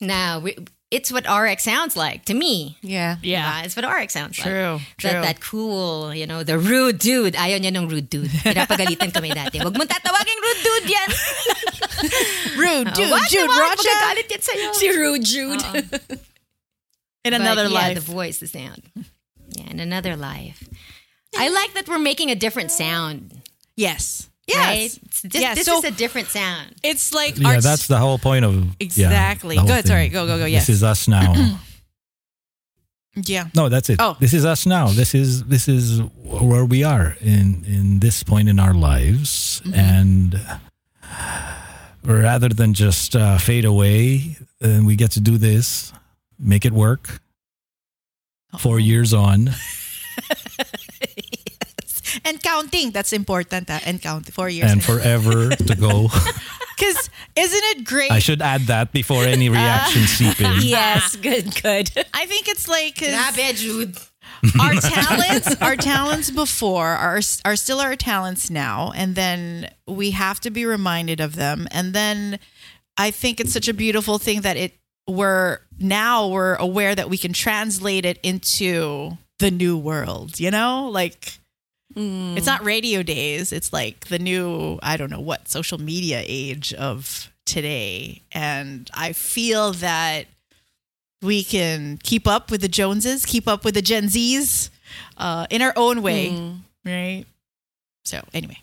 Now, 0.00 0.38
we, 0.38 0.56
it's 0.94 1.10
what 1.10 1.26
RX 1.26 1.66
sounds 1.66 1.98
like 1.98 2.24
to 2.30 2.34
me. 2.34 2.78
Yeah. 2.80 3.16
Yeah. 3.22 3.60
Diba? 3.60 3.64
It's 3.66 3.74
what 3.74 3.84
RX 3.84 4.14
sounds 4.14 4.38
like. 4.38 4.46
True. 4.46 4.78
True. 4.96 5.10
That, 5.10 5.22
that 5.22 5.38
cool, 5.42 6.14
you 6.14 6.26
know, 6.30 6.46
the 6.46 6.54
rude 6.58 6.98
dude. 7.02 7.34
Ayaw 7.34 7.58
niya 7.58 7.74
ng 7.74 7.90
rude 7.90 8.06
dude. 8.08 8.30
Pinapagalitan 8.46 9.10
kami 9.10 9.34
dati. 9.34 9.58
Huwag 9.58 9.74
mong 9.74 9.90
tatawagin 9.90 10.38
rude 10.38 10.62
dude 10.62 10.88
yan. 10.94 11.08
Rude, 12.54 12.88
oh, 12.88 12.94
dude, 12.94 13.10
Wag 13.10 13.26
Jude 13.32 13.48
naman, 13.48 13.58
Rocha. 13.58 13.80
magagalit 13.80 14.26
yan 14.30 14.42
sa'yo. 14.44 14.68
Si 14.76 14.86
Rude 14.92 15.24
Jude. 15.24 15.62
Uh-huh. 15.62 15.82
In 17.24 17.32
But 17.32 17.40
another 17.40 17.66
yeah, 17.66 17.80
life. 17.90 17.94
the 17.96 18.04
voice, 18.04 18.38
the 18.38 18.46
sound. 18.46 18.82
Yeah, 19.56 19.70
in 19.72 19.80
another 19.80 20.14
life. 20.14 20.62
I 21.34 21.48
like 21.48 21.72
that 21.74 21.88
we're 21.88 21.98
making 21.98 22.30
a 22.30 22.36
different 22.38 22.70
sound. 22.70 23.40
yes. 23.74 24.28
Right? 24.54 24.74
Yes. 24.82 24.98
It's 25.02 25.22
just- 25.22 25.34
Yeah, 25.42 25.54
this 25.54 25.64
so- 25.66 25.78
is 25.78 25.84
a 25.84 25.90
different 25.90 26.28
sound. 26.28 26.74
It's 26.82 27.12
like 27.14 27.38
Yeah, 27.38 27.48
our 27.48 27.60
that's 27.60 27.86
the 27.86 27.98
whole 27.98 28.18
point 28.18 28.44
of 28.44 28.76
Exactly. 28.80 29.56
the 29.56 29.60
whole 29.62 29.68
Go 29.68 29.72
ahead, 29.72 29.84
thing. 29.84 29.90
sorry. 29.90 30.08
Go, 30.10 30.26
go, 30.26 30.38
go, 30.38 30.44
yes. 30.46 30.66
This 30.66 30.76
is 30.76 30.82
us 30.82 31.08
now. 31.08 31.32
yeah. 33.16 33.48
no, 33.54 33.68
that's 33.68 33.88
it. 33.90 33.96
Oh. 34.00 34.16
This 34.20 34.34
is 34.34 34.44
us 34.44 34.66
now. 34.66 34.88
This 34.88 35.14
is 35.14 35.44
this 35.44 35.68
is 35.68 36.00
where 36.24 36.64
we 36.64 36.82
are 36.84 37.16
in 37.20 37.64
in 37.66 38.00
this 38.00 38.22
point 38.22 38.48
in 38.48 38.58
our 38.60 38.74
lives, 38.74 39.62
Mm-hmm. 39.64 39.74
and 39.74 40.40
rather 42.04 42.48
than 42.50 42.74
just 42.74 43.16
uh, 43.16 43.38
fade 43.38 43.64
away, 43.64 44.36
and 44.60 44.86
we 44.86 44.96
get 44.96 45.12
to 45.12 45.20
do 45.20 45.38
this, 45.38 45.92
make 46.38 46.64
it 46.66 46.72
work. 46.72 47.20
Four 48.58 48.78
years 48.78 49.12
on, 49.14 49.50
And 52.24 52.42
counting. 52.42 52.90
That's 52.92 53.12
important. 53.12 53.70
Uh, 53.70 53.80
and 53.86 54.00
count 54.00 54.32
four 54.32 54.48
years. 54.48 54.70
and 54.70 54.82
forever 54.84 55.50
to 55.50 55.74
go. 55.74 56.08
Because 56.76 57.08
isn't 57.36 57.64
it 57.78 57.84
great? 57.84 58.10
I 58.10 58.18
should 58.18 58.42
add 58.42 58.62
that 58.62 58.90
before 58.92 59.22
any 59.24 59.48
reactions 59.48 60.08
seep 60.10 60.40
in. 60.40 60.58
yes, 60.60 61.14
good, 61.14 61.54
good. 61.62 61.88
I 62.12 62.26
think 62.26 62.48
it's 62.48 62.66
like 62.66 62.96
'cause 62.96 63.14
Grabe, 63.14 63.54
Jude. 63.54 63.96
our 64.60 64.74
talents, 64.74 65.54
our 65.62 65.76
talents 65.76 66.30
before 66.32 66.88
are 66.88 67.20
are 67.44 67.54
still 67.54 67.78
our 67.78 67.94
talents 67.94 68.50
now, 68.50 68.90
and 68.96 69.14
then 69.14 69.70
we 69.86 70.10
have 70.10 70.40
to 70.40 70.50
be 70.50 70.66
reminded 70.66 71.20
of 71.20 71.36
them. 71.36 71.68
And 71.70 71.94
then 71.94 72.40
I 72.98 73.12
think 73.12 73.38
it's 73.38 73.52
such 73.52 73.68
a 73.68 73.74
beautiful 73.74 74.18
thing 74.18 74.40
that 74.40 74.56
it 74.56 74.74
we're 75.08 75.60
now 75.78 76.26
we're 76.26 76.56
aware 76.56 76.96
that 76.96 77.08
we 77.08 77.18
can 77.18 77.32
translate 77.32 78.04
it 78.04 78.18
into 78.24 79.16
the 79.38 79.52
new 79.52 79.78
world. 79.78 80.40
You 80.40 80.50
know, 80.50 80.88
like. 80.90 81.38
It's 81.96 82.46
not 82.46 82.64
radio 82.64 83.02
days. 83.02 83.52
It's 83.52 83.72
like 83.72 84.06
the 84.06 84.18
new, 84.18 84.78
I 84.82 84.96
don't 84.96 85.10
know 85.10 85.20
what, 85.20 85.48
social 85.48 85.78
media 85.78 86.22
age 86.24 86.72
of 86.74 87.30
today. 87.46 88.22
And 88.32 88.90
I 88.94 89.12
feel 89.12 89.72
that 89.74 90.26
we 91.22 91.42
can 91.42 91.98
keep 92.02 92.26
up 92.26 92.50
with 92.50 92.60
the 92.60 92.68
Joneses, 92.68 93.24
keep 93.24 93.48
up 93.48 93.64
with 93.64 93.74
the 93.74 93.82
Gen 93.82 94.04
Zs 94.04 94.70
uh, 95.16 95.46
in 95.50 95.62
our 95.62 95.72
own 95.76 96.02
way. 96.02 96.54
Right. 96.84 97.24
So, 98.04 98.20
anyway, 98.34 98.58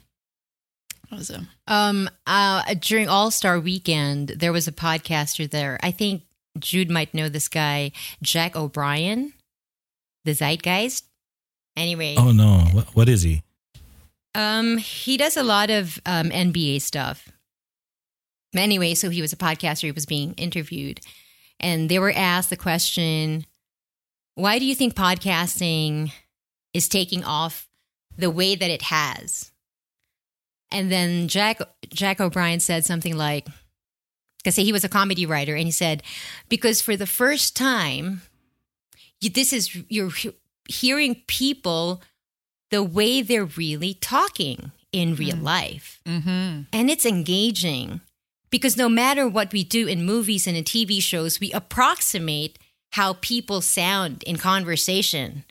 that 1.10 1.18
was 1.18 1.32
a. 1.32 1.48
Um, 1.68 2.10
uh, 2.28 2.76
during 2.80 3.10
All 3.10 3.32
Star 3.32 3.60
Weekend, 3.60 4.30
there 4.30 4.54
was 4.54 4.68
a 4.68 4.72
podcaster 4.72 5.50
there. 5.50 5.80
I 5.82 5.92
think 5.92 6.24
Jude 6.60 6.92
might 6.92 7.14
know 7.14 7.30
this 7.30 7.48
guy, 7.48 7.92
Jack 8.22 8.56
O'Brien, 8.56 9.34
the 10.26 10.34
Zeitgeist. 10.34 11.04
Anyway, 11.76 12.16
Oh 12.18 12.32
no, 12.32 12.60
what, 12.74 12.96
what 12.96 13.10
is 13.10 13.22
he? 13.22 13.44
Um, 14.36 14.78
he 14.78 15.18
does 15.18 15.36
a 15.38 15.44
lot 15.44 15.70
of 15.70 16.00
um, 16.06 16.30
NBA 16.30 16.82
stuff. 16.82 17.30
Anyway, 18.56 18.94
so 18.94 19.10
he 19.10 19.22
was 19.22 19.34
a 19.34 19.38
podcaster. 19.38 19.84
He 19.84 19.92
was 19.92 20.06
being 20.06 20.34
interviewed, 20.34 21.00
and 21.60 21.90
they 21.90 22.00
were 22.00 22.14
asked 22.16 22.50
the 22.50 22.58
question, 22.58 23.46
"Why 24.36 24.60
do 24.60 24.66
you 24.66 24.76
think 24.76 24.94
podcasting 24.94 26.12
is 26.74 26.90
taking 26.90 27.24
off 27.24 27.68
the 28.18 28.30
way 28.30 28.56
that 28.56 28.70
it 28.70 28.84
has?" 28.84 29.52
And 30.70 30.92
then 30.92 31.28
Jack 31.28 31.62
Jack 31.90 32.20
O'Brien 32.20 32.60
said 32.60 32.86
something 32.86 33.16
like, 33.16 33.48
"Because 34.40 34.58
he 34.58 34.74
was 34.74 34.84
a 34.84 34.90
comedy 34.90 35.26
writer, 35.26 35.56
and 35.56 35.66
he 35.66 35.72
said, 35.72 36.04
because 36.50 36.82
for 36.82 36.98
the 36.98 37.08
first 37.08 37.56
time, 37.56 38.22
this 39.22 39.54
is 39.54 39.78
you're 39.88 40.12
hearing 40.68 41.24
people." 41.28 42.02
the 42.72 42.82
way 42.82 43.22
they're 43.22 43.46
really 43.46 43.94
talking 43.94 44.72
in 44.92 45.16
real 45.16 45.38
life. 45.38 46.02
Mm-hmm. 46.08 46.62
And 46.74 46.90
it's 46.90 47.06
engaging 47.06 48.02
because 48.50 48.76
no 48.76 48.90
matter 48.90 49.28
what 49.28 49.54
we 49.54 49.64
do 49.64 49.88
in 49.88 50.06
movies 50.06 50.48
and 50.48 50.58
in 50.58 50.64
TV 50.64 51.02
shows, 51.02 51.40
we 51.40 51.52
approximate 51.52 52.58
how 52.94 53.14
people 53.22 53.62
sound 53.62 54.24
in 54.24 54.38
conversation. 54.38 55.44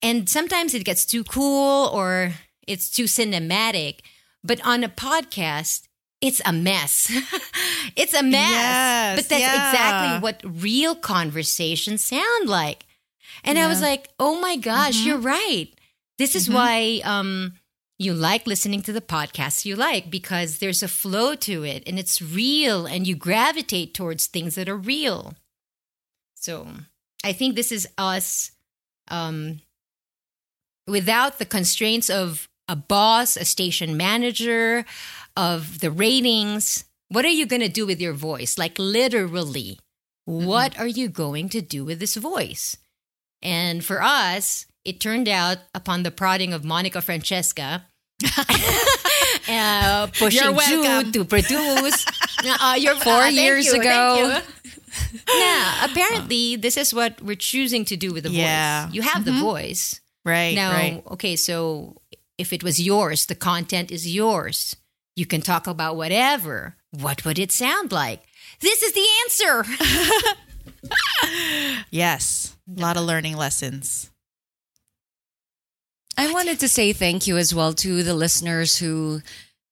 And 0.00 0.28
sometimes 0.28 0.74
it 0.74 0.84
gets 0.84 1.04
too 1.04 1.24
cool 1.24 1.88
or 1.88 2.34
it's 2.66 2.90
too 2.90 3.04
cinematic. 3.04 4.00
But 4.44 4.64
on 4.64 4.84
a 4.84 4.88
podcast, 4.88 5.88
it's 6.20 6.40
a 6.46 6.52
mess. 6.52 7.10
it's 7.96 8.14
a 8.14 8.22
mess. 8.22 8.50
Yes, 8.50 9.16
but 9.18 9.28
that's 9.28 9.40
yeah. 9.40 9.70
exactly 9.70 10.22
what 10.22 10.62
real 10.62 10.94
conversations 10.94 12.04
sound 12.04 12.48
like. 12.48 12.86
And 13.48 13.58
I 13.58 13.66
was 13.66 13.80
like, 13.80 14.10
oh 14.20 14.38
my 14.38 14.56
gosh, 14.56 15.00
you're 15.06 15.16
right. 15.16 15.68
This 16.18 16.34
is 16.34 16.50
why 16.50 17.00
um, 17.02 17.54
you 17.98 18.12
like 18.12 18.46
listening 18.46 18.82
to 18.82 18.92
the 18.92 19.00
podcasts 19.00 19.64
you 19.64 19.74
like 19.74 20.10
because 20.10 20.58
there's 20.58 20.82
a 20.82 20.88
flow 20.88 21.34
to 21.36 21.64
it 21.64 21.82
and 21.86 21.98
it's 21.98 22.20
real 22.20 22.84
and 22.84 23.06
you 23.06 23.16
gravitate 23.16 23.94
towards 23.94 24.26
things 24.26 24.54
that 24.56 24.68
are 24.68 24.76
real. 24.76 25.32
So 26.34 26.68
I 27.24 27.32
think 27.32 27.56
this 27.56 27.72
is 27.72 27.88
us 27.96 28.52
um, 29.10 29.60
without 30.86 31.38
the 31.38 31.46
constraints 31.46 32.10
of 32.10 32.48
a 32.68 32.76
boss, 32.76 33.36
a 33.36 33.46
station 33.46 33.96
manager, 33.96 34.84
of 35.36 35.80
the 35.80 35.90
ratings. 35.90 36.84
What 37.08 37.24
are 37.24 37.30
you 37.30 37.46
going 37.46 37.62
to 37.62 37.68
do 37.68 37.86
with 37.86 37.98
your 37.98 38.12
voice? 38.12 38.58
Like 38.58 38.78
literally, 38.78 39.78
what 40.26 40.78
are 40.78 40.86
you 40.86 41.08
going 41.08 41.48
to 41.48 41.62
do 41.62 41.86
with 41.86 41.98
this 41.98 42.16
voice? 42.16 42.76
And 43.42 43.84
for 43.84 44.02
us, 44.02 44.66
it 44.84 45.00
turned 45.00 45.28
out 45.28 45.58
upon 45.74 46.02
the 46.02 46.10
prodding 46.10 46.52
of 46.52 46.64
Monica 46.64 47.00
Francesca 47.00 47.86
uh, 49.48 50.06
pushing. 50.18 50.56
Jude 50.66 51.12
to 51.14 51.24
produce. 51.24 52.04
Uh, 52.44 52.76
you're 52.78 52.94
Four 52.94 53.22
thank 53.22 53.34
years 53.34 53.66
you, 53.66 53.80
ago. 53.80 54.40
yeah, 55.28 55.84
apparently 55.90 56.54
this 56.54 56.76
is 56.76 56.94
what 56.94 57.20
we're 57.20 57.34
choosing 57.34 57.84
to 57.86 57.96
do 57.96 58.12
with 58.12 58.22
the 58.22 58.30
Yeah. 58.30 58.86
voice. 58.86 58.94
You 58.94 59.02
have 59.02 59.24
the 59.24 59.32
voice. 59.32 60.00
Right. 60.24 60.54
Now, 60.54 60.70
right. 60.70 61.02
okay, 61.10 61.34
so 61.34 62.00
if 62.38 62.52
it 62.52 62.62
was 62.62 62.80
yours, 62.80 63.26
the 63.26 63.34
content 63.34 63.90
is 63.90 64.06
yours. 64.06 64.76
You 65.16 65.26
can 65.26 65.40
talk 65.42 65.66
about 65.66 65.96
whatever. 65.96 66.76
What 66.92 67.24
would 67.24 67.40
it 67.40 67.50
sound 67.50 67.90
like? 67.90 68.22
This 68.60 68.84
is 68.84 68.92
the 68.92 69.06
answer. 69.24 69.64
Yes. 71.90 72.56
A 72.76 72.80
lot 72.80 72.96
of 72.96 73.04
learning 73.04 73.36
lessons. 73.36 74.10
I 76.16 76.32
wanted 76.32 76.58
to 76.60 76.68
say 76.68 76.92
thank 76.92 77.26
you 77.26 77.36
as 77.36 77.54
well 77.54 77.72
to 77.74 78.02
the 78.02 78.14
listeners 78.14 78.78
who 78.78 79.22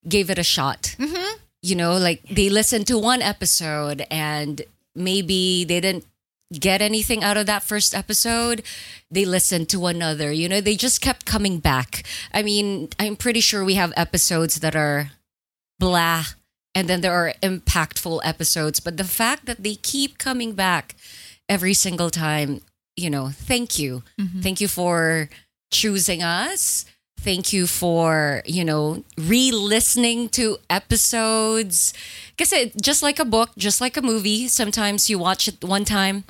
gave 0.08 0.30
it 0.30 0.38
a 0.38 0.44
shot. 0.44 0.94
Mm-hmm. 0.98 1.36
You 1.62 1.74
know, 1.74 1.96
like 1.96 2.22
they 2.28 2.48
listened 2.48 2.86
to 2.86 2.98
one 2.98 3.20
episode 3.20 4.06
and 4.10 4.62
maybe 4.94 5.64
they 5.64 5.80
didn't 5.80 6.06
get 6.52 6.80
anything 6.80 7.24
out 7.24 7.36
of 7.36 7.46
that 7.46 7.64
first 7.64 7.94
episode. 7.94 8.62
They 9.10 9.24
listened 9.24 9.68
to 9.70 9.86
another. 9.86 10.30
You 10.30 10.48
know, 10.48 10.60
they 10.60 10.76
just 10.76 11.00
kept 11.00 11.26
coming 11.26 11.58
back. 11.58 12.04
I 12.32 12.42
mean, 12.42 12.88
I'm 13.00 13.16
pretty 13.16 13.40
sure 13.40 13.64
we 13.64 13.74
have 13.74 13.92
episodes 13.96 14.60
that 14.60 14.76
are 14.76 15.10
blah 15.80 16.24
and 16.76 16.90
then 16.90 17.00
there 17.00 17.14
are 17.14 17.32
impactful 17.42 18.20
episodes. 18.22 18.80
But 18.80 18.98
the 18.98 19.04
fact 19.04 19.46
that 19.46 19.62
they 19.62 19.76
keep 19.76 20.18
coming 20.18 20.52
back 20.52 20.94
every 21.48 21.72
single 21.72 22.10
time, 22.10 22.60
you 22.96 23.08
know, 23.08 23.30
thank 23.32 23.78
you. 23.78 24.02
Mm-hmm. 24.20 24.40
Thank 24.42 24.60
you 24.60 24.68
for 24.68 25.30
choosing 25.72 26.22
us. 26.22 26.84
Thank 27.18 27.50
you 27.50 27.66
for, 27.66 28.42
you 28.44 28.62
know, 28.62 29.04
re-listening 29.16 30.28
to 30.36 30.58
episodes. 30.68 31.94
Because 32.36 32.52
just 32.78 33.02
like 33.02 33.18
a 33.18 33.24
book, 33.24 33.52
just 33.56 33.80
like 33.80 33.96
a 33.96 34.02
movie, 34.02 34.46
sometimes 34.46 35.08
you 35.08 35.18
watch 35.18 35.48
it 35.48 35.64
one 35.64 35.86
time 35.86 36.24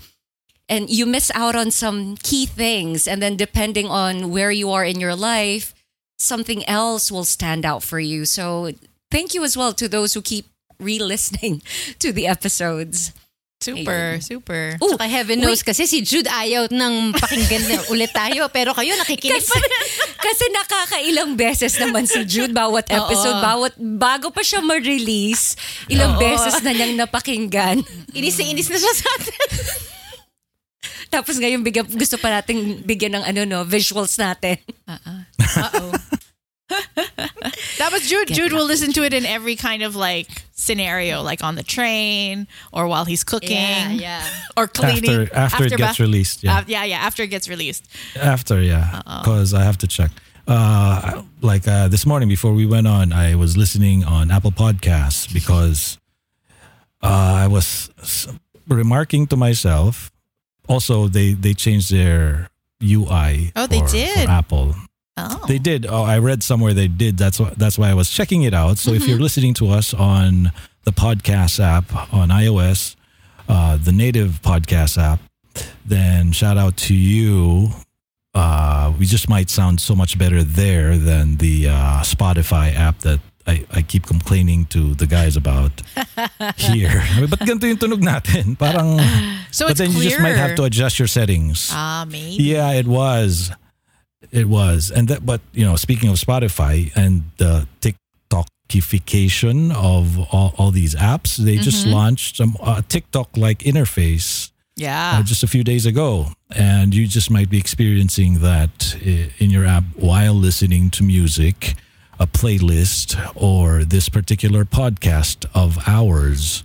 and 0.69 0.89
you 0.89 1.07
miss 1.07 1.33
out 1.35 1.57
on 1.57 1.73
some 1.73 2.17
key 2.23 2.47
things 2.47 3.09
and 3.09 3.21
then 3.21 3.37
depending 3.37 3.87
on 3.87 4.31
where 4.31 4.53
you 4.53 4.71
are 4.71 4.85
in 4.85 5.01
your 5.01 5.17
life, 5.17 5.75
something 6.21 6.65
else 6.69 7.11
will 7.11 7.25
stand 7.25 7.67
out 7.67 7.83
for 7.83 7.99
you. 7.99 8.25
So, 8.25 8.71
thank 9.11 9.35
you 9.35 9.43
as 9.45 9.57
well 9.57 9.73
to 9.73 9.89
those 9.89 10.15
who 10.15 10.23
keep 10.23 10.47
re-listening 10.79 11.63
to 12.03 12.13
the 12.13 12.27
episodes. 12.27 13.13
Super, 13.57 14.21
Ayun. 14.21 14.21
super. 14.21 14.77
Ooh, 14.85 14.95
Tsaka 15.01 15.09
heaven 15.09 15.41
knows 15.41 15.65
kasi 15.65 15.89
si 15.89 16.05
Jude 16.05 16.29
ayaw 16.29 16.69
ng 16.69 17.17
pakinggan 17.17 17.65
na 17.65 17.77
ulit 17.93 18.13
tayo. 18.13 18.53
Pero 18.53 18.77
kayo 18.77 18.93
nakikinig 19.01 19.41
Kasi, 19.41 19.57
kasi 20.29 20.45
nakakailang 20.53 21.33
beses 21.41 21.73
naman 21.81 22.05
si 22.05 22.21
Jude 22.29 22.53
bawat 22.53 22.85
episode, 22.93 23.41
bawat 23.41 23.73
bago 23.81 24.29
pa 24.29 24.45
siya 24.45 24.61
ma-release, 24.61 25.57
ilang 25.89 26.15
Oo. 26.15 26.21
beses 26.21 26.61
na 26.61 26.77
niyang 26.77 27.01
napakinggan. 27.01 27.81
Inis 28.13 28.37
na 28.37 28.45
inis 28.45 28.69
na 28.69 28.77
siya 28.77 28.93
sa 28.93 29.09
atin. 29.17 29.41
Tapos 31.09 31.41
ngayon 31.41 31.65
bigyan, 31.65 31.89
gusto 31.89 32.21
pa 32.21 32.29
nating 32.29 32.85
bigyan 32.85 33.17
ng 33.17 33.25
ano 33.25 33.41
no, 33.49 33.59
visuals 33.65 34.21
natin. 34.21 34.61
Uh-oh. 34.85 35.97
That 37.79 37.93
was 37.93 38.09
Jude. 38.09 38.29
Jude 38.29 38.53
will 38.53 38.65
listen 38.65 38.93
to 38.95 39.05
it 39.05 39.13
in 39.13 39.25
every 39.27 39.55
kind 39.57 39.83
of 39.83 39.95
like 39.95 40.29
scenario, 40.53 41.23
like 41.23 41.45
on 41.45 41.55
the 41.55 41.63
train 41.63 42.47
or 42.73 42.87
while 42.89 43.05
he's 43.05 43.23
cooking 43.25 43.51
Yeah, 43.57 43.91
yeah. 43.91 44.27
or 44.57 44.67
cleaning. 44.67 45.11
After- 45.23 45.35
after 45.37 45.65
it 45.65 45.71
gets 45.71 45.81
bath- 45.83 46.01
released, 46.01 46.43
yeah. 46.43 46.61
Af- 46.61 46.69
yeah, 46.69 46.85
yeah. 46.85 46.97
After 46.99 47.23
it 47.23 47.29
gets 47.29 47.49
released. 47.49 47.87
After, 48.17 48.61
yeah, 48.63 49.03
because 49.23 49.53
I 49.55 49.63
have 49.63 49.77
to 49.79 49.87
check. 49.87 50.11
Uh, 50.49 51.23
like 51.43 51.67
uh, 51.69 51.89
this 51.89 52.07
morning 52.07 52.29
before 52.29 52.53
we 52.53 52.67
went 52.67 52.87
on, 52.87 53.13
I 53.13 53.35
was 53.35 53.57
listening 53.57 54.05
on 54.05 54.31
Apple 54.31 54.53
Podcasts 54.53 55.33
because 55.33 55.99
uh, 57.03 57.07
I 57.45 57.47
was 57.49 57.91
remarking 58.69 59.27
to 59.29 59.37
myself. 59.37 60.11
Also, 60.69 61.09
they 61.09 61.33
they 61.35 61.53
changed 61.55 61.91
their 61.93 62.49
UI. 62.83 63.53
Oh, 63.55 63.67
they 63.67 63.81
did? 63.83 64.25
for 64.25 64.31
Apple. 64.31 64.75
Oh. 65.17 65.45
They 65.49 65.59
did. 65.59 65.87
Oh, 65.89 66.03
I 66.03 66.19
read 66.19 66.43
somewhere 66.43 66.75
they 66.75 66.89
did. 66.89 67.17
That's 67.17 67.41
why, 67.41 67.53
that's 67.57 67.79
why 67.79 67.89
I 67.91 67.95
was 67.95 68.11
checking 68.11 68.43
it 68.43 68.53
out. 68.53 68.77
So 68.79 68.93
if 68.93 69.09
you're 69.09 69.19
listening 69.19 69.55
to 69.55 69.69
us 69.71 69.95
on 69.95 70.53
the 70.85 70.93
podcast 70.93 71.59
app 71.59 72.13
on 72.13 72.29
iOS, 72.29 72.97
uh, 73.49 73.77
the 73.79 73.93
native 73.93 74.43
podcast 74.43 74.99
app, 75.01 75.21
then 75.87 76.33
shout 76.33 76.59
out 76.59 76.77
to 76.77 76.95
you. 76.95 77.71
Uh, 78.35 78.93
we 78.99 79.07
just 79.07 79.29
might 79.31 79.49
sound 79.49 79.81
so 79.81 79.95
much 79.97 80.19
better 80.19 80.43
there 80.43 80.99
than 80.99 81.37
the 81.37 81.69
uh, 81.69 82.03
Spotify 82.05 82.75
app 82.75 82.99
that 82.99 83.21
I, 83.47 83.65
I 83.73 83.81
keep 83.83 84.05
complaining 84.05 84.67
to 84.67 84.95
the 84.95 85.07
guys 85.07 85.37
about 85.37 85.81
here. 86.57 87.03
But 87.31 87.41
ganito 87.41 87.65
yung 87.65 87.79
tunog 87.79 88.03
natin. 88.05 88.59
Parang, 88.59 89.01
So 89.51 89.69
but 89.69 89.79
then 89.79 89.93
you 89.93 90.03
just 90.03 90.21
might 90.21 90.37
have 90.37 90.57
to 90.57 90.65
adjust 90.65 90.99
your 90.99 91.09
settings. 91.09 91.71
Ah, 91.73 92.05
maybe. 92.07 92.43
Yeah, 92.43 92.73
it 92.73 92.87
was. 92.87 93.51
It 94.37 94.49
was. 94.49 94.91
And 94.91 95.09
that 95.09 95.25
but 95.25 95.41
you 95.53 95.65
know, 95.65 95.77
speaking 95.77 96.09
of 96.11 96.17
Spotify 96.17 96.93
and 96.95 97.23
the 97.39 97.67
TikTokification 97.81 99.73
of 99.75 100.19
all, 100.33 100.55
all 100.59 100.71
these 100.71 100.95
apps, 100.95 101.37
they 101.37 101.57
just 101.57 101.85
Mm-hmm. 101.87 101.95
launched 101.95 102.37
some 102.37 102.57
uh, 102.61 102.83
TikTok 102.89 103.37
like 103.37 103.61
interface 103.61 104.51
Yeah. 104.77 105.19
uh, 105.19 105.23
just 105.23 105.43
a 105.43 105.47
few 105.47 105.65
days 105.65 105.87
ago. 105.87 106.29
And 106.55 106.95
you 106.95 107.07
just 107.07 107.31
might 107.31 107.49
be 107.51 107.59
experiencing 107.59 108.41
that 108.41 108.97
in 109.03 109.51
your 109.51 109.65
app 109.65 109.85
while 109.97 110.35
listening 110.35 110.91
to 110.91 111.03
music, 111.03 111.75
a 112.21 112.27
playlist, 112.27 113.17
or 113.35 113.85
this 113.85 114.09
particular 114.09 114.65
podcast 114.65 115.47
of 115.55 115.79
ours. 115.87 116.63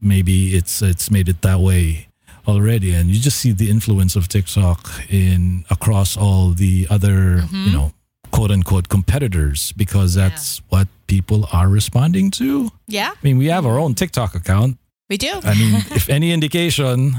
Maybe 0.00 0.54
it's 0.56 0.82
it's 0.82 1.10
made 1.10 1.28
it 1.28 1.42
that 1.42 1.60
way 1.60 2.08
already, 2.46 2.92
and 2.94 3.08
you 3.10 3.20
just 3.20 3.38
see 3.38 3.52
the 3.52 3.70
influence 3.70 4.16
of 4.16 4.28
TikTok 4.28 4.90
in 5.10 5.64
across 5.70 6.16
all 6.16 6.50
the 6.50 6.86
other, 6.90 7.44
you 7.52 7.72
know, 7.72 7.92
quote 8.30 8.50
unquote 8.50 8.88
competitors 8.88 9.72
because 9.72 10.14
that's 10.14 10.58
what 10.68 10.88
people 11.06 11.46
are 11.52 11.68
responding 11.68 12.30
to. 12.32 12.70
yeah, 12.88 13.10
I 13.12 13.18
mean, 13.22 13.38
we 13.38 13.46
have 13.46 13.66
our 13.66 13.78
own 13.78 13.94
TikTok 13.94 14.34
account. 14.34 14.78
we 15.10 15.16
do. 15.18 15.32
I 15.44 15.54
mean, 15.54 15.74
if 15.94 16.08
any 16.08 16.32
indication, 16.32 17.14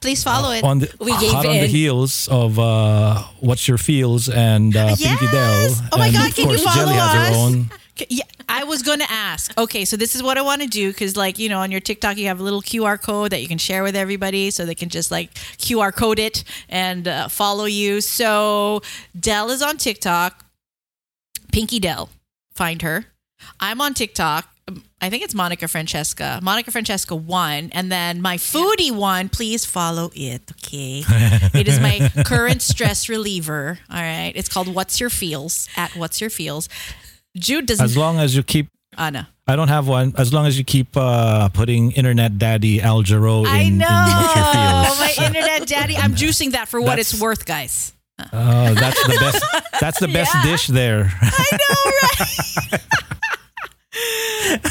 Please 0.00 0.22
follow 0.22 0.52
it. 0.52 0.62
on 0.62 0.78
the 0.80 0.92
We 1.00 1.16
gave 1.18 1.32
hot 1.32 1.46
on 1.46 1.56
the 1.58 1.66
heels 1.66 2.28
of 2.28 2.58
uh, 2.58 3.22
what's 3.40 3.66
your 3.66 3.78
feels 3.78 4.28
and 4.28 4.76
uh, 4.76 4.94
Pinky 4.94 5.26
Del. 5.32 5.70
Oh 5.92 5.98
my 5.98 6.06
and 6.08 6.14
God, 6.16 6.28
of 6.28 6.34
can 6.36 6.50
you 6.50 6.58
follow 6.58 6.76
Jelly 6.76 6.94
has 6.94 7.12
her 7.14 7.30
us? 7.30 7.36
own. 7.36 7.70
Yeah, 8.08 8.24
I 8.48 8.64
was 8.64 8.82
going 8.82 9.00
to 9.00 9.10
ask. 9.10 9.56
Okay, 9.58 9.84
so 9.84 9.96
this 9.96 10.14
is 10.14 10.22
what 10.22 10.38
I 10.38 10.42
want 10.42 10.62
to 10.62 10.68
do 10.68 10.90
because, 10.90 11.16
like, 11.16 11.38
you 11.38 11.48
know, 11.48 11.60
on 11.60 11.70
your 11.70 11.80
TikTok, 11.80 12.16
you 12.16 12.26
have 12.26 12.40
a 12.40 12.42
little 12.42 12.62
QR 12.62 13.00
code 13.00 13.32
that 13.32 13.40
you 13.42 13.48
can 13.48 13.58
share 13.58 13.82
with 13.82 13.96
everybody 13.96 14.50
so 14.50 14.64
they 14.66 14.74
can 14.74 14.88
just 14.88 15.10
like 15.10 15.32
QR 15.34 15.94
code 15.94 16.18
it 16.18 16.44
and 16.68 17.08
uh, 17.08 17.28
follow 17.28 17.64
you. 17.64 18.00
So 18.00 18.82
Del 19.18 19.50
is 19.50 19.62
on 19.62 19.78
TikTok. 19.78 20.44
Pinky 21.52 21.78
Del, 21.80 22.10
find 22.54 22.82
her. 22.82 23.06
I'm 23.60 23.80
on 23.80 23.94
TikTok. 23.94 24.48
Um, 24.68 24.82
I 25.00 25.10
think 25.10 25.22
it's 25.22 25.34
Monica 25.34 25.68
Francesca. 25.68 26.40
Monica 26.42 26.70
Francesca 26.70 27.14
one, 27.14 27.70
and 27.72 27.90
then 27.90 28.20
my 28.20 28.36
foodie 28.36 28.90
one. 28.92 29.28
Please 29.28 29.64
follow 29.64 30.10
it. 30.14 30.42
Okay, 30.52 31.02
it 31.54 31.68
is 31.68 31.80
my 31.80 32.10
current 32.24 32.62
stress 32.62 33.08
reliever. 33.08 33.78
All 33.90 34.00
right, 34.00 34.32
it's 34.34 34.48
called 34.48 34.74
What's 34.74 35.00
Your 35.00 35.10
Feels 35.10 35.68
at 35.76 35.94
What's 35.96 36.20
Your 36.20 36.30
Feels. 36.30 36.68
Jude 37.38 37.66
doesn't. 37.66 37.84
As 37.84 37.96
long 37.96 38.18
as 38.18 38.34
you 38.36 38.42
keep, 38.42 38.68
Anna. 38.98 39.28
I 39.46 39.54
don't 39.54 39.68
have 39.68 39.86
one. 39.86 40.12
As 40.18 40.32
long 40.32 40.46
as 40.46 40.58
you 40.58 40.64
keep 40.64 40.96
uh, 40.96 41.48
putting 41.50 41.92
internet 41.92 42.36
daddy 42.38 42.80
Al 42.82 43.02
Jarreau 43.04 43.42
in, 43.42 43.46
I 43.46 43.58
in 43.60 43.78
know. 43.78 43.86
your. 43.86 43.96
My 43.96 45.14
internet 45.26 45.68
daddy. 45.68 45.96
I'm 45.96 46.14
juicing 46.16 46.52
that 46.52 46.68
for 46.68 46.80
what 46.80 46.96
That's- 46.96 47.12
it's 47.12 47.20
worth, 47.22 47.44
guys. 47.46 47.92
Oh, 48.32 48.72
that's 48.72 49.06
the 49.06 49.16
best. 49.20 49.44
That's 49.78 50.00
the 50.00 50.08
best 50.08 50.34
dish 50.42 50.68
there. 50.68 51.12
I 51.20 51.48
know, 51.52 51.90
right? 52.72 52.80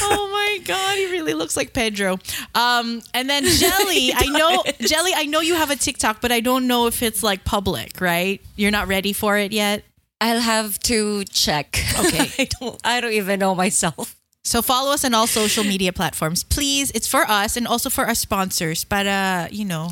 oh 0.02 0.30
my 0.32 0.64
god, 0.66 0.98
he 0.98 1.12
really 1.12 1.34
looks 1.36 1.56
like 1.58 1.72
Pedro. 1.74 2.18
Um, 2.56 3.02
and 3.14 3.30
then 3.30 3.44
Jelly, 3.46 4.14
I 4.16 4.26
know 4.28 4.64
Jelly, 4.80 5.12
I 5.16 5.26
know 5.26 5.42
you 5.42 5.56
have 5.56 5.70
a 5.70 5.76
TikTok, 5.76 6.22
but 6.22 6.32
I 6.32 6.40
don't 6.40 6.68
know 6.68 6.88
if 6.88 7.04
it's 7.04 7.22
like 7.24 7.44
public, 7.46 8.02
right? 8.02 8.42
You're 8.56 8.72
not 8.72 8.88
ready 8.88 9.14
for 9.14 9.38
it 9.38 9.52
yet. 9.52 9.84
I'll 10.22 10.40
have 10.42 10.80
to 10.80 11.24
check. 11.26 11.80
Okay. 12.00 12.32
I 12.40 12.48
don't 12.60 12.80
I 12.84 13.02
don't 13.02 13.14
even 13.14 13.40
know 13.40 13.56
myself. 13.56 14.16
So 14.44 14.62
follow 14.62 14.92
us 14.94 15.04
on 15.04 15.16
all 15.16 15.26
social 15.26 15.64
media 15.64 15.92
platforms, 15.92 16.44
please. 16.44 16.92
It's 16.92 17.08
for 17.08 17.26
us 17.28 17.58
and 17.58 17.68
also 17.68 17.90
for 17.90 18.06
our 18.06 18.14
sponsors. 18.14 18.84
Para 18.86 19.50
you 19.52 19.66
know, 19.66 19.90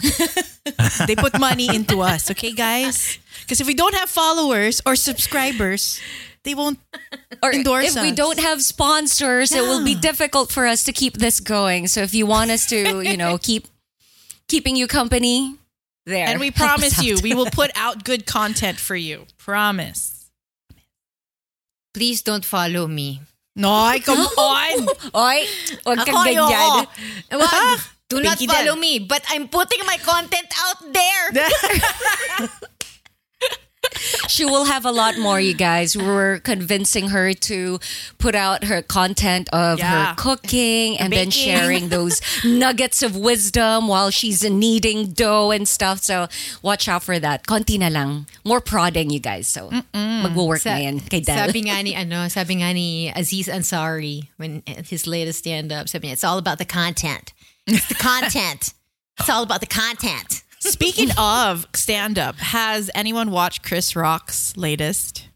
they 1.08 1.16
put 1.16 1.40
money 1.40 1.74
into 1.74 2.02
us, 2.02 2.30
okay, 2.32 2.54
guys? 2.54 3.18
Because 3.42 3.60
if 3.60 3.68
we 3.68 3.74
don't 3.74 3.96
have 3.96 4.10
followers 4.10 4.80
or 4.86 4.96
subscribers, 4.96 6.00
they 6.44 6.54
won't 6.54 6.78
Or 7.42 7.52
endorse 7.52 7.96
if 7.96 8.02
we 8.02 8.12
don't 8.12 8.40
have 8.40 8.62
sponsors, 8.62 9.52
it 9.52 9.62
will 9.62 9.84
be 9.84 9.96
difficult 9.96 10.52
for 10.52 10.68
us 10.68 10.84
to 10.86 10.94
keep 10.94 11.18
this 11.18 11.40
going. 11.40 11.88
So 11.88 12.02
if 12.02 12.14
you 12.14 12.26
want 12.26 12.52
us 12.52 12.68
to, 12.68 13.02
you 13.02 13.18
know, 13.18 13.38
keep 13.42 13.68
keeping 14.48 14.76
you 14.76 14.88
company, 14.88 15.56
there. 16.06 16.28
And 16.28 16.40
we 16.40 16.52
promise 16.52 17.02
you, 17.02 17.18
we 17.22 17.34
will 17.34 17.50
put 17.52 17.72
out 17.76 18.04
good 18.04 18.26
content 18.26 18.80
for 18.80 18.96
you. 18.96 19.26
Promise. 19.38 20.30
Please 21.94 22.22
don't 22.22 22.44
follow 22.46 22.88
me. 22.88 23.22
No, 23.56 23.94
come 24.04 24.18
on. 24.38 24.88
Oy, 25.14 25.46
wag 25.86 25.98
kang 26.06 26.16
Ako, 26.16 26.24
ganyan. 26.26 26.88
ayoko. 27.30 27.40
Wag. 27.40 27.80
Do 28.10 28.22
not 28.22 28.38
Pinky 28.38 28.54
follow 28.54 28.76
me, 28.76 29.00
but 29.00 29.24
I'm 29.30 29.48
putting 29.48 29.86
my 29.88 29.98
content 29.98 30.48
out 30.60 30.94
there. 30.94 31.26
She 34.28 34.46
will 34.46 34.66
have 34.66 34.86
a 34.86 34.92
lot 34.92 35.18
more, 35.18 35.40
you 35.40 35.54
guys. 35.54 35.96
We're 35.96 36.40
convincing 36.40 37.10
her 37.10 37.34
to 37.52 37.80
put 38.18 38.36
out 38.36 38.64
her 38.66 38.82
content 38.82 39.50
of 39.54 39.80
Yeah. 39.80 40.10
her 40.10 40.16
cooking 40.16 40.98
and 40.98 41.12
then 41.14 41.30
sharing 41.30 41.90
those 41.90 42.22
nuggets 42.44 43.02
of 43.04 43.16
wisdom 43.16 43.88
while 43.88 44.10
she's 44.10 44.44
kneading 44.44 45.12
dough 45.14 45.52
and 45.52 45.68
stuff. 45.68 46.02
So 46.04 46.28
watch 46.62 46.88
out 46.88 47.04
for 47.04 47.20
that. 47.20 47.46
Konti 47.46 47.78
na 47.78 47.90
lang. 47.90 48.26
More 48.44 48.62
prodding, 48.62 49.10
you 49.10 49.20
guys. 49.20 49.48
So 49.48 49.70
mag-work 49.94 50.66
na 50.66 50.78
yan 50.78 51.00
kay 51.00 51.20
Del. 51.22 51.38
Sabi 51.38 51.62
nga 51.70 51.84
ni, 51.84 51.96
ano, 52.02 52.28
sabi 52.28 52.56
nga 52.64 52.74
ni 52.74 53.12
Aziz 53.12 53.48
Ansari 53.48 54.28
when 54.38 54.64
his 54.66 55.06
latest 55.08 55.40
stand-up, 55.40 55.90
sabi 55.90 56.08
niya, 56.10 56.14
it's 56.14 56.24
all 56.24 56.38
about 56.38 56.58
the 56.58 56.66
content. 56.66 57.34
It's 57.68 57.88
the 57.88 57.96
content. 58.12 58.74
It's 59.20 59.30
all 59.30 59.44
about 59.44 59.60
the 59.62 59.68
content. 59.70 60.43
Speaking 60.72 61.10
of 61.18 61.68
stand 61.76 62.18
up, 62.18 62.38
has 62.38 62.90
anyone 62.96 63.32
watched 63.32 63.64
Chris 63.64 63.96
Rock's 63.96 64.56
latest 64.58 65.28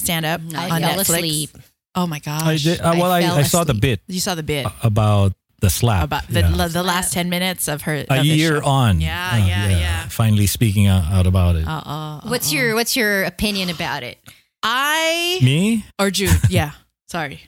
stand 0.00 0.24
up 0.26 0.40
I 0.54 0.70
on 0.70 0.80
fell 0.80 0.90
Netflix? 0.98 1.00
asleep. 1.00 1.50
Oh 1.94 2.06
my 2.06 2.18
gosh. 2.20 2.42
I 2.42 2.56
did, 2.56 2.80
uh, 2.80 2.94
well, 2.96 3.12
I, 3.12 3.22
fell 3.22 3.34
I 3.36 3.42
saw 3.42 3.64
the 3.64 3.74
bit 3.74 4.00
You 4.08 4.18
saw 4.20 4.34
the 4.34 4.42
bit 4.42 4.66
about 4.82 5.32
the 5.60 5.68
slap. 5.70 6.04
about 6.04 6.26
the, 6.26 6.40
yeah. 6.40 6.66
the 6.68 6.82
last 6.82 7.12
10 7.12 7.28
minutes 7.28 7.68
of 7.68 7.82
her. 7.82 7.94
a 8.08 8.18
of 8.18 8.22
the 8.22 8.26
year 8.26 8.60
show. 8.62 8.66
on. 8.68 9.00
Yeah, 9.00 9.30
Uh, 9.34 9.46
yeah, 9.46 9.68
yeah. 9.68 10.08
Finally 10.08 10.46
speaking 10.48 10.86
out, 10.88 11.04
out 11.12 11.26
about 11.26 11.56
it. 11.56 11.68
Uh-uh. 11.68 12.22
What's 12.26 12.52
your 12.52 12.74
What's 12.74 12.96
your 12.96 13.24
opinion 13.24 13.68
about 13.70 14.02
it? 14.02 14.18
I 14.62 15.38
Me? 15.42 15.84
or 15.98 16.10
Jude? 16.10 16.34
Yeah. 16.48 16.72
Sorry. 17.08 17.42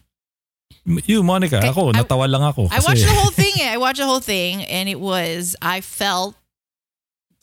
You, 0.85 1.23
Monica. 1.23 1.59
Okay, 1.59 1.69
Ako, 1.69 1.89
I- 1.89 1.93
natawa 2.05 2.29
lang 2.29 2.43
ako. 2.43 2.69
I 2.71 2.81
watched 2.85 3.07
the 3.07 3.15
whole 3.15 3.31
thing. 3.33 3.55
eh. 3.65 3.73
I 3.73 3.79
watched 3.79 3.99
the 3.99 4.05
whole 4.07 4.21
thing, 4.21 4.63
and 4.65 4.87
it 4.89 5.01
was. 5.01 5.57
I 5.63 5.81
felt. 5.81 6.37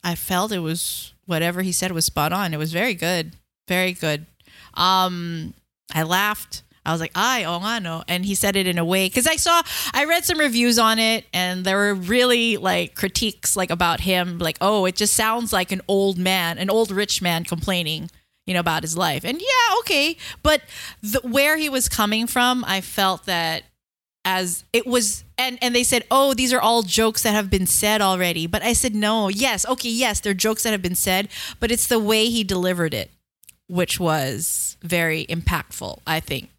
I 0.04 0.16
felt 0.16 0.52
it 0.52 0.60
was 0.60 1.14
whatever 1.26 1.62
he 1.62 1.72
said 1.72 1.92
was 1.92 2.06
spot 2.06 2.34
on. 2.34 2.54
It 2.54 2.58
was 2.58 2.74
very 2.74 2.94
good, 2.94 3.34
very 3.68 3.94
good. 3.94 4.26
Um, 4.74 5.54
I 5.94 6.04
laughed. 6.04 6.64
I 6.84 6.92
was 6.92 7.00
like, 7.00 7.12
"Ay, 7.14 7.44
oh 7.44 7.60
nga 7.60 7.80
no," 7.80 8.04
and 8.08 8.26
he 8.26 8.34
said 8.34 8.56
it 8.56 8.66
in 8.66 8.80
a 8.80 8.86
way 8.86 9.06
because 9.06 9.28
I 9.28 9.36
saw, 9.36 9.62
I 9.94 10.06
read 10.06 10.26
some 10.26 10.40
reviews 10.40 10.80
on 10.80 10.98
it, 10.98 11.26
and 11.32 11.64
there 11.64 11.78
were 11.78 11.94
really 11.94 12.58
like 12.58 12.96
critiques 12.96 13.56
like 13.56 13.70
about 13.70 14.00
him, 14.02 14.40
like, 14.40 14.58
"Oh, 14.62 14.86
it 14.86 14.96
just 14.96 15.14
sounds 15.14 15.54
like 15.54 15.72
an 15.72 15.82
old 15.88 16.18
man, 16.18 16.58
an 16.58 16.70
old 16.72 16.90
rich 16.90 17.22
man 17.22 17.44
complaining." 17.44 18.10
You 18.48 18.56
know 18.56 18.60
about 18.60 18.82
his 18.82 18.98
life, 18.98 19.24
and 19.24 19.40
yeah, 19.40 19.76
okay, 19.82 20.18
but 20.42 20.64
the, 21.04 21.20
where 21.20 21.58
he 21.58 21.70
was 21.70 21.88
coming 21.88 22.26
from, 22.26 22.66
I 22.68 22.82
felt 22.82 23.26
that 23.28 23.64
as 24.24 24.64
it 24.72 24.86
was 24.86 25.24
and 25.38 25.58
and 25.62 25.74
they 25.74 25.84
said 25.84 26.04
oh 26.12 26.34
these 26.34 26.54
are 26.54 26.62
all 26.62 26.84
jokes 26.84 27.24
that 27.24 27.32
have 27.34 27.50
been 27.50 27.66
said 27.66 28.02
already. 28.02 28.46
But 28.48 28.62
i 28.64 28.74
said 28.74 28.94
no 28.96 29.30
yes 29.30 29.66
okay 29.68 29.90
yes 29.90 30.20
they're 30.20 30.34
jokes 30.34 30.64
that 30.64 30.72
have 30.72 30.82
been 30.82 30.96
said 30.96 31.28
but 31.60 31.72
it's 31.72 31.88
the 31.88 32.00
way 32.00 32.30
he 32.30 32.44
delivered 32.44 32.94
it 32.94 33.10
which 33.68 34.00
was 34.00 34.78
very 34.84 35.26
impactful 35.26 36.00
i 36.06 36.20
think 36.20 36.50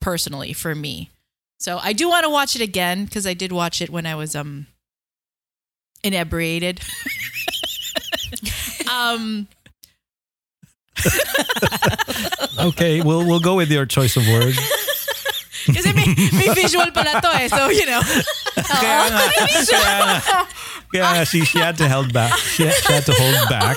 personally 0.00 0.52
for 0.52 0.74
me. 0.74 1.10
So 1.58 1.78
i 1.82 1.92
do 1.92 2.08
want 2.08 2.24
to 2.24 2.30
watch 2.30 2.56
it 2.56 2.62
again 2.62 3.04
because 3.04 3.26
i 3.26 3.34
did 3.34 3.52
watch 3.52 3.82
it 3.82 3.90
when 3.90 4.06
i 4.06 4.14
was 4.14 4.34
um 4.34 4.66
inebriated. 6.02 6.80
Um 8.90 9.48
Okay, 12.58 13.00
we'll 13.00 13.26
we'll 13.26 13.40
go 13.40 13.56
with 13.56 13.70
your 13.70 13.86
choice 13.86 14.16
of 14.16 14.26
words. 14.28 14.58
Kasi 15.70 15.92
may, 15.94 16.08
may 16.34 16.48
visual 16.54 16.88
pala 16.90 17.20
to 17.22 17.30
eh 17.38 17.46
so 17.46 17.70
you 17.70 17.86
know 17.86 18.02
Kaya 18.52 19.10
nga, 19.10 19.24
kaya 19.64 19.94
nga, 20.00 20.18
kaya 20.92 21.06
nga, 21.12 21.22
she, 21.24 21.44
she 21.44 21.58
had 21.58 21.76
to 21.76 21.88
hold 21.88 22.12
back. 22.12 22.32
She 22.36 22.64
had, 22.68 22.76
she 22.76 22.92
had 22.92 23.04
to 23.08 23.14
hold 23.16 23.48
back 23.48 23.76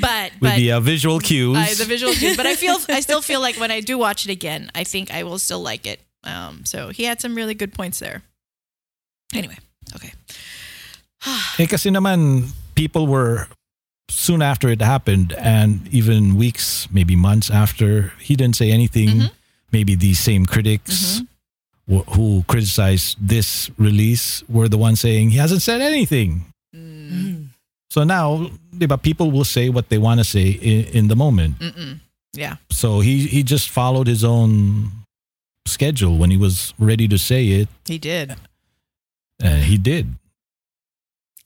but 0.00 0.32
with 0.32 0.40
but 0.40 0.56
the 0.56 0.72
uh, 0.72 0.80
visual 0.80 1.20
cues. 1.20 1.56
I, 1.56 1.74
the 1.74 1.84
visual 1.84 2.12
cues. 2.12 2.36
But 2.36 2.46
I 2.46 2.54
feel 2.54 2.76
I 2.88 3.00
still 3.00 3.20
feel 3.20 3.40
like 3.40 3.56
when 3.56 3.70
I 3.70 3.80
do 3.80 3.98
watch 3.98 4.24
it 4.24 4.32
again, 4.32 4.70
I 4.74 4.84
think 4.84 5.12
I 5.12 5.22
will 5.22 5.38
still 5.38 5.60
like 5.60 5.86
it. 5.86 6.00
Um, 6.24 6.64
so 6.64 6.88
he 6.88 7.04
had 7.04 7.20
some 7.20 7.34
really 7.34 7.54
good 7.54 7.72
points 7.72 7.98
there. 7.98 8.22
Anyway, 9.34 9.58
okay. 9.94 10.12
Eh, 11.58 11.66
kasi 11.66 11.88
naman, 11.88 12.52
people 12.74 13.06
were 13.06 13.48
soon 14.08 14.42
after 14.42 14.68
it 14.68 14.80
happened, 14.80 15.32
and 15.38 15.86
even 15.92 16.36
weeks, 16.36 16.88
maybe 16.90 17.16
months 17.16 17.50
after, 17.50 18.12
he 18.20 18.36
didn't 18.36 18.56
say 18.56 18.70
anything. 18.70 19.08
Mm-hmm. 19.08 19.26
Maybe 19.72 19.94
these 19.94 20.20
same 20.20 20.46
critics 20.46 21.22
wh- 21.90 22.06
who 22.14 22.44
criticized 22.46 23.16
this 23.20 23.70
release 23.78 24.42
were 24.48 24.68
the 24.68 24.78
ones 24.78 25.00
saying 25.00 25.30
he 25.30 25.38
hasn't 25.38 25.62
said 25.62 25.80
anything. 25.80 26.44
Mm. 26.74 27.46
So 27.90 28.04
now, 28.04 28.50
ba, 28.72 28.98
people 28.98 29.30
will 29.30 29.44
say 29.44 29.68
what 29.68 29.88
they 29.88 29.98
want 29.98 30.20
to 30.20 30.24
say 30.24 30.50
in, 30.50 30.84
in 30.96 31.08
the 31.08 31.16
moment. 31.16 31.58
Mm-mm. 31.58 32.00
Yeah. 32.32 32.56
So 32.70 33.00
he 33.00 33.26
he 33.26 33.42
just 33.42 33.70
followed 33.70 34.06
his 34.06 34.24
own 34.24 34.90
schedule 35.66 36.18
when 36.18 36.30
he 36.30 36.36
was 36.36 36.74
ready 36.78 37.06
to 37.08 37.18
say 37.18 37.46
it. 37.48 37.68
He 37.86 37.98
did. 37.98 38.34
Uh, 39.42 39.56
he 39.56 39.78
did. 39.78 40.14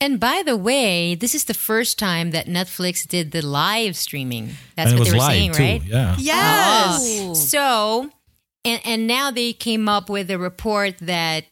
And 0.00 0.20
by 0.20 0.42
the 0.46 0.56
way, 0.56 1.14
this 1.16 1.34
is 1.34 1.44
the 1.44 1.54
first 1.54 1.98
time 1.98 2.30
that 2.30 2.46
Netflix 2.46 3.06
did 3.06 3.32
the 3.32 3.42
live 3.42 3.96
streaming. 3.96 4.50
That's 4.76 4.90
and 4.90 4.98
what 5.00 5.08
they 5.08 5.14
were 5.14 5.24
saying, 5.24 5.52
too. 5.52 5.62
right? 5.62 5.82
Yeah. 5.82 6.14
Yes. 6.18 7.00
Oh. 7.02 7.34
So, 7.34 8.10
and 8.64 8.80
and 8.84 9.06
now 9.06 9.30
they 9.32 9.52
came 9.52 9.88
up 9.88 10.08
with 10.08 10.30
a 10.30 10.38
report 10.38 10.98
that 10.98 11.46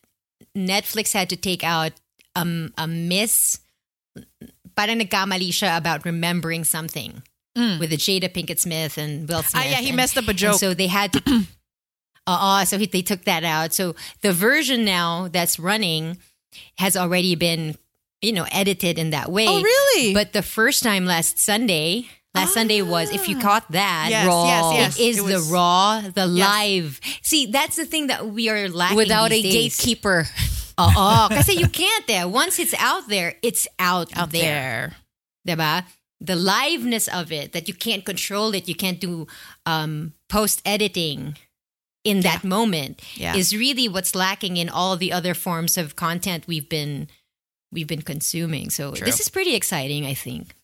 Netflix 0.56 1.12
had 1.12 1.30
to 1.30 1.36
take 1.36 1.64
out 1.64 1.92
um, 2.36 2.72
a 2.78 2.86
miss. 2.86 3.58
Parang 4.76 5.00
nagkamali 5.00 5.50
siya 5.50 5.76
about 5.76 6.04
remembering 6.04 6.62
something 6.62 7.22
with 7.56 7.88
the 7.90 7.96
Jada 7.96 8.28
Pinkett 8.28 8.60
Smith 8.60 8.98
and 8.98 9.26
Will 9.28 9.42
Smith. 9.42 9.64
Ah, 9.64 9.68
yeah, 9.68 9.80
he 9.80 9.88
and- 9.88 9.96
messed 9.96 10.16
up 10.18 10.28
a 10.28 10.34
joke. 10.34 10.60
so 10.60 10.72
they 10.74 10.86
had 10.86 11.12
to. 11.14 11.42
Uh, 12.28 12.64
so 12.64 12.76
he, 12.76 12.86
they 12.86 13.02
took 13.02 13.22
that 13.22 13.44
out. 13.44 13.72
So 13.72 13.94
the 14.20 14.32
version 14.32 14.84
now 14.84 15.28
that's 15.28 15.60
running 15.60 16.18
has 16.76 16.96
already 16.96 17.36
been, 17.36 17.76
you 18.22 18.32
know, 18.32 18.46
edited 18.52 18.98
in 18.98 19.10
that 19.10 19.30
way. 19.30 19.46
Oh, 19.48 19.60
really? 19.62 20.14
But 20.14 20.32
the 20.32 20.42
first 20.42 20.82
time 20.82 21.04
last 21.06 21.38
Sunday, 21.38 22.08
last 22.34 22.54
Sunday 22.54 22.82
was 22.82 23.10
if 23.12 23.28
you 23.28 23.38
caught 23.38 23.70
that, 23.72 24.08
Yes, 24.10 24.26
raw. 24.26 24.44
yes, 24.46 24.96
yes. 24.96 24.98
It 24.98 25.02
is 25.02 25.18
It 25.18 25.26
the 25.26 25.40
raw, 25.52 26.00
the 26.00 26.26
Yes. 26.26 26.48
live. 26.48 27.00
See, 27.22 27.46
that's 27.46 27.76
the 27.76 27.84
thing 27.84 28.08
that 28.08 28.28
we 28.28 28.48
are 28.48 28.68
lacking 28.68 28.96
Without 28.96 29.32
a 29.32 29.40
days. 29.42 29.76
gatekeeper. 29.76 30.28
Oo, 30.78 31.28
kasi 31.32 31.54
you 31.56 31.68
can't 31.68 32.06
there. 32.06 32.28
Once 32.28 32.58
it's 32.58 32.74
out 32.78 33.08
there, 33.08 33.36
it's 33.42 33.66
out, 33.78 34.12
Out 34.16 34.30
there. 34.30 34.92
there. 35.46 35.56
Diba? 35.56 35.84
The 36.20 36.34
liveness 36.36 37.08
of 37.08 37.32
it, 37.32 37.52
that 37.52 37.68
you 37.68 37.74
can't 37.74 38.04
control 38.04 38.52
it, 38.54 38.68
you 38.68 38.74
can't 38.74 39.00
do 39.00 39.26
um, 39.64 40.12
post 40.28 40.60
editing 40.64 41.36
in 42.04 42.20
that 42.20 42.44
moment, 42.44 43.00
Yeah. 43.16 43.34
is 43.36 43.56
really 43.56 43.88
what's 43.88 44.14
lacking 44.14 44.56
in 44.56 44.68
all 44.68 44.96
the 44.96 45.12
other 45.12 45.34
forms 45.34 45.76
of 45.76 45.96
content 45.96 46.44
we've 46.46 46.68
been 46.68 47.08
we've 47.72 47.86
been 47.86 48.02
consuming. 48.02 48.70
So 48.70 48.92
True. 48.92 49.04
this 49.04 49.20
is 49.20 49.28
pretty 49.28 49.54
exciting, 49.54 50.06
I 50.06 50.14
think. 50.14 50.54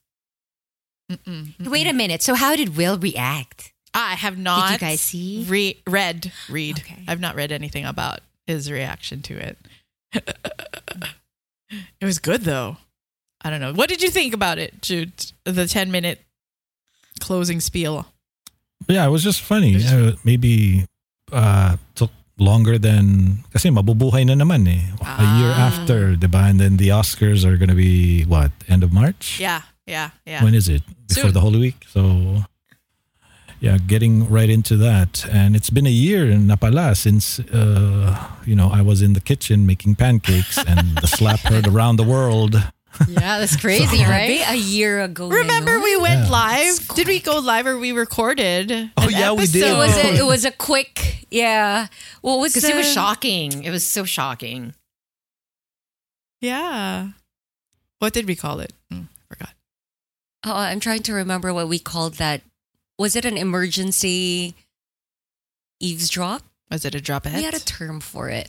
Mm-mm. 1.11 1.69
Wait 1.69 1.87
a 1.87 1.93
minute. 1.93 2.23
So 2.23 2.35
how 2.35 2.57
did 2.57 2.77
Will 2.77 2.99
react? 2.99 3.73
I 3.95 4.15
have 4.15 4.39
not. 4.39 4.73
Did 4.73 4.81
you 4.81 4.89
guys 4.89 5.01
see? 5.01 5.47
Re- 5.49 5.83
read 5.87 6.33
read. 6.49 6.79
Okay. 6.79 7.05
I've 7.07 7.21
not 7.21 7.35
read 7.35 7.53
anything 7.53 7.85
about 7.85 8.21
his 8.47 8.71
reaction 8.71 9.21
to 9.23 9.37
it. 9.37 9.59
it 12.01 12.05
was 12.05 12.19
good 12.19 12.43
though. 12.43 12.79
I 13.43 13.51
don't 13.51 13.61
know. 13.61 13.75
What 13.75 13.89
did 13.89 14.03
you 14.03 14.09
think 14.11 14.33
about 14.33 14.59
it, 14.59 14.81
Jude? 14.81 15.13
The 15.45 15.67
ten 15.67 15.91
minute 15.91 16.21
closing 17.21 17.61
spiel. 17.61 18.07
Yeah, 18.89 19.07
it 19.07 19.11
was 19.11 19.23
just 19.23 19.43
funny. 19.43 19.77
Uh, 19.85 20.13
maybe 20.25 20.87
uh, 21.31 21.77
took 21.95 22.11
longer 22.43 22.77
than 22.83 23.39
kasi 23.55 23.71
mabubuhay 23.71 24.27
na 24.27 24.35
naman 24.35 24.67
eh. 24.67 24.83
A 24.99 25.25
year 25.39 25.55
Ah. 25.55 25.71
after, 25.71 26.19
diba? 26.19 26.51
And 26.51 26.59
then 26.59 26.77
the 26.83 26.91
Oscars 26.91 27.47
are 27.47 27.55
gonna 27.57 27.79
be 27.79 28.27
what 28.27 28.51
end 28.67 28.83
of 28.83 28.91
March? 28.91 29.39
Yeah, 29.39 29.63
yeah, 29.87 30.11
yeah. 30.27 30.43
When 30.43 30.53
is 30.59 30.67
it? 30.67 30.83
Before 31.07 31.31
Soon. 31.31 31.39
the 31.39 31.41
Holy 31.41 31.61
Week. 31.63 31.79
So 31.87 32.43
yeah, 33.63 33.79
getting 33.79 34.27
right 34.29 34.51
into 34.51 34.75
that, 34.83 35.23
and 35.31 35.55
it's 35.55 35.71
been 35.71 35.87
a 35.87 35.95
year 35.95 36.27
in 36.27 36.51
pala 36.59 36.99
since 36.99 37.39
uh, 37.55 38.11
you 38.43 38.59
know 38.59 38.69
I 38.75 38.83
was 38.83 39.03
in 39.07 39.15
the 39.15 39.23
kitchen 39.23 39.63
making 39.71 39.95
pancakes, 39.95 40.59
and 40.59 40.99
the 40.99 41.07
slap 41.07 41.41
heard 41.47 41.71
around 41.71 41.97
the 41.97 42.03
world. 42.07 42.59
Yeah, 43.09 43.39
that's 43.39 43.57
crazy, 43.61 43.99
Grabe, 43.99 44.43
a 44.49 44.57
year 44.57 45.01
ago. 45.03 45.29
Remember 45.29 45.73
yun. 45.73 45.83
we 45.83 45.97
went 45.97 46.25
Yeah. 46.25 46.31
live? 46.31 46.89
Did 46.95 47.07
we 47.09 47.21
go 47.21 47.39
live 47.39 47.67
or 47.67 47.79
we 47.79 47.93
recorded? 47.93 48.71
Oh, 48.97 49.05
an 49.07 49.11
yeah, 49.11 49.33
we 49.33 49.47
did. 49.47 49.65
It 49.65 49.77
was 49.77 49.97
a, 49.97 50.15
it 50.19 50.27
was 50.27 50.45
a 50.45 50.51
quick 50.53 51.27
yeah. 51.31 51.87
What 52.21 52.39
was 52.41 52.53
Because 52.55 52.69
it 52.69 52.77
was 52.77 52.93
shocking. 52.93 53.65
It 53.65 53.71
was 53.71 53.85
so 53.87 54.05
shocking. 54.05 54.75
Yeah. 56.41 57.09
What 57.99 58.13
did 58.13 58.27
we 58.27 58.35
call 58.37 58.61
it? 58.61 58.73
Hmm, 58.91 59.03
forgot. 59.29 59.55
Oh, 60.45 60.55
I'm 60.55 60.81
trying 60.81 61.03
to 61.05 61.13
remember 61.15 61.55
what 61.55 61.69
we 61.69 61.79
called 61.79 62.15
that. 62.15 62.43
was 62.99 63.17
it 63.17 63.25
an 63.25 63.37
emergency 63.37 64.55
eavesdrop? 65.81 66.43
Was 66.71 66.85
it 66.85 66.95
a 66.95 67.01
drop 67.01 67.25
We 67.25 67.43
had 67.43 67.55
a 67.55 67.61
term 67.61 68.01
for 68.01 68.29
it. 68.29 68.49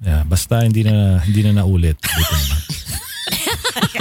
Yeah, 0.00 0.22
basta 0.24 0.62
hindi 0.62 0.82
na 0.82 1.18
hindi 1.18 1.42
na 1.42 1.62
naulit. 1.62 1.96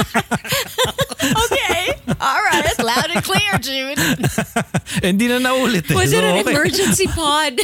Okay. 1.28 1.92
All 2.20 2.42
right. 2.42 2.72
Loud 2.80 3.10
and 3.12 3.24
clear, 3.24 3.52
Jude. 3.60 4.00
Hindi 5.04 5.28
na 5.28 5.40
naulit 5.40 5.90
eh. 5.92 5.96
Was 5.96 6.14
it 6.14 6.16
So, 6.16 6.24
an 6.24 6.40
okay. 6.40 6.54
emergency 6.56 7.08
pod? 7.08 7.60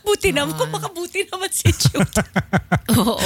Buti 0.00 0.32
naman, 0.32 0.56
makabuti 0.68 1.24
naman 1.28 1.48
si 1.48 1.68
Jude. 1.70 2.12
Oo. 3.00 3.16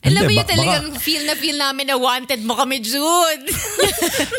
Alam 0.00 0.20
mo 0.22 0.32
yun 0.32 0.44
talagang 0.44 0.86
feel 0.96 1.24
na 1.24 1.34
feel 1.34 1.56
namin 1.56 1.88
na 1.88 1.96
wanted 1.96 2.40
mo 2.40 2.52
kami, 2.54 2.80
Jude. 2.80 3.48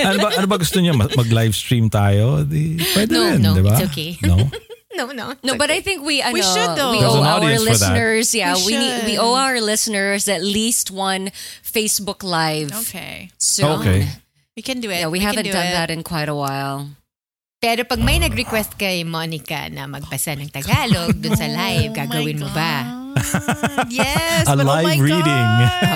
ano 0.02 0.18
ba 0.18 0.30
ano 0.34 0.46
ba 0.46 0.58
gusto 0.58 0.78
niyo 0.78 0.94
Ma- 0.94 1.10
mag-live 1.12 1.54
stream 1.54 1.90
tayo? 1.90 2.42
Di, 2.42 2.78
pwede 2.94 3.10
No, 3.10 3.22
rin, 3.26 3.42
no, 3.42 3.52
di 3.58 3.62
ba? 3.62 3.74
it's 3.74 3.86
okay. 3.90 4.18
No. 4.22 4.38
no, 4.98 5.14
no. 5.14 5.38
No, 5.46 5.54
but 5.56 5.70
I 5.70 5.80
think 5.80 6.02
we, 6.02 6.20
ano, 6.22 6.34
We 6.34 6.42
should, 6.42 6.74
though. 6.74 6.92
we 6.92 7.00
There's 7.00 7.14
owe 7.14 7.22
our 7.22 7.38
audience 7.38 7.62
for 7.62 7.78
that. 7.78 7.94
listeners, 7.94 8.34
yeah, 8.34 8.58
We 8.58 8.74
we, 8.74 8.78
need, 8.82 8.98
we 9.06 9.16
owe 9.22 9.38
our 9.38 9.62
listeners 9.62 10.26
at 10.28 10.42
least 10.42 10.90
one 10.90 11.30
Facebook 11.62 12.26
Live 12.26 12.74
Okay. 12.90 13.30
soon. 13.38 13.80
Okay. 13.86 14.10
We 14.58 14.66
can 14.66 14.82
do 14.82 14.90
it. 14.90 15.06
Yeah, 15.06 15.14
we, 15.14 15.22
can 15.22 15.38
haven't 15.38 15.46
do 15.46 15.54
done 15.54 15.70
it. 15.70 15.78
that 15.78 15.90
in 15.94 16.02
quite 16.02 16.28
a 16.28 16.34
while. 16.34 16.90
Pero 17.62 17.86
pag 17.86 18.02
may 18.02 18.18
nag-request 18.18 18.78
kay 18.78 19.06
Monica 19.06 19.70
na 19.70 19.86
magbasa 19.86 20.34
ng 20.34 20.50
Tagalog 20.50 21.14
dun 21.22 21.38
sa 21.38 21.46
live, 21.46 21.94
oh 21.94 21.98
gagawin 21.98 22.38
mo 22.42 22.50
ba? 22.54 22.97
Yes. 23.90 24.46
A 24.50 24.54
but 24.54 24.64
oh 24.64 24.72
live 24.72 24.86
my 24.86 24.98
reading. 24.98 25.48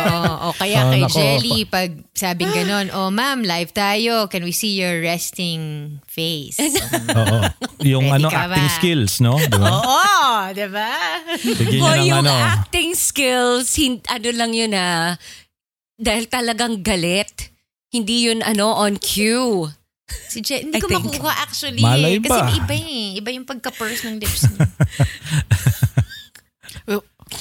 Oo. 0.07 0.19
O 0.41 0.53
kaya 0.53 0.77
Oh, 0.79 0.89
kay 0.89 1.01
nako. 1.01 1.15
Jelly, 1.15 1.59
pag 1.65 1.89
sabing 2.11 2.49
ganon, 2.49 2.89
oh 2.91 3.09
ma'am, 3.09 3.41
live 3.41 3.71
tayo. 3.71 4.25
Can 4.25 4.41
we 4.41 4.51
see 4.51 4.73
your 4.73 4.99
resting 4.99 5.97
face? 6.05 6.57
Oo. 7.13 7.37
Yung 7.81 8.05
Ready 8.07 8.17
ano 8.19 8.27
ba? 8.27 8.49
acting 8.49 8.69
skills, 8.71 9.13
no? 9.19 9.37
Di 9.37 9.53
ba? 9.53 9.69
Oo, 9.71 10.19
di 10.51 10.67
ba? 10.67 10.91
Oh, 11.79 11.93
ng 11.93 12.03
yung 12.03 12.21
ano. 12.21 12.33
acting 12.33 12.93
skills, 12.93 13.73
hin- 13.73 14.05
ano 14.05 14.29
lang 14.31 14.51
yun 14.51 14.73
ah, 14.73 15.15
dahil 15.95 16.25
talagang 16.25 16.81
galit. 16.81 17.49
Hindi 17.87 18.27
yun 18.27 18.39
ano 18.39 18.71
on 18.73 18.95
cue. 18.95 19.67
Si 20.07 20.39
Je- 20.39 20.59
hindi 20.61 20.75
I 20.75 20.81
ko 20.81 20.87
think. 20.87 21.07
makuha 21.07 21.31
actually. 21.39 21.79
Malay 21.79 22.19
Kasi 22.19 22.27
ba? 22.27 22.51
iba 22.51 22.73
eh. 22.73 23.15
Iba 23.15 23.29
yung 23.31 23.47
pagka-purse 23.47 24.03
ng 24.05 24.19
lips 24.19 24.43
niya. 24.45 24.67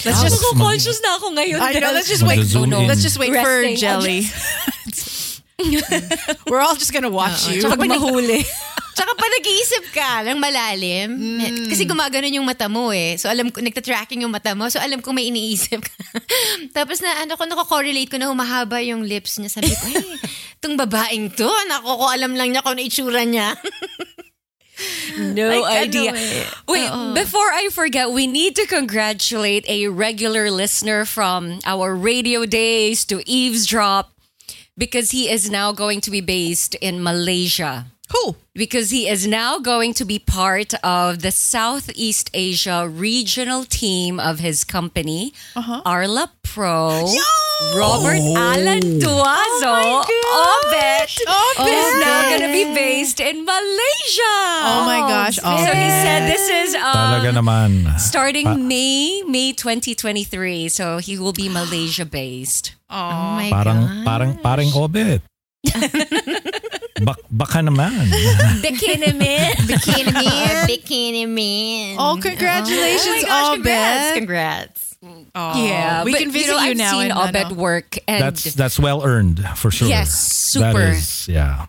Let's 0.04 0.22
just 0.22 0.40
conscious 0.56 0.98
na 1.04 1.20
ako 1.20 1.26
ngayon. 1.36 1.60
I 1.60 1.76
know, 1.76 1.92
let's 1.92 2.08
just 2.08 2.24
wait. 2.24 2.46
In. 2.48 2.70
Let's 2.88 3.02
just 3.04 3.18
wait 3.20 3.34
for. 3.36 3.64
Jelly. 3.76 4.26
We're 6.48 6.60
all 6.60 6.76
just 6.76 6.92
gonna 6.92 7.12
watch 7.12 7.48
you. 7.48 7.60
Tsaka 7.60 7.76
pag 7.76 7.88
mahuli. 7.88 8.40
Tsaka 9.00 9.16
pa 9.16 9.26
nag-iisip 9.32 9.84
ka 9.96 10.10
ng 10.28 10.36
malalim. 10.36 11.08
Kasi 11.72 11.88
gumaganon 11.88 12.36
yung 12.36 12.44
mata 12.44 12.68
mo 12.68 12.90
eh. 12.92 13.16
So 13.16 13.30
alam 13.32 13.48
ko, 13.48 13.62
nagta-tracking 13.62 14.26
yung 14.26 14.34
mata 14.34 14.52
mo. 14.52 14.68
So 14.68 14.76
alam 14.82 15.00
ko 15.00 15.14
may 15.14 15.30
iniisip 15.30 15.80
ka. 15.80 15.94
Tapos 16.76 17.00
na 17.00 17.22
ano 17.24 17.32
ko, 17.38 17.48
nako-correlate 17.48 18.10
ko 18.10 18.20
na 18.20 18.28
humahaba 18.28 18.82
yung 18.84 19.06
lips 19.06 19.40
niya. 19.40 19.56
Sabi 19.56 19.72
ko, 19.72 19.84
hey, 19.88 20.04
itong 20.60 20.76
babaeng 20.76 21.32
to, 21.32 21.48
nako 21.70 21.96
ko 21.96 22.04
alam 22.12 22.34
lang 22.34 22.52
niya 22.52 22.60
kung 22.60 22.76
ano 22.76 22.82
itsura 22.84 23.22
niya. 23.24 23.56
No 25.18 25.64
idea. 25.64 26.12
Wait, 26.68 26.90
Oo. 26.90 27.14
before 27.14 27.50
I 27.52 27.68
forget, 27.70 28.10
we 28.10 28.26
need 28.26 28.56
to 28.56 28.66
congratulate 28.66 29.68
a 29.68 29.88
regular 29.88 30.50
listener 30.50 31.04
from 31.04 31.60
our 31.64 31.94
radio 31.94 32.46
days 32.46 33.04
to 33.06 33.22
eavesdrop 33.28 34.12
because 34.78 35.10
he 35.10 35.28
is 35.28 35.50
now 35.50 35.72
going 35.72 36.00
to 36.00 36.10
be 36.10 36.20
based 36.20 36.74
in 36.76 37.02
Malaysia. 37.02 37.86
Who? 38.12 38.34
Because 38.54 38.90
he 38.90 39.08
is 39.08 39.26
now 39.26 39.58
going 39.58 39.94
to 39.94 40.04
be 40.04 40.18
part 40.18 40.74
of 40.82 41.22
the 41.22 41.30
Southeast 41.30 42.30
Asia 42.34 42.88
regional 42.88 43.64
team 43.64 44.18
of 44.18 44.40
his 44.40 44.64
company, 44.64 45.32
Arla 45.56 46.32
Pro. 46.42 47.06
Robert 47.76 48.16
Alan 48.40 48.80
Duazo, 49.04 50.00
Obet, 50.00 51.12
is 51.12 51.90
now 52.00 52.22
going 52.32 52.40
to 52.40 52.48
be 52.56 52.64
based 52.74 53.20
in 53.20 53.44
Malaysia. 53.44 54.38
Oh 54.64 54.82
my 54.88 55.00
gosh, 55.04 55.36
So 55.36 55.44
he 55.52 55.88
said 56.00 56.26
this 56.26 56.48
is 56.48 56.74
um, 56.74 57.98
starting 57.98 58.46
Pa- 58.46 58.56
May 58.56 59.22
May 59.28 59.52
2023. 59.52 60.68
So 60.70 60.98
he 60.98 61.18
will 61.18 61.34
be 61.36 61.50
Malaysia 61.50 62.06
based. 62.06 62.72
Oh 62.88 62.96
my 63.36 63.50
Parang 63.52 63.80
God. 63.84 64.04
parang 64.08 64.30
parang 64.40 64.68
obet. 64.72 65.20
Bak, 67.04 67.16
baka 67.30 67.58
naman. 67.60 67.92
Bikini 68.64 69.16
man. 69.16 69.56
Bikini 69.66 70.12
man. 70.12 70.66
Bikini 70.68 71.24
man. 71.28 71.96
Oh, 71.98 72.18
congratulations, 72.20 73.24
oh, 73.28 73.54
oh 73.54 73.56
my 73.56 73.62
gosh, 73.64 74.14
congrats. 74.14 74.96
Congrats. 75.00 75.30
Oh, 75.34 75.64
Yeah, 75.64 76.04
we 76.04 76.12
but, 76.12 76.18
can 76.18 76.28
you 76.28 76.32
visit 76.32 76.48
know, 76.52 76.60
you, 76.60 76.70
I've 76.70 76.76
now. 76.76 76.90
seen 76.92 77.10
and, 77.10 77.18
Obet 77.18 77.46
ano. 77.46 77.54
work, 77.54 77.96
and 78.06 78.20
That's 78.22 78.52
that's 78.54 78.78
well 78.78 79.02
earned 79.02 79.40
for 79.56 79.70
sure. 79.70 79.88
Yes, 79.88 80.12
super. 80.12 80.72
That 80.72 80.96
is, 80.96 81.28
yeah. 81.28 81.66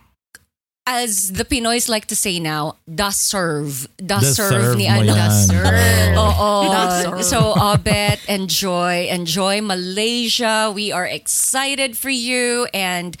As 0.86 1.32
the 1.32 1.44
Pinoys 1.44 1.88
like 1.88 2.06
to 2.06 2.16
say 2.16 2.40
now, 2.40 2.74
da 2.92 3.10
serve, 3.10 3.86
da 4.04 4.18
Deserve 4.18 4.50
serve 4.50 4.76
ni 4.76 4.88
mo 4.90 4.98
ano. 5.06 5.14
yan. 5.14 6.18
Oo. 6.18 6.50
Deserve. 6.66 7.22
So, 7.24 7.54
Abet, 7.54 8.18
enjoy, 8.26 9.06
enjoy 9.06 9.62
Malaysia. 9.62 10.72
We 10.74 10.90
are 10.90 11.06
excited 11.06 11.96
for 11.96 12.10
you. 12.10 12.66
And 12.74 13.16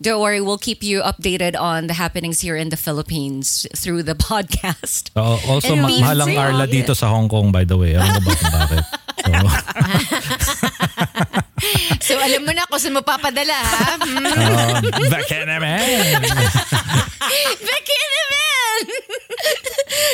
don't 0.00 0.20
worry, 0.20 0.40
we'll 0.42 0.58
keep 0.60 0.82
you 0.82 1.00
updated 1.00 1.56
on 1.58 1.86
the 1.86 1.94
happenings 1.94 2.40
here 2.44 2.56
in 2.56 2.68
the 2.68 2.76
Philippines 2.76 3.66
through 3.74 4.02
the 4.04 4.14
podcast. 4.28 5.08
Oo, 5.16 5.40
also, 5.48 5.72
And 5.72 5.82
ma- 5.82 5.88
mahalang. 5.88 6.36
Arla 6.36 6.66
dito 6.68 6.92
sa 6.94 7.08
Hong 7.08 7.28
Kong, 7.32 7.50
by 7.50 7.64
the 7.64 7.78
way. 7.80 7.96
Alam 7.96 8.20
mo 8.20 8.28
ba 8.28 8.36
kung 8.36 8.52
bakit? 8.52 8.84
So, 9.26 9.32
So 12.00 12.18
alam 12.20 12.44
mo 12.44 12.52
na 12.52 12.68
kung 12.68 12.78
saan 12.78 12.94
mo 12.94 13.02
papadala 13.02 13.56
ha? 13.56 13.96
Hmm. 13.96 14.26
um, 14.26 15.10
baka 15.10 15.38
naman. 15.48 15.80
Bikini 17.60 18.20
man! 18.30 18.80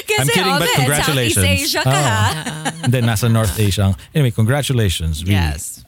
Kasi 0.07 0.21
I'm 0.21 0.29
kidding, 0.29 0.59
but 0.59 0.71
congratulations. 0.77 1.35
Southeast 1.35 1.75
Asia 1.75 1.83
ka 1.83 1.99
ha? 1.99 2.21
And 2.85 2.93
then 2.95 3.05
nasa 3.05 3.31
North 3.31 3.59
Asia. 3.59 3.95
Anyway, 4.15 4.31
congratulations. 4.31 5.23
Really. 5.25 5.35
Yes. 5.35 5.85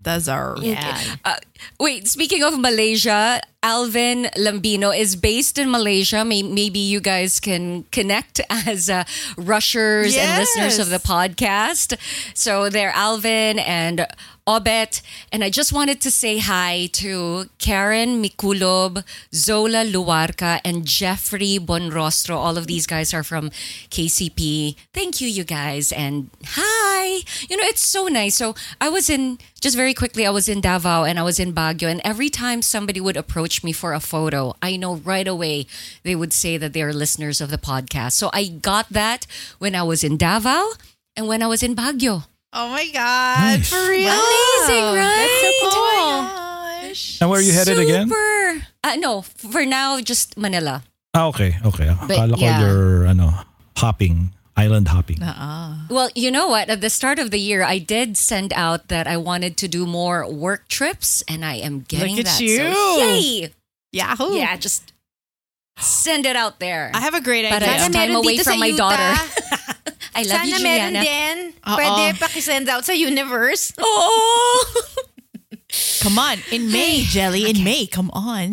Deserve. 0.00 0.62
Yeah. 0.62 0.96
Uh, 1.24 1.34
wait, 1.80 2.06
speaking 2.06 2.46
of 2.46 2.56
Malaysia, 2.56 3.42
Alvin 3.62 4.30
Lambino 4.38 4.94
is 4.96 5.16
based 5.16 5.58
in 5.58 5.70
Malaysia. 5.70 6.24
May, 6.24 6.42
maybe 6.46 6.78
you 6.78 7.00
guys 7.00 7.40
can 7.40 7.82
connect 7.90 8.40
as 8.48 8.88
uh, 8.88 9.02
rushers 9.36 10.16
and 10.16 10.38
listeners 10.38 10.78
of 10.78 10.88
the 10.88 11.02
podcast. 11.02 11.98
So 12.32 12.70
they're 12.70 12.94
Alvin 12.94 13.58
and 13.58 14.06
Obet. 14.48 15.02
And 15.30 15.44
I 15.44 15.50
just 15.50 15.74
wanted 15.74 16.00
to 16.00 16.10
say 16.10 16.38
hi 16.38 16.88
to 16.94 17.50
Karen 17.58 18.22
Mikulob, 18.22 19.04
Zola 19.34 19.84
Luarca, 19.84 20.58
and 20.64 20.86
Jeffrey 20.86 21.58
Bonrostro. 21.58 22.34
All 22.34 22.56
of 22.56 22.66
these 22.66 22.86
guys 22.86 23.12
are 23.12 23.22
from 23.22 23.50
KCP. 23.90 24.74
Thank 24.94 25.20
you, 25.20 25.28
you 25.28 25.44
guys. 25.44 25.92
And 25.92 26.30
hi. 26.46 27.20
You 27.50 27.58
know, 27.58 27.64
it's 27.64 27.86
so 27.86 28.08
nice. 28.08 28.36
So 28.36 28.54
I 28.80 28.88
was 28.88 29.10
in, 29.10 29.38
just 29.60 29.76
very 29.76 29.92
quickly, 29.92 30.26
I 30.26 30.30
was 30.30 30.48
in 30.48 30.62
Davao 30.62 31.04
and 31.04 31.18
I 31.18 31.22
was 31.22 31.38
in 31.38 31.52
Baguio. 31.52 31.90
And 31.90 32.00
every 32.02 32.30
time 32.30 32.62
somebody 32.62 33.02
would 33.02 33.18
approach 33.18 33.62
me 33.62 33.72
for 33.72 33.92
a 33.92 34.00
photo, 34.00 34.54
I 34.62 34.76
know 34.76 34.96
right 34.96 35.28
away 35.28 35.66
they 36.04 36.16
would 36.16 36.32
say 36.32 36.56
that 36.56 36.72
they 36.72 36.82
are 36.82 36.94
listeners 36.94 37.42
of 37.42 37.50
the 37.50 37.58
podcast. 37.58 38.12
So 38.12 38.30
I 38.32 38.46
got 38.46 38.88
that 38.88 39.26
when 39.58 39.74
I 39.74 39.82
was 39.82 40.02
in 40.02 40.16
Davao 40.16 40.72
and 41.14 41.28
when 41.28 41.42
I 41.42 41.46
was 41.46 41.62
in 41.62 41.76
Baguio. 41.76 42.24
Oh 42.52 42.68
my 42.70 42.86
God. 42.92 43.60
Nice. 43.60 43.68
For 43.68 43.76
real. 43.88 44.08
Amazing, 44.08 44.84
right? 44.96 45.28
That's 45.28 45.40
so 45.40 45.50
cool. 45.60 45.70
Oh 45.72 46.34
Oh 46.38 46.80
my 46.82 46.88
gosh. 46.88 47.20
And 47.20 47.30
where 47.30 47.38
are 47.38 47.42
you 47.42 47.52
headed 47.52 47.78
again? 47.78 48.08
Super. 48.08 48.66
Uh, 48.84 48.96
no, 48.96 49.22
for 49.22 49.66
now, 49.66 50.00
just 50.00 50.36
Manila. 50.38 50.82
Ah, 51.14 51.26
okay, 51.28 51.56
okay. 51.64 51.86
Akala 51.88 52.34
ko 52.34 52.40
yeah. 52.40 52.60
you're, 52.60 53.06
ano, 53.06 53.32
hopping, 53.76 54.30
island 54.56 54.88
hopping. 54.88 55.18
Well, 55.90 56.10
you 56.14 56.30
know 56.30 56.48
what? 56.48 56.68
At 56.70 56.80
the 56.80 56.90
start 56.90 57.18
of 57.18 57.30
the 57.30 57.38
year, 57.38 57.62
I 57.62 57.78
did 57.78 58.16
send 58.16 58.52
out 58.52 58.88
that 58.88 59.06
I 59.06 59.16
wanted 59.16 59.56
to 59.58 59.68
do 59.68 59.84
more 59.86 60.30
work 60.30 60.68
trips, 60.68 61.22
and 61.28 61.44
I 61.44 61.54
am 61.56 61.80
getting 61.80 62.16
Look 62.16 62.26
at 62.26 62.38
that. 62.38 62.40
you. 62.40 62.72
So, 62.72 62.98
yay! 62.98 63.50
Yahoo. 63.92 64.36
Yeah, 64.36 64.56
just 64.56 64.92
send 65.78 66.26
it 66.26 66.36
out 66.36 66.60
there. 66.60 66.90
I 66.94 67.00
have 67.00 67.14
a 67.14 67.20
great 67.20 67.44
idea. 67.46 67.60
But. 67.60 67.62
I 67.62 67.72
have 67.72 67.92
Sana 67.92 68.06
time 68.06 68.16
away 68.16 68.38
from 68.38 68.58
my 68.60 68.72
daughter. 68.72 69.14
I 70.14 70.22
love 70.22 70.40
Sana 70.42 70.46
you, 70.46 70.62
meron 70.62 70.94
Juliana. 70.94 71.02
din. 71.04 71.36
Oo. 71.66 71.76
Pwede 71.76 72.18
pakisend 72.18 72.68
out 72.68 72.84
sa 72.84 72.92
universe. 72.92 73.72
Oh! 73.80 74.64
Come 76.00 76.18
on. 76.18 76.38
In 76.50 76.72
May, 76.72 77.04
Jelly. 77.04 77.44
In 77.50 77.62
May. 77.62 77.86
Come 77.86 78.08
on. 78.16 78.50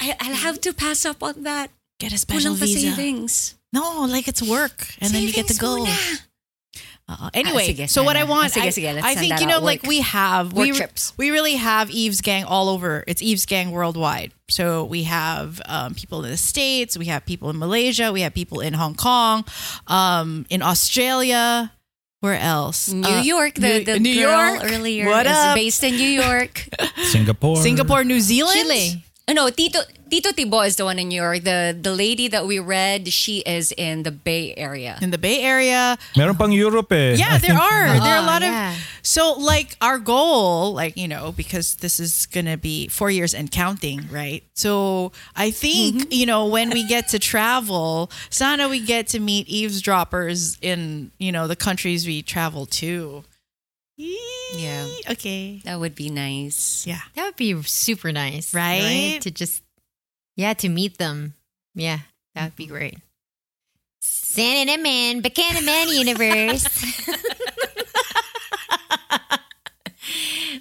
I, 0.00 0.16
I'll 0.20 0.34
have 0.34 0.60
to 0.62 0.72
pass 0.72 1.04
up 1.06 1.22
on 1.22 1.42
that. 1.44 1.70
Get 2.00 2.12
a 2.12 2.18
special 2.18 2.54
Kulang 2.54 2.58
pa 2.58 2.66
visa. 2.66 2.90
savings. 2.90 3.54
No, 3.72 4.02
like 4.04 4.26
it's 4.26 4.42
work. 4.42 4.88
And 5.00 5.14
then 5.14 5.22
you 5.22 5.32
get 5.32 5.46
to 5.48 5.54
go. 5.54 5.84
Savings 5.84 5.94
muna. 5.94 6.33
Uh, 7.06 7.28
anyway, 7.34 7.68
sige, 7.68 7.86
so 7.90 8.02
what 8.02 8.16
I 8.16 8.24
want, 8.24 8.50
sige, 8.52 8.62
I, 8.64 8.68
sige, 8.68 9.02
I 9.04 9.14
think 9.14 9.38
you 9.40 9.46
know, 9.46 9.56
out. 9.56 9.62
like 9.62 9.82
Work- 9.82 9.88
we 9.90 10.00
have 10.00 10.54
work 10.54 10.64
we, 10.64 10.72
trips. 10.72 11.12
we 11.18 11.30
really 11.30 11.56
have 11.56 11.90
Eve's 11.90 12.22
gang 12.22 12.44
all 12.44 12.70
over. 12.70 13.04
It's 13.06 13.20
Eve's 13.20 13.44
gang 13.44 13.72
worldwide. 13.72 14.32
So 14.48 14.84
we 14.84 15.02
have 15.04 15.60
um, 15.66 15.92
people 15.94 16.24
in 16.24 16.30
the 16.30 16.38
states, 16.38 16.96
we 16.96 17.06
have 17.06 17.26
people 17.26 17.50
in 17.50 17.58
Malaysia, 17.58 18.10
we 18.10 18.22
have 18.22 18.32
people 18.32 18.60
in 18.60 18.72
Hong 18.72 18.94
Kong, 18.94 19.44
um, 19.86 20.46
in 20.48 20.62
Australia. 20.62 21.72
Where 22.20 22.38
else? 22.40 22.88
New 22.88 23.06
Uh, 23.06 23.20
York, 23.20 23.56
the, 23.56 23.60
New, 23.60 23.84
the 23.84 23.98
New 24.00 24.14
girl 24.24 24.54
York 24.56 24.64
earlier 24.72 25.06
What 25.06 25.26
is 25.26 25.32
up? 25.36 25.54
based 25.56 25.84
in 25.84 25.96
New 25.96 26.08
York. 26.08 26.66
Singapore. 27.12 27.56
Singapore, 27.60 28.02
New 28.04 28.20
Zealand, 28.20 28.56
Chile. 28.62 29.04
Uh, 29.28 29.34
No, 29.34 29.50
Tito 29.50 29.80
Tito 30.10 30.30
Tibo 30.30 30.64
is 30.66 30.76
the 30.76 30.84
one 30.84 30.98
in 30.98 31.08
New 31.08 31.20
York. 31.20 31.42
The 31.44 31.76
the 31.80 31.92
lady 31.94 32.28
that 32.28 32.46
we 32.46 32.58
read, 32.58 33.08
she 33.08 33.38
is 33.40 33.72
in 33.72 34.02
the 34.04 34.10
Bay 34.12 34.54
Area. 34.56 34.98
in 35.02 35.10
the 35.10 35.18
Bay 35.18 35.42
Area. 35.42 35.98
Meron 36.16 36.36
pang 36.36 36.52
Europe 36.52 36.92
eh. 36.92 37.14
Yeah, 37.16 37.26
I 37.34 37.38
there 37.38 37.40
think- 37.40 37.58
are. 37.60 37.84
there 38.00 38.14
are 38.14 38.18
a 38.18 38.22
Oh, 38.22 38.26
lot 38.26 38.42
yeah. 38.42 38.72
of. 38.72 38.78
So, 39.02 39.32
like, 39.34 39.76
our 39.80 39.98
goal, 39.98 40.72
like, 40.72 40.96
you 40.96 41.08
know, 41.08 41.32
because 41.32 41.76
this 41.76 41.98
is 42.00 42.26
going 42.26 42.46
to 42.46 42.56
be 42.56 42.88
four 42.88 43.10
years 43.10 43.34
and 43.34 43.50
counting, 43.50 44.08
right? 44.10 44.42
So, 44.54 45.12
I 45.36 45.50
think, 45.50 46.12
you 46.12 46.26
know, 46.26 46.46
when 46.46 46.70
we 46.70 46.86
get 46.86 47.08
to 47.08 47.18
travel, 47.18 48.10
sana 48.30 48.68
we 48.68 48.80
get 48.80 49.08
to 49.08 49.18
meet 49.20 49.48
eavesdroppers 49.48 50.58
in, 50.62 51.10
you 51.18 51.32
know, 51.32 51.46
the 51.48 51.56
countries 51.56 52.06
we 52.06 52.22
travel 52.22 52.66
to. 52.80 53.24
Yeah. 53.96 54.86
Okay. 55.10 55.60
That 55.64 55.80
would 55.80 55.94
be 55.94 56.08
nice. 56.10 56.84
Yeah. 56.86 57.00
That 57.14 57.24
would 57.26 57.36
be 57.36 57.60
super 57.62 58.10
nice, 58.12 58.54
Right? 58.54 59.18
To 59.22 59.30
just, 59.30 59.62
yeah, 60.36 60.54
to 60.54 60.68
meet 60.68 60.98
them. 60.98 61.34
Yeah, 61.74 62.00
that 62.34 62.44
would 62.52 62.56
be 62.56 62.66
great. 62.66 62.98
Santa 64.00 64.72
and 64.72 64.82
Man, 64.82 65.22
Bacana 65.22 65.64
Man 65.64 65.88
Universe. 65.88 66.66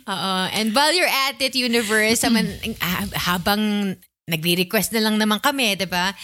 Oo. 0.07 0.34
And 0.51 0.76
while 0.76 0.93
you're 0.93 1.07
at 1.09 1.39
it, 1.39 1.55
Universe, 1.55 2.24
aman, 2.24 2.59
ah, 2.82 3.07
habang 3.28 3.95
nagre-request 4.28 4.91
na 4.93 4.99
lang 5.03 5.19
naman 5.19 5.39
kami, 5.41 5.76
di 5.76 5.86
ba? 5.88 6.15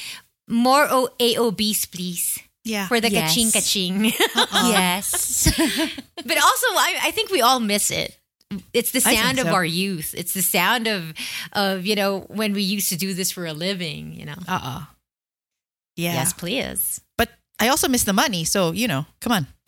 More 0.48 0.88
o- 0.90 1.12
AOBs, 1.20 1.88
please. 1.92 2.40
Yeah. 2.68 2.88
For 2.92 3.00
the 3.00 3.10
Yes. 3.12 3.32
kaching-kaching. 3.32 4.12
Yes. 4.76 5.48
But 6.28 6.38
also, 6.38 6.68
I, 6.76 7.08
I 7.08 7.12
think 7.16 7.32
we 7.32 7.40
all 7.42 7.60
miss 7.64 7.90
it. 7.92 8.19
It's 8.74 8.92
the 8.92 9.02
sound 9.02 9.40
of 9.40 9.48
our 9.48 9.66
youth. 9.66 10.16
It's 10.18 10.34
the 10.34 10.42
sound 10.42 10.88
of, 10.88 11.14
of 11.54 11.86
you 11.86 11.96
know, 11.96 12.22
when 12.30 12.54
we 12.54 12.64
used 12.64 12.90
to 12.90 12.98
do 12.98 13.14
this 13.14 13.32
for 13.32 13.46
a 13.46 13.54
living. 13.54 14.14
You 14.14 14.26
know. 14.26 14.36
Uh 14.48 14.60
uh 14.64 14.82
Yeah. 15.96 16.14
Yes, 16.14 16.34
please. 16.34 17.02
But 17.18 17.30
I 17.60 17.68
also 17.68 17.88
miss 17.88 18.04
the 18.06 18.14
money. 18.14 18.46
So, 18.46 18.72
you 18.72 18.88
know, 18.88 19.06
come 19.22 19.34
on. 19.34 19.48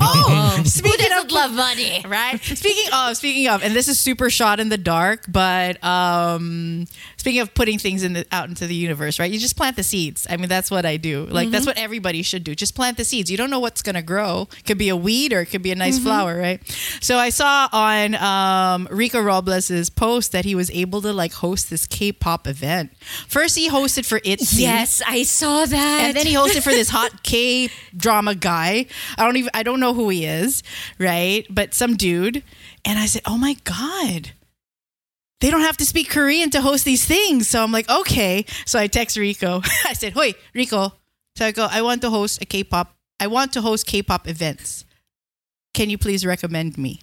oh, 0.00 0.62
speaking 0.64 1.12
of 1.18 1.30
love 1.30 1.52
money? 1.52 2.02
right? 2.06 2.40
Speaking 2.42 2.92
of, 2.92 3.16
speaking 3.16 3.48
of, 3.48 3.62
and 3.62 3.74
this 3.74 3.88
is 3.88 3.98
super 3.98 4.30
shot 4.30 4.60
in 4.60 4.68
the 4.68 4.78
dark, 4.78 5.24
but 5.28 5.82
um, 5.84 6.86
speaking 7.24 7.40
of 7.40 7.54
putting 7.54 7.78
things 7.78 8.02
in 8.02 8.12
the 8.12 8.26
out 8.32 8.50
into 8.50 8.66
the 8.66 8.74
universe, 8.74 9.18
right? 9.18 9.32
You 9.32 9.38
just 9.38 9.56
plant 9.56 9.76
the 9.76 9.82
seeds. 9.82 10.26
I 10.28 10.36
mean, 10.36 10.50
that's 10.50 10.70
what 10.70 10.84
I 10.84 10.98
do. 10.98 11.24
Like 11.24 11.48
that's 11.48 11.64
what 11.64 11.78
everybody 11.78 12.20
should 12.20 12.44
do. 12.44 12.54
Just 12.54 12.74
plant 12.74 12.98
the 12.98 13.04
seeds. 13.04 13.30
You 13.30 13.38
don't 13.38 13.48
know 13.48 13.60
what's 13.60 13.80
gonna 13.80 14.02
grow. 14.02 14.46
It 14.58 14.66
could 14.66 14.76
be 14.76 14.90
a 14.90 14.96
weed 14.96 15.32
or 15.32 15.40
it 15.40 15.46
could 15.46 15.62
be 15.62 15.72
a 15.72 15.74
nice 15.74 15.98
flower, 15.98 16.36
right? 16.36 16.60
So 17.00 17.16
I 17.16 17.30
saw 17.30 17.70
on 17.72 18.14
um, 18.16 18.88
Rico 18.90 19.22
Robles's 19.22 19.88
post 19.88 20.32
that 20.32 20.44
he 20.44 20.54
was 20.54 20.70
able 20.70 21.00
to 21.00 21.14
like 21.14 21.32
host 21.32 21.70
this 21.70 21.86
K-pop 21.86 22.46
event. 22.46 22.92
First, 23.26 23.56
he 23.56 23.70
hosted 23.70 24.04
for 24.04 24.20
ITZY. 24.20 24.60
yes, 24.60 25.00
I 25.06 25.22
saw 25.22 25.64
that. 25.64 26.00
And 26.04 26.14
then 26.14 26.26
he 26.26 26.34
hosted 26.34 26.62
for 26.62 26.72
this 26.72 26.90
hot 26.90 27.22
K 27.22 27.70
drama 27.96 28.34
guy. 28.34 28.84
I 29.16 29.24
don't 29.24 29.38
even 29.38 29.50
I 29.54 29.62
don't 29.62 29.80
know 29.80 29.94
who 29.94 30.10
he 30.10 30.26
is, 30.26 30.62
right? 30.98 31.46
But 31.48 31.72
some 31.72 31.96
dude. 31.96 32.42
And 32.84 32.98
I 32.98 33.06
said, 33.06 33.22
"Oh 33.24 33.38
my 33.38 33.56
god." 33.64 34.32
They 35.40 35.50
don't 35.50 35.60
have 35.60 35.76
to 35.78 35.84
speak 35.84 36.08
Korean 36.10 36.50
to 36.50 36.60
host 36.60 36.84
these 36.84 37.04
things. 37.04 37.48
So 37.48 37.62
I'm 37.62 37.72
like, 37.72 37.88
"Okay." 37.88 38.46
So 38.66 38.78
I 38.78 38.86
text 38.86 39.16
Rico. 39.16 39.60
I 39.84 39.92
said, 39.92 40.12
"Hoy, 40.14 40.34
Rico." 40.54 40.92
So 41.36 41.46
I 41.46 41.52
go, 41.52 41.68
"I 41.70 41.82
want 41.82 42.02
to 42.02 42.10
host 42.10 42.40
a 42.40 42.46
K-pop. 42.46 42.94
I 43.20 43.26
want 43.26 43.52
to 43.54 43.60
host 43.60 43.86
K-pop 43.86 44.28
events. 44.28 44.84
Can 45.74 45.90
you 45.90 45.98
please 45.98 46.24
recommend 46.24 46.78
me?" 46.78 47.00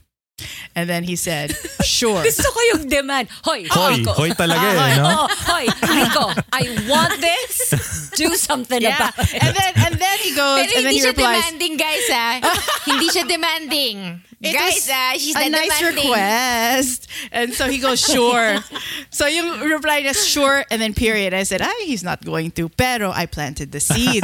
And 0.76 0.90
then 0.90 1.04
he 1.04 1.16
said, 1.16 1.56
"Sure." 1.84 2.24
Gusto 2.24 2.48
ko 2.48 2.60
yung 2.76 2.88
demand. 2.88 3.28
Hoy, 3.44 3.68
Hoy, 3.70 3.98
Rico. 4.02 4.14
hoy 4.14 4.32
talaga 4.32 4.68
eh, 4.72 4.96
no? 4.98 5.06
Oh, 5.08 5.28
hoy, 5.52 5.66
Rico, 5.68 6.26
I 6.54 6.64
want 6.88 7.20
this. 7.20 7.76
Do 8.16 8.36
something 8.36 8.82
yeah. 8.82 8.96
about 8.96 9.16
it. 9.20 9.44
And 9.44 9.56
then 9.56 9.74
and 9.88 9.94
then 10.00 10.18
he 10.20 10.32
goes 10.36 10.64
Pero 10.64 10.78
and 10.78 10.86
then 10.86 10.94
hindi 10.94 10.96
he 10.96 11.02
siya 11.02 11.12
replies, 11.12 11.44
demanding, 11.44 11.74
guys, 11.78 12.06
ah. 12.12 12.34
hindi 12.90 13.08
siya 13.10 13.24
demanding. 13.28 13.98
It 14.42 14.54
guys, 14.54 14.74
was 14.74 14.90
ah, 14.90 15.14
she's 15.18 15.36
a 15.36 15.50
not 15.50 15.52
nice 15.52 15.78
demanding. 15.78 16.10
request. 16.10 17.08
And 17.32 17.54
so 17.54 17.70
he 17.70 17.78
goes, 17.78 18.02
sure. 18.02 18.58
so 19.12 19.28
you 19.28 19.70
replied 19.70 20.08
as 20.08 20.26
sure 20.26 20.66
and 20.72 20.82
then 20.82 20.96
period. 20.96 21.36
I 21.36 21.44
said, 21.44 21.62
ay, 21.62 21.84
he's 21.86 22.04
not 22.04 22.26
going 22.26 22.50
to. 22.58 22.68
Pero 22.70 23.12
I 23.14 23.28
planted 23.28 23.72
the 23.72 23.80
seed. 23.80 24.24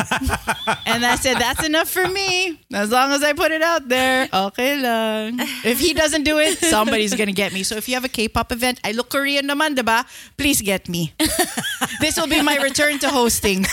and 0.90 1.06
I 1.06 1.18
said, 1.22 1.38
that's 1.38 1.64
enough 1.64 1.88
for 1.90 2.08
me. 2.08 2.60
As 2.74 2.90
long 2.90 3.12
as 3.12 3.22
I 3.22 3.34
put 3.34 3.52
it 3.52 3.62
out 3.62 3.90
there, 3.90 4.28
okay 4.34 4.82
lang. 4.82 5.38
If 5.64 5.80
he 5.80 5.94
doesn't 5.94 6.07
do 6.16 6.40
it, 6.40 6.60
somebody's 6.60 7.14
going 7.16 7.28
to 7.28 7.36
get 7.36 7.52
me. 7.52 7.64
So 7.64 7.76
if 7.76 7.88
you 7.88 7.96
have 7.96 8.06
a 8.06 8.12
K-pop 8.12 8.52
event, 8.52 8.80
I 8.84 8.92
look 8.92 9.10
Korean 9.10 9.48
naman, 9.48 9.76
diba? 9.76 10.06
Please 10.38 10.62
get 10.62 10.88
me. 10.88 11.14
this 12.02 12.16
will 12.16 12.32
be 12.32 12.42
my 12.42 12.58
return 12.58 13.00
to 13.00 13.10
hosting. 13.10 13.66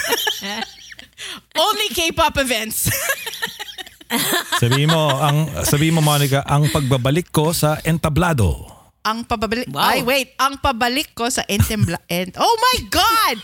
Only 1.57 1.89
K-pop 1.95 2.39
events. 2.39 2.91
Sabihin 4.63 4.91
mo, 4.91 5.11
ang, 5.11 5.51
sabihin 5.67 5.95
mo, 5.95 6.03
Monica, 6.03 6.47
ang 6.47 6.71
pagbabalik 6.71 7.35
ko 7.35 7.51
sa 7.51 7.79
entablado. 7.83 8.75
ang 9.05 9.21
pabalik 9.29 9.69
ay 9.77 10.01
wait 10.01 10.33
ang 10.41 10.57
pabalik 10.57 11.13
ko 11.13 11.29
sa 11.29 11.45
entembla 11.45 12.01
ent 12.09 12.41
oh 12.41 12.57
my 12.57 12.77
god 12.89 13.37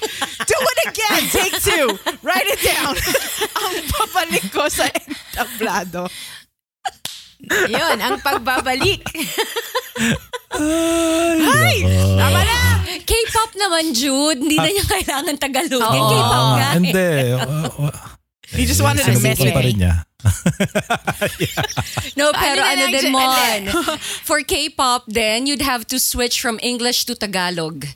do 0.48 0.56
it 0.56 0.80
again 0.88 1.22
take 1.28 1.56
two 1.60 1.92
write 2.24 2.48
it 2.48 2.64
down 2.64 2.96
ang 3.60 3.76
pabalik 3.92 4.48
ko 4.48 4.72
sa 4.72 4.88
entablado 4.88 6.08
Yun, 7.50 7.96
ang 7.98 8.16
pagbabalik. 8.20 9.02
ay 10.50 11.76
tama 12.16 12.40
na 12.40 12.58
K-pop 13.00 13.50
naman, 13.56 13.90
Jude. 13.90 14.38
Hindi 14.38 14.56
na 14.56 14.68
niya 14.68 14.84
kailangan 14.84 15.34
Tagalog. 15.36 15.82
Oo. 15.82 16.08
K-pop 16.08 16.30
Ah, 16.36 16.54
nga. 16.54 16.68
eh. 16.68 16.74
Hindi. 16.78 17.10
Uh, 17.32 17.42
uh, 17.86 17.94
he 18.50 18.62
just 18.64 18.80
wanted 18.80 19.02
to 19.04 19.18
mess 19.18 19.38
pa 19.38 19.60
rin 19.60 19.74
me 19.74 19.82
niya. 19.82 19.94
No, 22.14 22.30
pero 22.30 22.60
Ano 22.60 22.66
na 22.66 22.70
ano 22.70 22.82
lang 22.82 22.92
din 22.92 23.02
siya- 23.02 23.14
mon. 23.14 23.60
For 24.22 24.42
K-pop, 24.42 25.06
then, 25.08 25.46
you'd 25.46 25.62
have 25.62 25.86
to 25.88 25.98
switch 25.98 26.38
from 26.38 26.58
English 26.60 27.04
to 27.06 27.14
Tagalog. 27.14 27.86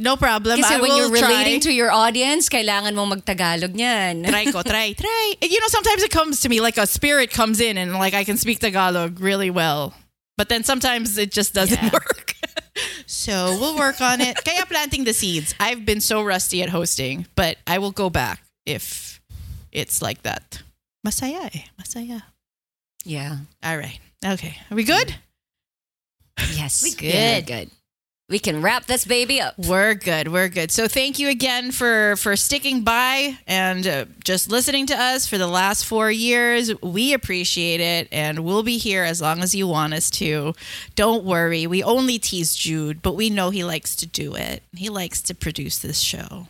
No 0.00 0.16
problem. 0.16 0.58
I 0.58 0.62
Kasi 0.62 0.80
when 0.80 0.96
you're 0.96 1.10
relating 1.12 1.60
try. 1.60 1.70
to 1.70 1.72
your 1.72 1.90
audience, 1.92 2.48
kailangan 2.48 2.94
mo 2.96 3.06
mag-Tagalog 3.06 3.70
niyan. 3.76 4.26
try 4.32 4.50
ko 4.50 4.62
try 4.62 4.92
try. 4.96 5.26
And 5.40 5.50
you 5.50 5.60
know 5.60 5.68
sometimes 5.68 6.02
it 6.02 6.10
comes 6.10 6.40
to 6.42 6.48
me 6.48 6.60
like 6.60 6.78
a 6.80 6.86
spirit 6.86 7.30
comes 7.30 7.60
in 7.60 7.76
and 7.78 7.92
like 7.94 8.14
I 8.14 8.24
can 8.24 8.36
speak 8.36 8.58
Tagalog 8.60 9.20
really 9.20 9.50
well. 9.50 9.94
But 10.36 10.48
then 10.48 10.64
sometimes 10.64 11.18
it 11.18 11.30
just 11.30 11.52
doesn't 11.54 11.78
Yeah. 11.82 11.90
work. 11.92 12.34
So 13.04 13.58
we'll 13.60 13.76
work 13.76 14.00
on 14.00 14.22
it. 14.22 14.38
Kaya 14.46 14.64
planting 14.64 15.04
the 15.04 15.12
seeds. 15.12 15.52
I've 15.60 15.84
been 15.84 16.00
so 16.00 16.22
rusty 16.22 16.62
at 16.62 16.70
hosting 16.70 17.26
but 17.36 17.58
I 17.66 17.76
will 17.78 17.90
go 17.92 18.08
back 18.08 18.40
if 18.64 19.20
it's 19.72 20.00
like 20.00 20.22
that. 20.22 20.62
Masaya 21.04 21.50
eh. 21.52 21.66
Masaya. 21.76 22.22
Yeah. 23.04 23.44
all 23.62 23.76
right. 23.76 23.98
Okay. 24.24 24.56
Are 24.70 24.76
we 24.78 24.84
good? 24.84 25.12
Yes. 26.56 26.80
We 26.82 26.94
Yeah, 27.04 27.40
good. 27.40 27.68
We 28.30 28.38
can 28.38 28.62
wrap 28.62 28.86
this 28.86 29.04
baby 29.04 29.40
up. 29.40 29.58
We're 29.58 29.94
good. 29.94 30.28
We're 30.28 30.48
good. 30.48 30.70
So 30.70 30.86
thank 30.86 31.18
you 31.18 31.28
again 31.28 31.72
for 31.72 32.14
for 32.14 32.36
sticking 32.36 32.82
by 32.82 33.38
and 33.44 33.84
uh, 33.84 34.04
just 34.22 34.48
listening 34.48 34.86
to 34.86 34.96
us 34.96 35.26
for 35.26 35.36
the 35.36 35.48
last 35.48 35.84
4 35.84 36.12
years. 36.12 36.72
We 36.80 37.12
appreciate 37.12 37.80
it 37.80 38.06
and 38.12 38.44
we'll 38.44 38.62
be 38.62 38.78
here 38.78 39.02
as 39.02 39.20
long 39.20 39.40
as 39.40 39.52
you 39.52 39.66
want 39.66 39.94
us 39.94 40.10
to. 40.10 40.54
Don't 40.94 41.24
worry. 41.24 41.66
We 41.66 41.82
only 41.82 42.20
tease 42.20 42.54
Jude, 42.54 43.02
but 43.02 43.16
we 43.16 43.30
know 43.30 43.50
he 43.50 43.64
likes 43.64 43.96
to 43.96 44.06
do 44.06 44.36
it. 44.36 44.62
He 44.76 44.88
likes 44.88 45.20
to 45.22 45.34
produce 45.34 45.80
this 45.80 45.98
show. 45.98 46.46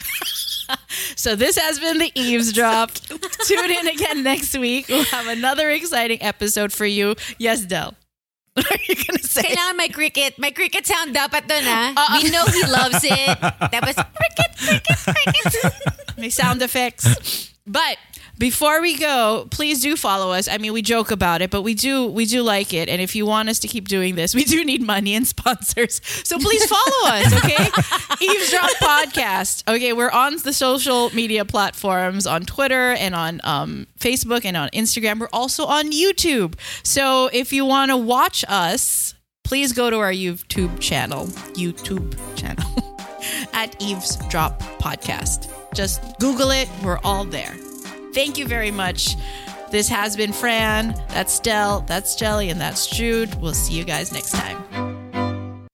so 1.16 1.34
this 1.34 1.58
has 1.58 1.80
been 1.80 1.98
the 1.98 2.12
eavesdrop. 2.14 2.92
Tune 3.46 3.70
in 3.70 3.88
again 3.88 4.22
next 4.22 4.56
week. 4.56 4.86
We'll 4.88 5.02
have 5.06 5.26
another 5.26 5.70
exciting 5.70 6.22
episode 6.22 6.72
for 6.72 6.86
you. 6.86 7.16
Yes, 7.36 7.62
Del. 7.62 7.96
What 8.64 8.72
are 8.72 8.84
you 8.88 8.96
gonna 8.96 9.20
say? 9.20 9.52
Kailangan 9.52 9.76
may 9.76 9.92
cricket. 9.92 10.40
May 10.40 10.48
cricket 10.48 10.88
sound 10.88 11.12
dapat 11.12 11.44
doon, 11.44 11.60
ha? 11.68 11.92
Ah. 11.92 11.96
Uh-uh. 12.00 12.12
We 12.16 12.32
know 12.32 12.44
he 12.48 12.64
loves 12.64 13.04
it. 13.04 13.36
Tapos, 13.74 13.96
cricket, 14.16 14.50
cricket, 14.56 14.96
cricket. 14.96 15.52
May 16.16 16.32
sound 16.32 16.64
effects. 16.64 17.04
But 17.68 18.00
Before 18.38 18.82
we 18.82 18.98
go, 18.98 19.48
please 19.50 19.80
do 19.80 19.96
follow 19.96 20.32
us. 20.32 20.46
I 20.46 20.58
mean, 20.58 20.72
we 20.72 20.82
joke 20.82 21.10
about 21.10 21.40
it, 21.40 21.50
but 21.50 21.62
we 21.62 21.74
do 21.74 22.06
we 22.06 22.26
do 22.26 22.42
like 22.42 22.74
it. 22.74 22.88
And 22.88 23.00
if 23.00 23.16
you 23.16 23.24
want 23.24 23.48
us 23.48 23.58
to 23.60 23.68
keep 23.68 23.88
doing 23.88 24.14
this, 24.14 24.34
we 24.34 24.44
do 24.44 24.64
need 24.64 24.82
money 24.82 25.14
and 25.14 25.26
sponsors. 25.36 26.00
So 26.24 26.38
please 26.38 26.64
follow 26.66 27.14
us, 27.16 27.32
okay? 27.32 27.64
Eavesdrop 28.26 28.70
Podcast. 28.82 29.64
Okay, 29.74 29.92
we're 29.92 30.10
on 30.10 30.36
the 30.38 30.52
social 30.52 31.10
media 31.14 31.44
platforms 31.44 32.26
on 32.26 32.42
Twitter 32.42 32.92
and 32.92 33.14
on 33.14 33.40
um, 33.44 33.86
Facebook 33.98 34.44
and 34.44 34.56
on 34.56 34.68
Instagram. 34.70 35.18
We're 35.18 35.28
also 35.32 35.64
on 35.64 35.90
YouTube. 35.90 36.54
So 36.82 37.30
if 37.32 37.52
you 37.52 37.64
want 37.64 37.90
to 37.90 37.96
watch 37.96 38.44
us, 38.48 39.14
please 39.44 39.72
go 39.72 39.88
to 39.88 39.96
our 39.96 40.12
YouTube 40.12 40.78
channel. 40.80 41.26
YouTube 41.54 42.14
channel. 42.36 42.66
at 43.52 43.80
Eavesdrop 43.80 44.60
Podcast. 44.78 45.50
Just 45.74 46.02
Google 46.18 46.50
it. 46.50 46.68
We're 46.82 46.98
all 46.98 47.24
there. 47.24 47.56
Thank 48.16 48.38
you 48.38 48.46
very 48.46 48.70
much. 48.70 49.14
This 49.70 49.90
has 49.90 50.16
been 50.16 50.32
Fran. 50.32 50.94
That's 51.10 51.38
Del. 51.38 51.82
That's 51.82 52.14
Jelly. 52.14 52.48
And 52.48 52.58
that's 52.58 52.86
Jude. 52.86 53.34
We'll 53.42 53.52
see 53.52 53.74
you 53.74 53.84
guys 53.84 54.10
next 54.10 54.32
time. 54.32 54.56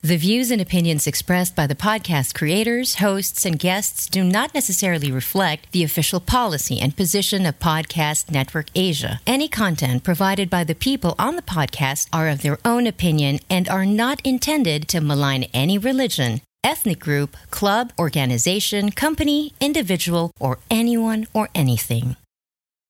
The 0.00 0.16
views 0.16 0.50
and 0.50 0.60
opinions 0.60 1.06
expressed 1.06 1.54
by 1.54 1.68
the 1.68 1.76
podcast 1.76 2.34
creators, 2.34 2.96
hosts, 2.96 3.46
and 3.46 3.60
guests 3.60 4.08
do 4.08 4.24
not 4.24 4.54
necessarily 4.54 5.12
reflect 5.12 5.70
the 5.70 5.84
official 5.84 6.18
policy 6.18 6.80
and 6.80 6.96
position 6.96 7.46
of 7.46 7.60
Podcast 7.60 8.28
Network 8.28 8.66
Asia. 8.74 9.20
Any 9.24 9.46
content 9.46 10.02
provided 10.02 10.50
by 10.50 10.64
the 10.64 10.74
people 10.74 11.14
on 11.20 11.36
the 11.36 11.42
podcast 11.42 12.08
are 12.12 12.28
of 12.28 12.42
their 12.42 12.58
own 12.64 12.88
opinion 12.88 13.38
and 13.48 13.68
are 13.68 13.86
not 13.86 14.20
intended 14.26 14.88
to 14.88 15.00
malign 15.00 15.44
any 15.54 15.78
religion, 15.78 16.40
ethnic 16.64 16.98
group, 16.98 17.36
club, 17.52 17.92
organization, 18.00 18.90
company, 18.90 19.54
individual, 19.60 20.32
or 20.40 20.58
anyone 20.68 21.28
or 21.32 21.48
anything. 21.54 22.16